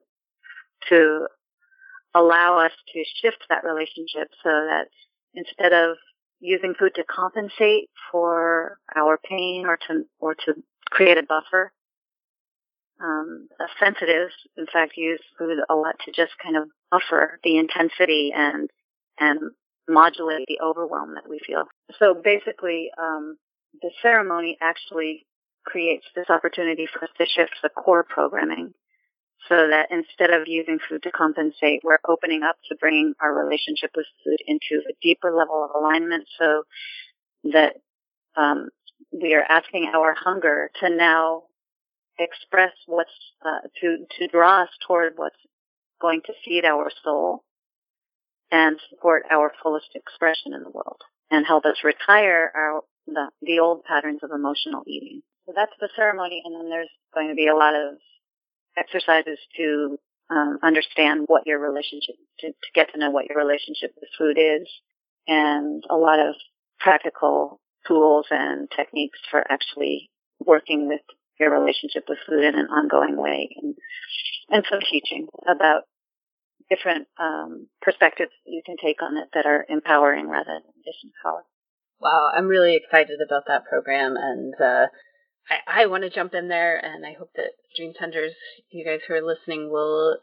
to 0.90 1.28
allow 2.14 2.60
us 2.60 2.72
to 2.94 3.04
shift 3.22 3.44
that 3.50 3.64
relationship 3.64 4.30
so 4.44 4.50
that 4.50 4.88
instead 5.34 5.74
of 5.74 5.98
using 6.40 6.74
food 6.78 6.94
to 6.96 7.04
compensate 7.04 7.90
for 8.12 8.78
our 8.96 9.18
pain 9.18 9.66
or 9.66 9.78
to 9.88 10.04
or 10.20 10.36
to 10.36 10.54
create 10.90 11.18
a 11.18 11.24
buffer, 11.24 11.72
um, 13.02 13.48
sensitives, 13.80 14.34
in 14.58 14.66
fact, 14.72 14.94
use 14.98 15.22
food 15.38 15.58
a 15.70 15.76
lot 15.76 15.96
to 16.06 16.12
just 16.12 16.32
kind 16.44 16.58
of 16.58 16.64
buffer 16.90 17.40
the 17.44 17.58
intensity 17.58 18.32
and 18.36 18.70
and 19.20 19.52
modulate 19.88 20.46
the 20.48 20.60
overwhelm 20.64 21.16
that 21.16 21.30
we 21.30 21.40
feel. 21.46 21.64
So 22.00 22.14
basically, 22.14 22.90
um, 22.98 23.38
the 23.82 23.92
ceremony 24.02 24.58
actually 24.62 25.26
creates 25.66 26.06
this 26.16 26.30
opportunity 26.30 26.88
for 26.92 27.04
us 27.04 27.10
to 27.18 27.26
shift 27.26 27.56
the 27.62 27.70
core 27.70 28.04
programming 28.08 28.74
so 29.50 29.56
that 29.70 29.88
instead 29.90 30.30
of 30.32 30.48
using 30.48 30.80
food 30.88 31.04
to 31.04 31.12
compensate, 31.12 31.82
we're 31.84 32.00
opening 32.08 32.44
up 32.44 32.58
to 32.70 32.76
bringing 32.76 33.14
our 33.22 33.34
relationship 33.34 33.92
with 33.96 34.06
food 34.24 34.38
into 34.46 34.82
a 34.88 34.94
deeper 35.02 35.32
level 35.36 35.64
of 35.66 35.72
alignment 35.76 36.28
so 36.40 36.64
that 37.52 37.74
um, 38.36 38.70
we 39.12 39.34
are 39.34 39.44
asking 39.48 39.92
our 39.94 40.14
hunger 40.14 40.70
to 40.80 40.90
now 40.90 41.44
express 42.20 42.72
what's 42.86 43.10
uh, 43.44 43.68
to 43.80 44.06
to 44.18 44.28
draw 44.28 44.64
us 44.64 44.70
toward 44.86 45.14
what's 45.16 45.36
going 46.00 46.22
to 46.26 46.34
feed 46.46 46.66
our 46.66 46.92
soul 47.04 47.44
and 48.52 48.78
support 48.90 49.24
our 49.32 49.52
fullest 49.64 49.90
expression 49.96 50.54
in 50.54 50.64
the 50.64 50.70
world 50.70 51.02
and 51.30 51.46
help 51.46 51.66
us 51.66 51.78
retire 51.84 52.52
our 52.54 52.82
the, 53.08 53.30
the 53.42 53.60
old 53.60 53.84
patterns 53.84 54.20
of 54.24 54.32
emotional 54.32 54.84
eating. 54.86 55.22
So 55.46 55.54
that's 55.56 55.72
the 55.80 55.90
ceremony, 55.96 56.44
and 56.46 56.56
then 56.56 56.70
there's 56.70 56.92
going 57.14 57.30
to 57.30 57.36
be 57.36 57.48
a 57.48 57.56
lot 57.56 57.74
of 57.74 57.96
exercises 58.78 59.40
to 59.58 59.98
um, 60.30 60.60
understand 60.64 61.24
what 61.28 61.48
your 61.48 61.60
relationship 61.60 62.16
to, 62.40 62.48
to 62.50 62.70
get 62.76 62.92
to 62.94 63.00
know 63.00 63.10
what 63.10 63.26
your 63.28 63.38
relationship 63.38 63.92
with 64.00 64.10
food 64.18 64.38
is, 64.38 64.68
and 65.28 65.84
a 65.90 65.96
lot 65.96 66.20
of 66.20 66.36
practical 66.80 67.60
tools 67.88 68.28
and 68.30 68.70
techniques 68.76 69.20
for 69.30 69.44
actually 69.52 70.10
working 70.46 70.88
with 70.88 71.02
your 71.40 71.52
relationship 71.52 72.06
with 72.08 72.20
food 72.28 72.44
in 72.44 72.56
an 72.56 72.68
ongoing 72.68 73.18
way, 73.18 73.50
and 73.62 73.76
and 74.50 74.66
some 74.70 74.80
teaching 74.90 75.28
about 75.50 75.84
different 76.72 77.08
um, 77.20 77.68
perspectives 77.82 78.32
you 78.46 78.62
can 78.66 78.78
take 78.82 79.02
on 79.02 79.18
it 79.18 79.28
that 79.34 79.46
are 79.46 79.66
empowering 79.68 80.30
rather 80.30 80.62
than 80.64 80.74
disempowering. 80.88 81.50
Wow, 82.00 82.32
I'm 82.34 82.48
really 82.48 82.76
excited 82.76 83.20
about 83.26 83.44
that 83.48 83.66
program, 83.66 84.16
and 84.18 84.54
uh, 84.60 84.88
I, 85.50 85.84
I 85.84 85.86
want 85.88 86.04
to 86.04 86.10
jump 86.10 86.34
in 86.34 86.48
there, 86.48 86.78
and 86.84 87.06
I 87.06 87.14
hope 87.14 87.30
that 87.36 87.52
Dream 87.78 87.94
Tenders, 87.94 88.34
you 88.72 88.86
guys 88.86 89.02
who 89.08 89.14
are 89.14 89.22
listening, 89.22 89.70
will 89.70 90.18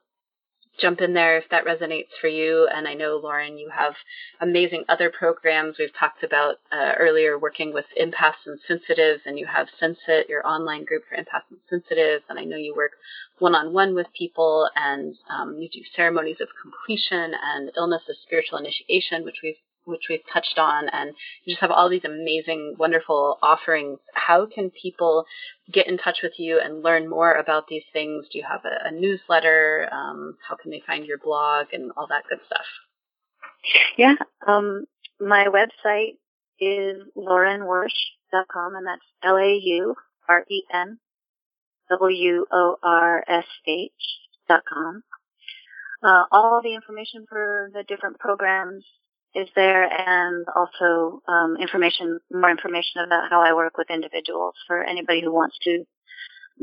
jump 0.79 1.01
in 1.01 1.15
there 1.15 1.37
if 1.37 1.45
that 1.51 1.65
resonates 1.65 2.09
for 2.21 2.29
you. 2.29 2.69
And 2.73 2.87
I 2.87 2.95
know, 2.95 3.21
Lauren, 3.23 3.59
you 3.59 3.71
have 3.71 3.95
amazing 4.41 4.85
other 4.89 5.11
programs. 5.11 5.77
We've 5.79 5.95
talked 5.99 6.23
about 6.23 6.57
uh, 6.73 6.93
earlier 6.99 7.39
working 7.39 7.73
with 7.73 7.87
empaths 8.01 8.47
and 8.47 8.59
sensitives, 8.67 9.23
and 9.27 9.39
you 9.39 9.47
have 9.47 9.69
Sensit, 9.81 10.29
your 10.29 10.47
online 10.47 10.85
group 10.85 11.03
for 11.09 11.17
empaths 11.17 11.51
and 11.51 11.61
sensitives. 11.69 12.25
And 12.29 12.39
I 12.39 12.45
know 12.45 12.57
you 12.57 12.75
work 12.77 12.93
one 13.39 13.55
on 13.55 13.73
one 13.73 13.95
with 13.95 14.07
people, 14.17 14.69
and 14.75 15.15
um, 15.31 15.57
you 15.59 15.69
do 15.69 15.81
ceremonies 15.95 16.39
of 16.41 16.49
completion 16.61 17.33
and 17.43 17.71
illness 17.77 18.03
of 18.09 18.17
spiritual 18.23 18.59
initiation, 18.59 19.25
which 19.25 19.41
we've 19.43 19.57
which 19.89 20.07
we've 20.09 20.23
touched 20.33 20.59
on, 20.59 20.89
and 20.89 21.15
you 21.45 21.55
just 21.55 21.61
have 21.61 21.71
all 21.71 21.89
these 21.89 22.05
amazing, 22.05 22.75
wonderful 22.79 23.39
offerings. 23.43 23.99
How 24.15 24.47
can 24.47 24.71
people 24.71 25.25
get 25.73 25.89
in 25.89 25.99
touch 25.99 26.19
with 26.23 26.35
you 26.39 26.61
and 26.63 26.83
learn 26.83 27.09
more 27.09 27.33
about 27.33 27.67
these 27.69 27.85
things? 27.93 28.27
Do 28.31 28.39
you 28.39 28.45
have 28.49 28.65
a, 28.65 28.89
a 28.89 28.93
newsletter? 28.93 29.89
Um, 29.91 30.37
how 30.47 30.57
can 30.57 30.71
they 30.71 30.83
find 30.87 31.07
your 31.07 31.19
blog 31.19 31.69
and 31.73 31.91
all 31.97 32.07
that 32.09 32.25
good 32.29 32.41
stuff? 32.47 32.67
Yeah, 33.97 34.15
um, 34.47 34.85
my 35.21 35.47
website 35.47 36.17
is 36.61 37.03
laurenworsh.com, 37.17 38.77
and 38.77 38.87
that's 38.87 39.03
L 39.23 39.37
A 39.37 39.59
U 39.63 39.95
R 40.29 40.45
E 40.49 40.63
N 40.73 40.99
W 41.91 42.45
O 42.53 42.77
R 42.83 43.25
S 43.27 43.47
H 43.67 43.91
dot 44.49 44.63
com. 44.69 45.03
Uh, 46.03 46.25
all 46.31 46.61
the 46.63 46.75
information 46.75 47.27
for 47.29 47.71
the 47.75 47.83
different 47.83 48.19
programs 48.21 48.85
is 49.35 49.49
there 49.55 49.85
and 49.85 50.47
also 50.57 51.23
um, 51.29 51.57
information, 51.61 52.19
more 52.33 52.51
information 52.51 53.03
about 53.05 53.31
how 53.31 53.43
I 53.43 53.55
work 53.55 53.77
with 53.77 53.91
individuals 53.91 54.55
for 54.67 54.83
anybody 54.83 55.23
who 55.23 55.33
wants 55.33 55.59
to 55.65 55.85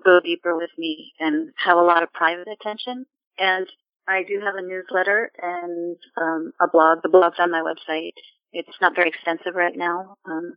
go 0.04 0.20
deeper 0.20 0.56
with 0.58 0.72
me 0.78 1.14
and 1.20 1.52
have 1.64 1.78
a 1.78 1.82
lot 1.82 2.04
of 2.04 2.12
private 2.12 2.48
attention. 2.48 3.06
And 3.38 3.68
I 4.08 4.24
do 4.24 4.42
have 4.44 4.56
a 4.56 4.62
newsletter 4.62 5.32
and 5.42 5.98
um, 6.18 6.52
a 6.60 6.68
blog. 6.68 7.00
The 7.04 7.10
blog's 7.10 7.40
on 7.40 7.52
my 7.52 7.62
website. 7.62 8.14
It's 8.52 8.78
not 8.82 8.96
very 8.96 9.10
extensive 9.10 9.56
right 9.56 9.76
now, 9.76 10.18
um, 10.26 10.56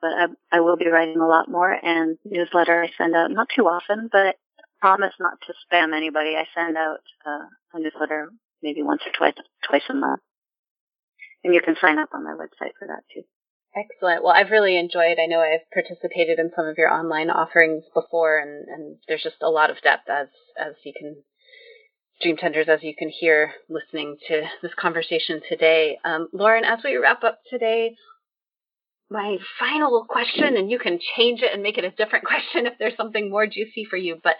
but 0.00 0.10
I, 0.10 0.26
I 0.52 0.60
will 0.60 0.76
be 0.76 0.88
writing 0.88 1.18
a 1.18 1.26
lot 1.26 1.50
more. 1.50 1.72
And 1.72 2.18
newsletter 2.24 2.82
I 2.82 2.90
send 2.96 3.14
out 3.14 3.30
not 3.30 3.48
too 3.54 3.64
often, 3.64 4.08
but 4.10 4.36
promise 4.80 5.14
not 5.20 5.38
to 5.46 5.54
spam 5.54 5.96
anybody. 5.96 6.34
I 6.36 6.44
send 6.54 6.76
out 6.76 7.00
uh, 7.26 7.46
a 7.74 7.80
newsletter 7.80 8.30
maybe 8.62 8.82
once 8.82 9.02
or 9.06 9.12
twice 9.12 9.34
twice 9.68 9.82
a 9.88 9.94
month 9.94 10.20
and 11.44 11.54
you 11.54 11.60
can 11.60 11.76
sign 11.80 11.98
up 11.98 12.10
on 12.14 12.24
my 12.24 12.32
website 12.32 12.72
for 12.78 12.86
that 12.88 13.02
too. 13.12 13.22
Excellent. 13.74 14.22
Well, 14.22 14.34
I've 14.34 14.50
really 14.50 14.76
enjoyed. 14.78 15.18
I 15.18 15.26
know 15.26 15.40
I've 15.40 15.70
participated 15.72 16.38
in 16.38 16.50
some 16.54 16.66
of 16.66 16.76
your 16.76 16.92
online 16.92 17.30
offerings 17.30 17.84
before, 17.94 18.38
and, 18.38 18.68
and 18.68 18.96
there's 19.08 19.22
just 19.22 19.40
a 19.40 19.48
lot 19.48 19.70
of 19.70 19.80
depth 19.82 20.10
as 20.10 20.28
as 20.58 20.74
you 20.84 20.92
can 20.96 21.16
dream 22.20 22.36
tenders 22.36 22.68
as 22.68 22.82
you 22.82 22.94
can 22.94 23.08
hear 23.08 23.52
listening 23.68 24.16
to 24.28 24.42
this 24.62 24.72
conversation 24.78 25.40
today. 25.48 25.98
Um, 26.04 26.28
Lauren, 26.32 26.64
as 26.64 26.80
we 26.84 26.96
wrap 26.96 27.24
up 27.24 27.40
today, 27.50 27.96
my 29.10 29.38
final 29.58 30.04
question, 30.08 30.56
and 30.56 30.70
you 30.70 30.78
can 30.78 30.98
change 31.16 31.42
it 31.42 31.52
and 31.52 31.62
make 31.62 31.78
it 31.78 31.84
a 31.84 31.90
different 31.90 32.24
question 32.26 32.66
if 32.66 32.74
there's 32.78 32.96
something 32.96 33.30
more 33.30 33.46
juicy 33.46 33.86
for 33.88 33.96
you. 33.96 34.18
But 34.22 34.36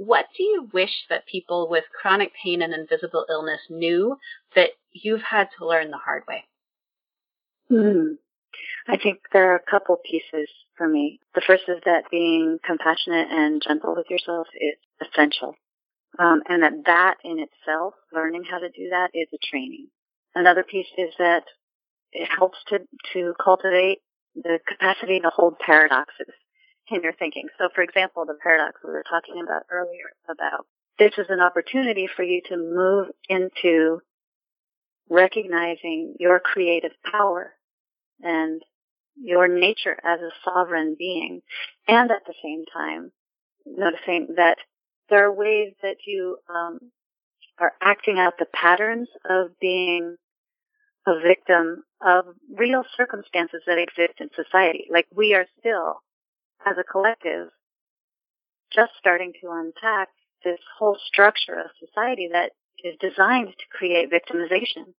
what 0.00 0.24
do 0.34 0.42
you 0.42 0.66
wish 0.72 1.04
that 1.10 1.26
people 1.26 1.68
with 1.68 1.84
chronic 2.00 2.32
pain 2.42 2.62
and 2.62 2.72
invisible 2.72 3.26
illness 3.28 3.60
knew 3.68 4.16
that 4.56 4.70
you've 4.92 5.20
had 5.20 5.48
to 5.58 5.66
learn 5.66 5.90
the 5.90 5.98
hard 5.98 6.22
way? 6.26 6.44
Hmm. 7.68 8.14
I 8.88 8.96
think 8.96 9.18
there 9.30 9.52
are 9.52 9.56
a 9.56 9.70
couple 9.70 9.98
pieces 10.02 10.48
for 10.78 10.88
me. 10.88 11.20
The 11.34 11.42
first 11.46 11.64
is 11.68 11.82
that 11.84 12.10
being 12.10 12.56
compassionate 12.64 13.28
and 13.30 13.60
gentle 13.60 13.94
with 13.94 14.06
yourself 14.08 14.46
is 14.58 15.06
essential. 15.06 15.54
Um, 16.18 16.42
and 16.48 16.62
that 16.62 16.72
that 16.86 17.16
in 17.22 17.38
itself, 17.38 17.92
learning 18.10 18.44
how 18.50 18.58
to 18.58 18.70
do 18.70 18.88
that 18.92 19.10
is 19.12 19.28
a 19.34 19.38
training. 19.50 19.88
Another 20.34 20.62
piece 20.62 20.88
is 20.96 21.12
that 21.18 21.44
it 22.12 22.26
helps 22.38 22.56
to, 22.68 22.78
to 23.12 23.34
cultivate 23.42 23.98
the 24.34 24.60
capacity 24.66 25.20
to 25.20 25.28
hold 25.28 25.58
paradoxes 25.58 26.32
your 27.02 27.12
thinking. 27.12 27.46
So 27.58 27.68
for 27.74 27.82
example, 27.82 28.24
the 28.26 28.38
paradox 28.42 28.80
we 28.84 28.90
were 28.90 29.04
talking 29.08 29.42
about 29.42 29.62
earlier 29.70 30.10
about 30.28 30.66
this 30.98 31.12
is 31.16 31.26
an 31.30 31.40
opportunity 31.40 32.08
for 32.14 32.22
you 32.22 32.42
to 32.48 32.56
move 32.56 33.08
into 33.28 34.00
recognizing 35.08 36.14
your 36.18 36.38
creative 36.38 36.92
power 37.10 37.52
and 38.20 38.62
your 39.16 39.48
nature 39.48 39.96
as 40.04 40.20
a 40.20 40.30
sovereign 40.44 40.94
being 40.98 41.40
and 41.88 42.10
at 42.10 42.24
the 42.26 42.34
same 42.42 42.64
time 42.72 43.10
noticing 43.66 44.34
that 44.36 44.58
there 45.08 45.24
are 45.24 45.34
ways 45.34 45.72
that 45.82 45.96
you 46.06 46.38
um, 46.48 46.78
are 47.58 47.72
acting 47.82 48.18
out 48.18 48.34
the 48.38 48.46
patterns 48.52 49.08
of 49.28 49.58
being 49.60 50.16
a 51.06 51.12
victim 51.26 51.82
of 52.04 52.26
real 52.56 52.84
circumstances 52.96 53.62
that 53.66 53.78
exist 53.78 54.20
in 54.20 54.28
society. 54.34 54.86
Like 54.90 55.06
we 55.14 55.34
are 55.34 55.46
still 55.58 56.02
as 56.66 56.76
a 56.78 56.84
collective, 56.84 57.48
just 58.72 58.92
starting 58.98 59.32
to 59.42 59.50
unpack 59.50 60.08
this 60.44 60.60
whole 60.78 60.98
structure 61.06 61.54
of 61.60 61.70
society 61.78 62.28
that 62.32 62.52
is 62.84 62.96
designed 63.00 63.48
to 63.48 63.78
create 63.78 64.10
victimization 64.10 64.94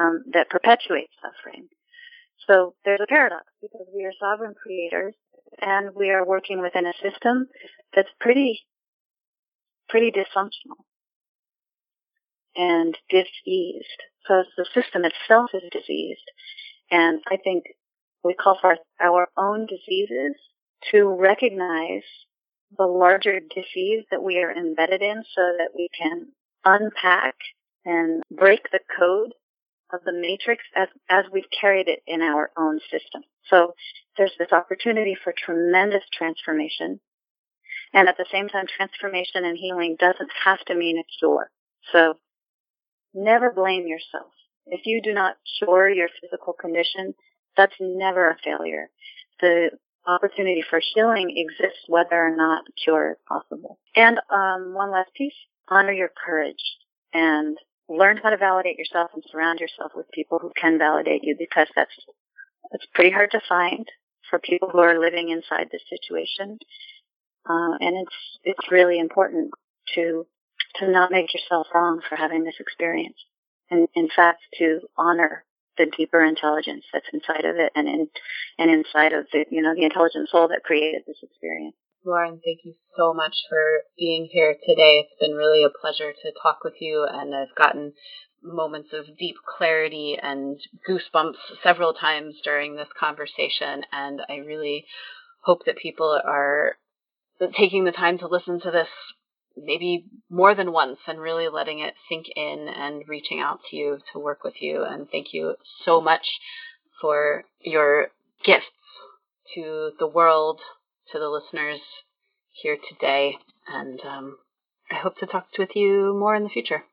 um, 0.00 0.24
that 0.32 0.50
perpetuates 0.50 1.12
suffering. 1.22 1.68
So 2.48 2.74
there's 2.84 3.00
a 3.02 3.06
paradox 3.06 3.44
because 3.60 3.86
we 3.94 4.04
are 4.04 4.12
sovereign 4.18 4.54
creators 4.60 5.14
and 5.60 5.94
we 5.94 6.10
are 6.10 6.26
working 6.26 6.60
within 6.60 6.86
a 6.86 6.92
system 7.02 7.46
that's 7.94 8.08
pretty, 8.20 8.62
pretty 9.88 10.10
dysfunctional. 10.10 10.76
and 12.56 12.98
diseased. 13.08 14.00
So 14.26 14.44
the 14.56 14.66
system 14.74 15.04
itself 15.04 15.50
is 15.54 15.62
diseased. 15.72 16.28
And 16.90 17.20
I 17.28 17.36
think 17.42 17.64
we 18.24 18.34
call 18.34 18.58
for 18.60 18.76
our 19.00 19.28
own 19.36 19.66
diseases 19.66 20.36
to 20.90 21.04
recognize 21.04 22.02
the 22.76 22.86
larger 22.86 23.40
disease 23.40 24.04
that 24.10 24.22
we 24.22 24.38
are 24.38 24.52
embedded 24.52 25.02
in 25.02 25.22
so 25.34 25.42
that 25.58 25.70
we 25.74 25.88
can 25.96 26.28
unpack 26.64 27.34
and 27.84 28.22
break 28.30 28.70
the 28.70 28.80
code 28.98 29.34
of 29.92 30.00
the 30.04 30.12
matrix 30.12 30.62
as, 30.74 30.88
as 31.08 31.24
we've 31.32 31.50
carried 31.60 31.88
it 31.88 32.00
in 32.06 32.22
our 32.22 32.50
own 32.56 32.80
system. 32.90 33.22
So 33.50 33.74
there's 34.16 34.32
this 34.38 34.52
opportunity 34.52 35.16
for 35.22 35.34
tremendous 35.36 36.04
transformation. 36.16 37.00
And 37.92 38.08
at 38.08 38.16
the 38.16 38.26
same 38.32 38.48
time, 38.48 38.66
transformation 38.74 39.44
and 39.44 39.58
healing 39.58 39.96
doesn't 39.98 40.30
have 40.44 40.60
to 40.66 40.74
mean 40.74 40.98
a 40.98 41.04
cure. 41.18 41.50
So 41.92 42.14
never 43.12 43.52
blame 43.52 43.86
yourself. 43.86 44.32
If 44.66 44.86
you 44.86 45.02
do 45.02 45.12
not 45.12 45.36
cure 45.58 45.90
your 45.90 46.08
physical 46.20 46.54
condition, 46.54 47.14
that's 47.56 47.74
never 47.80 48.30
a 48.30 48.38
failure. 48.42 48.88
The 49.40 49.70
opportunity 50.06 50.64
for 50.68 50.80
healing 50.94 51.32
exists 51.36 51.84
whether 51.88 52.16
or 52.16 52.36
not 52.36 52.64
cure 52.82 53.12
is 53.12 53.18
possible. 53.28 53.78
And 53.94 54.18
um, 54.30 54.74
one 54.74 54.90
last 54.90 55.10
piece, 55.14 55.34
honor 55.68 55.92
your 55.92 56.10
courage 56.24 56.62
and 57.12 57.56
learn 57.88 58.16
how 58.16 58.30
to 58.30 58.36
validate 58.36 58.78
yourself 58.78 59.10
and 59.14 59.22
surround 59.30 59.60
yourself 59.60 59.92
with 59.94 60.10
people 60.12 60.38
who 60.38 60.52
can 60.60 60.78
validate 60.78 61.22
you 61.22 61.36
because 61.38 61.68
that's 61.76 61.92
it's 62.72 62.86
pretty 62.94 63.10
hard 63.10 63.30
to 63.32 63.40
find 63.48 63.86
for 64.30 64.38
people 64.38 64.70
who 64.70 64.78
are 64.78 64.98
living 64.98 65.28
inside 65.28 65.68
this 65.70 65.82
situation. 65.90 66.58
Uh, 67.48 67.76
and 67.80 67.96
it's 67.96 68.16
it's 68.44 68.70
really 68.72 68.98
important 68.98 69.50
to 69.94 70.26
to 70.76 70.90
not 70.90 71.10
make 71.10 71.34
yourself 71.34 71.66
wrong 71.74 72.00
for 72.08 72.16
having 72.16 72.44
this 72.44 72.54
experience. 72.60 73.16
And 73.70 73.88
in 73.94 74.08
fact, 74.14 74.40
to 74.58 74.80
honor 74.96 75.44
the 75.78 75.86
deeper 75.86 76.24
intelligence 76.24 76.84
that's 76.92 77.06
inside 77.12 77.44
of 77.44 77.56
it 77.56 77.72
and 77.74 77.88
in, 77.88 78.08
and 78.58 78.70
inside 78.70 79.12
of 79.12 79.26
the, 79.32 79.44
you 79.50 79.62
know, 79.62 79.74
the 79.74 79.84
intelligent 79.84 80.28
soul 80.28 80.48
that 80.48 80.64
created 80.64 81.02
this 81.06 81.18
experience. 81.22 81.76
Lauren, 82.04 82.40
thank 82.44 82.60
you 82.64 82.74
so 82.96 83.14
much 83.14 83.34
for 83.48 83.62
being 83.96 84.28
here 84.30 84.56
today. 84.66 85.06
It's 85.06 85.20
been 85.20 85.36
really 85.36 85.64
a 85.64 85.70
pleasure 85.70 86.12
to 86.12 86.32
talk 86.42 86.64
with 86.64 86.74
you, 86.80 87.06
and 87.08 87.34
I've 87.34 87.54
gotten 87.56 87.92
moments 88.42 88.88
of 88.92 89.16
deep 89.18 89.36
clarity 89.56 90.18
and 90.20 90.58
goosebumps 90.88 91.36
several 91.62 91.94
times 91.94 92.40
during 92.42 92.74
this 92.74 92.88
conversation, 92.98 93.84
and 93.92 94.20
I 94.28 94.38
really 94.38 94.84
hope 95.44 95.60
that 95.66 95.76
people 95.76 96.20
are 96.24 96.76
taking 97.56 97.84
the 97.84 97.92
time 97.92 98.18
to 98.18 98.28
listen 98.28 98.60
to 98.60 98.70
this 98.70 98.88
maybe 99.56 100.06
more 100.30 100.54
than 100.54 100.72
once 100.72 100.98
and 101.06 101.20
really 101.20 101.48
letting 101.48 101.80
it 101.80 101.94
sink 102.08 102.26
in 102.34 102.68
and 102.68 103.02
reaching 103.08 103.40
out 103.40 103.60
to 103.70 103.76
you 103.76 103.98
to 104.12 104.18
work 104.18 104.44
with 104.44 104.54
you. 104.60 104.84
And 104.84 105.08
thank 105.10 105.32
you 105.32 105.54
so 105.84 106.00
much 106.00 106.26
for 107.00 107.44
your 107.60 108.08
gifts 108.44 108.66
to 109.54 109.92
the 109.98 110.06
world, 110.06 110.60
to 111.12 111.18
the 111.18 111.28
listeners 111.28 111.80
here 112.52 112.76
today. 112.88 113.36
And 113.68 114.00
um, 114.00 114.38
I 114.90 114.96
hope 114.96 115.18
to 115.18 115.26
talk 115.26 115.46
with 115.58 115.70
you 115.74 116.16
more 116.18 116.34
in 116.34 116.44
the 116.44 116.48
future. 116.48 116.84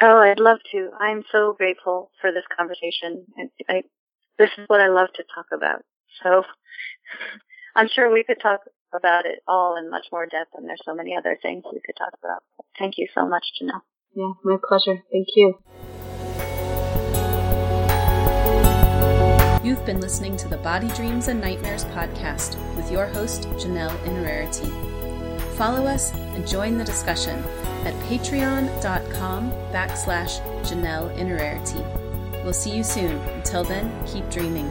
Oh, 0.00 0.18
I'd 0.18 0.40
love 0.40 0.58
to. 0.72 0.90
I'm 1.00 1.24
so 1.32 1.54
grateful 1.56 2.10
for 2.20 2.30
this 2.32 2.44
conversation. 2.56 3.24
I, 3.36 3.72
I, 3.72 3.82
this 4.38 4.50
is 4.58 4.64
what 4.68 4.80
I 4.80 4.88
love 4.88 5.08
to 5.14 5.24
talk 5.34 5.46
about. 5.52 5.82
So 6.22 6.42
I'm 7.76 7.88
sure 7.88 8.12
we 8.12 8.24
could 8.24 8.40
talk 8.40 8.60
about 8.94 9.26
it 9.26 9.40
all 9.46 9.76
in 9.76 9.90
much 9.90 10.06
more 10.12 10.26
depth, 10.26 10.50
and 10.54 10.68
there's 10.68 10.82
so 10.84 10.94
many 10.94 11.16
other 11.16 11.38
things 11.40 11.64
we 11.72 11.80
could 11.84 11.96
talk 11.96 12.12
about. 12.22 12.42
Thank 12.78 12.98
you 12.98 13.08
so 13.14 13.26
much, 13.26 13.44
Jeanell. 13.60 13.82
Yeah, 14.14 14.32
my 14.44 14.56
pleasure. 14.66 15.02
Thank 15.12 15.28
you. 15.36 15.58
You've 19.62 19.84
been 19.84 20.00
listening 20.00 20.36
to 20.38 20.48
the 20.48 20.56
Body 20.58 20.88
Dreams 20.88 21.28
and 21.28 21.40
Nightmares 21.40 21.84
podcast 21.86 22.56
with 22.76 22.90
your 22.90 23.06
host, 23.06 23.42
Jeanell 23.58 23.96
Innerarity. 24.04 24.70
Follow 25.56 25.84
us 25.86 26.14
and 26.14 26.46
join 26.46 26.78
the 26.78 26.84
discussion 26.84 27.38
at 27.84 27.94
patreon.com 28.04 29.50
backslash 29.72 30.40
Jeanell 30.62 31.14
Innerarity. 31.18 31.84
We'll 32.44 32.52
see 32.52 32.76
you 32.76 32.84
soon. 32.84 33.16
Until 33.16 33.64
then, 33.64 33.92
keep 34.06 34.30
dreaming. 34.30 34.70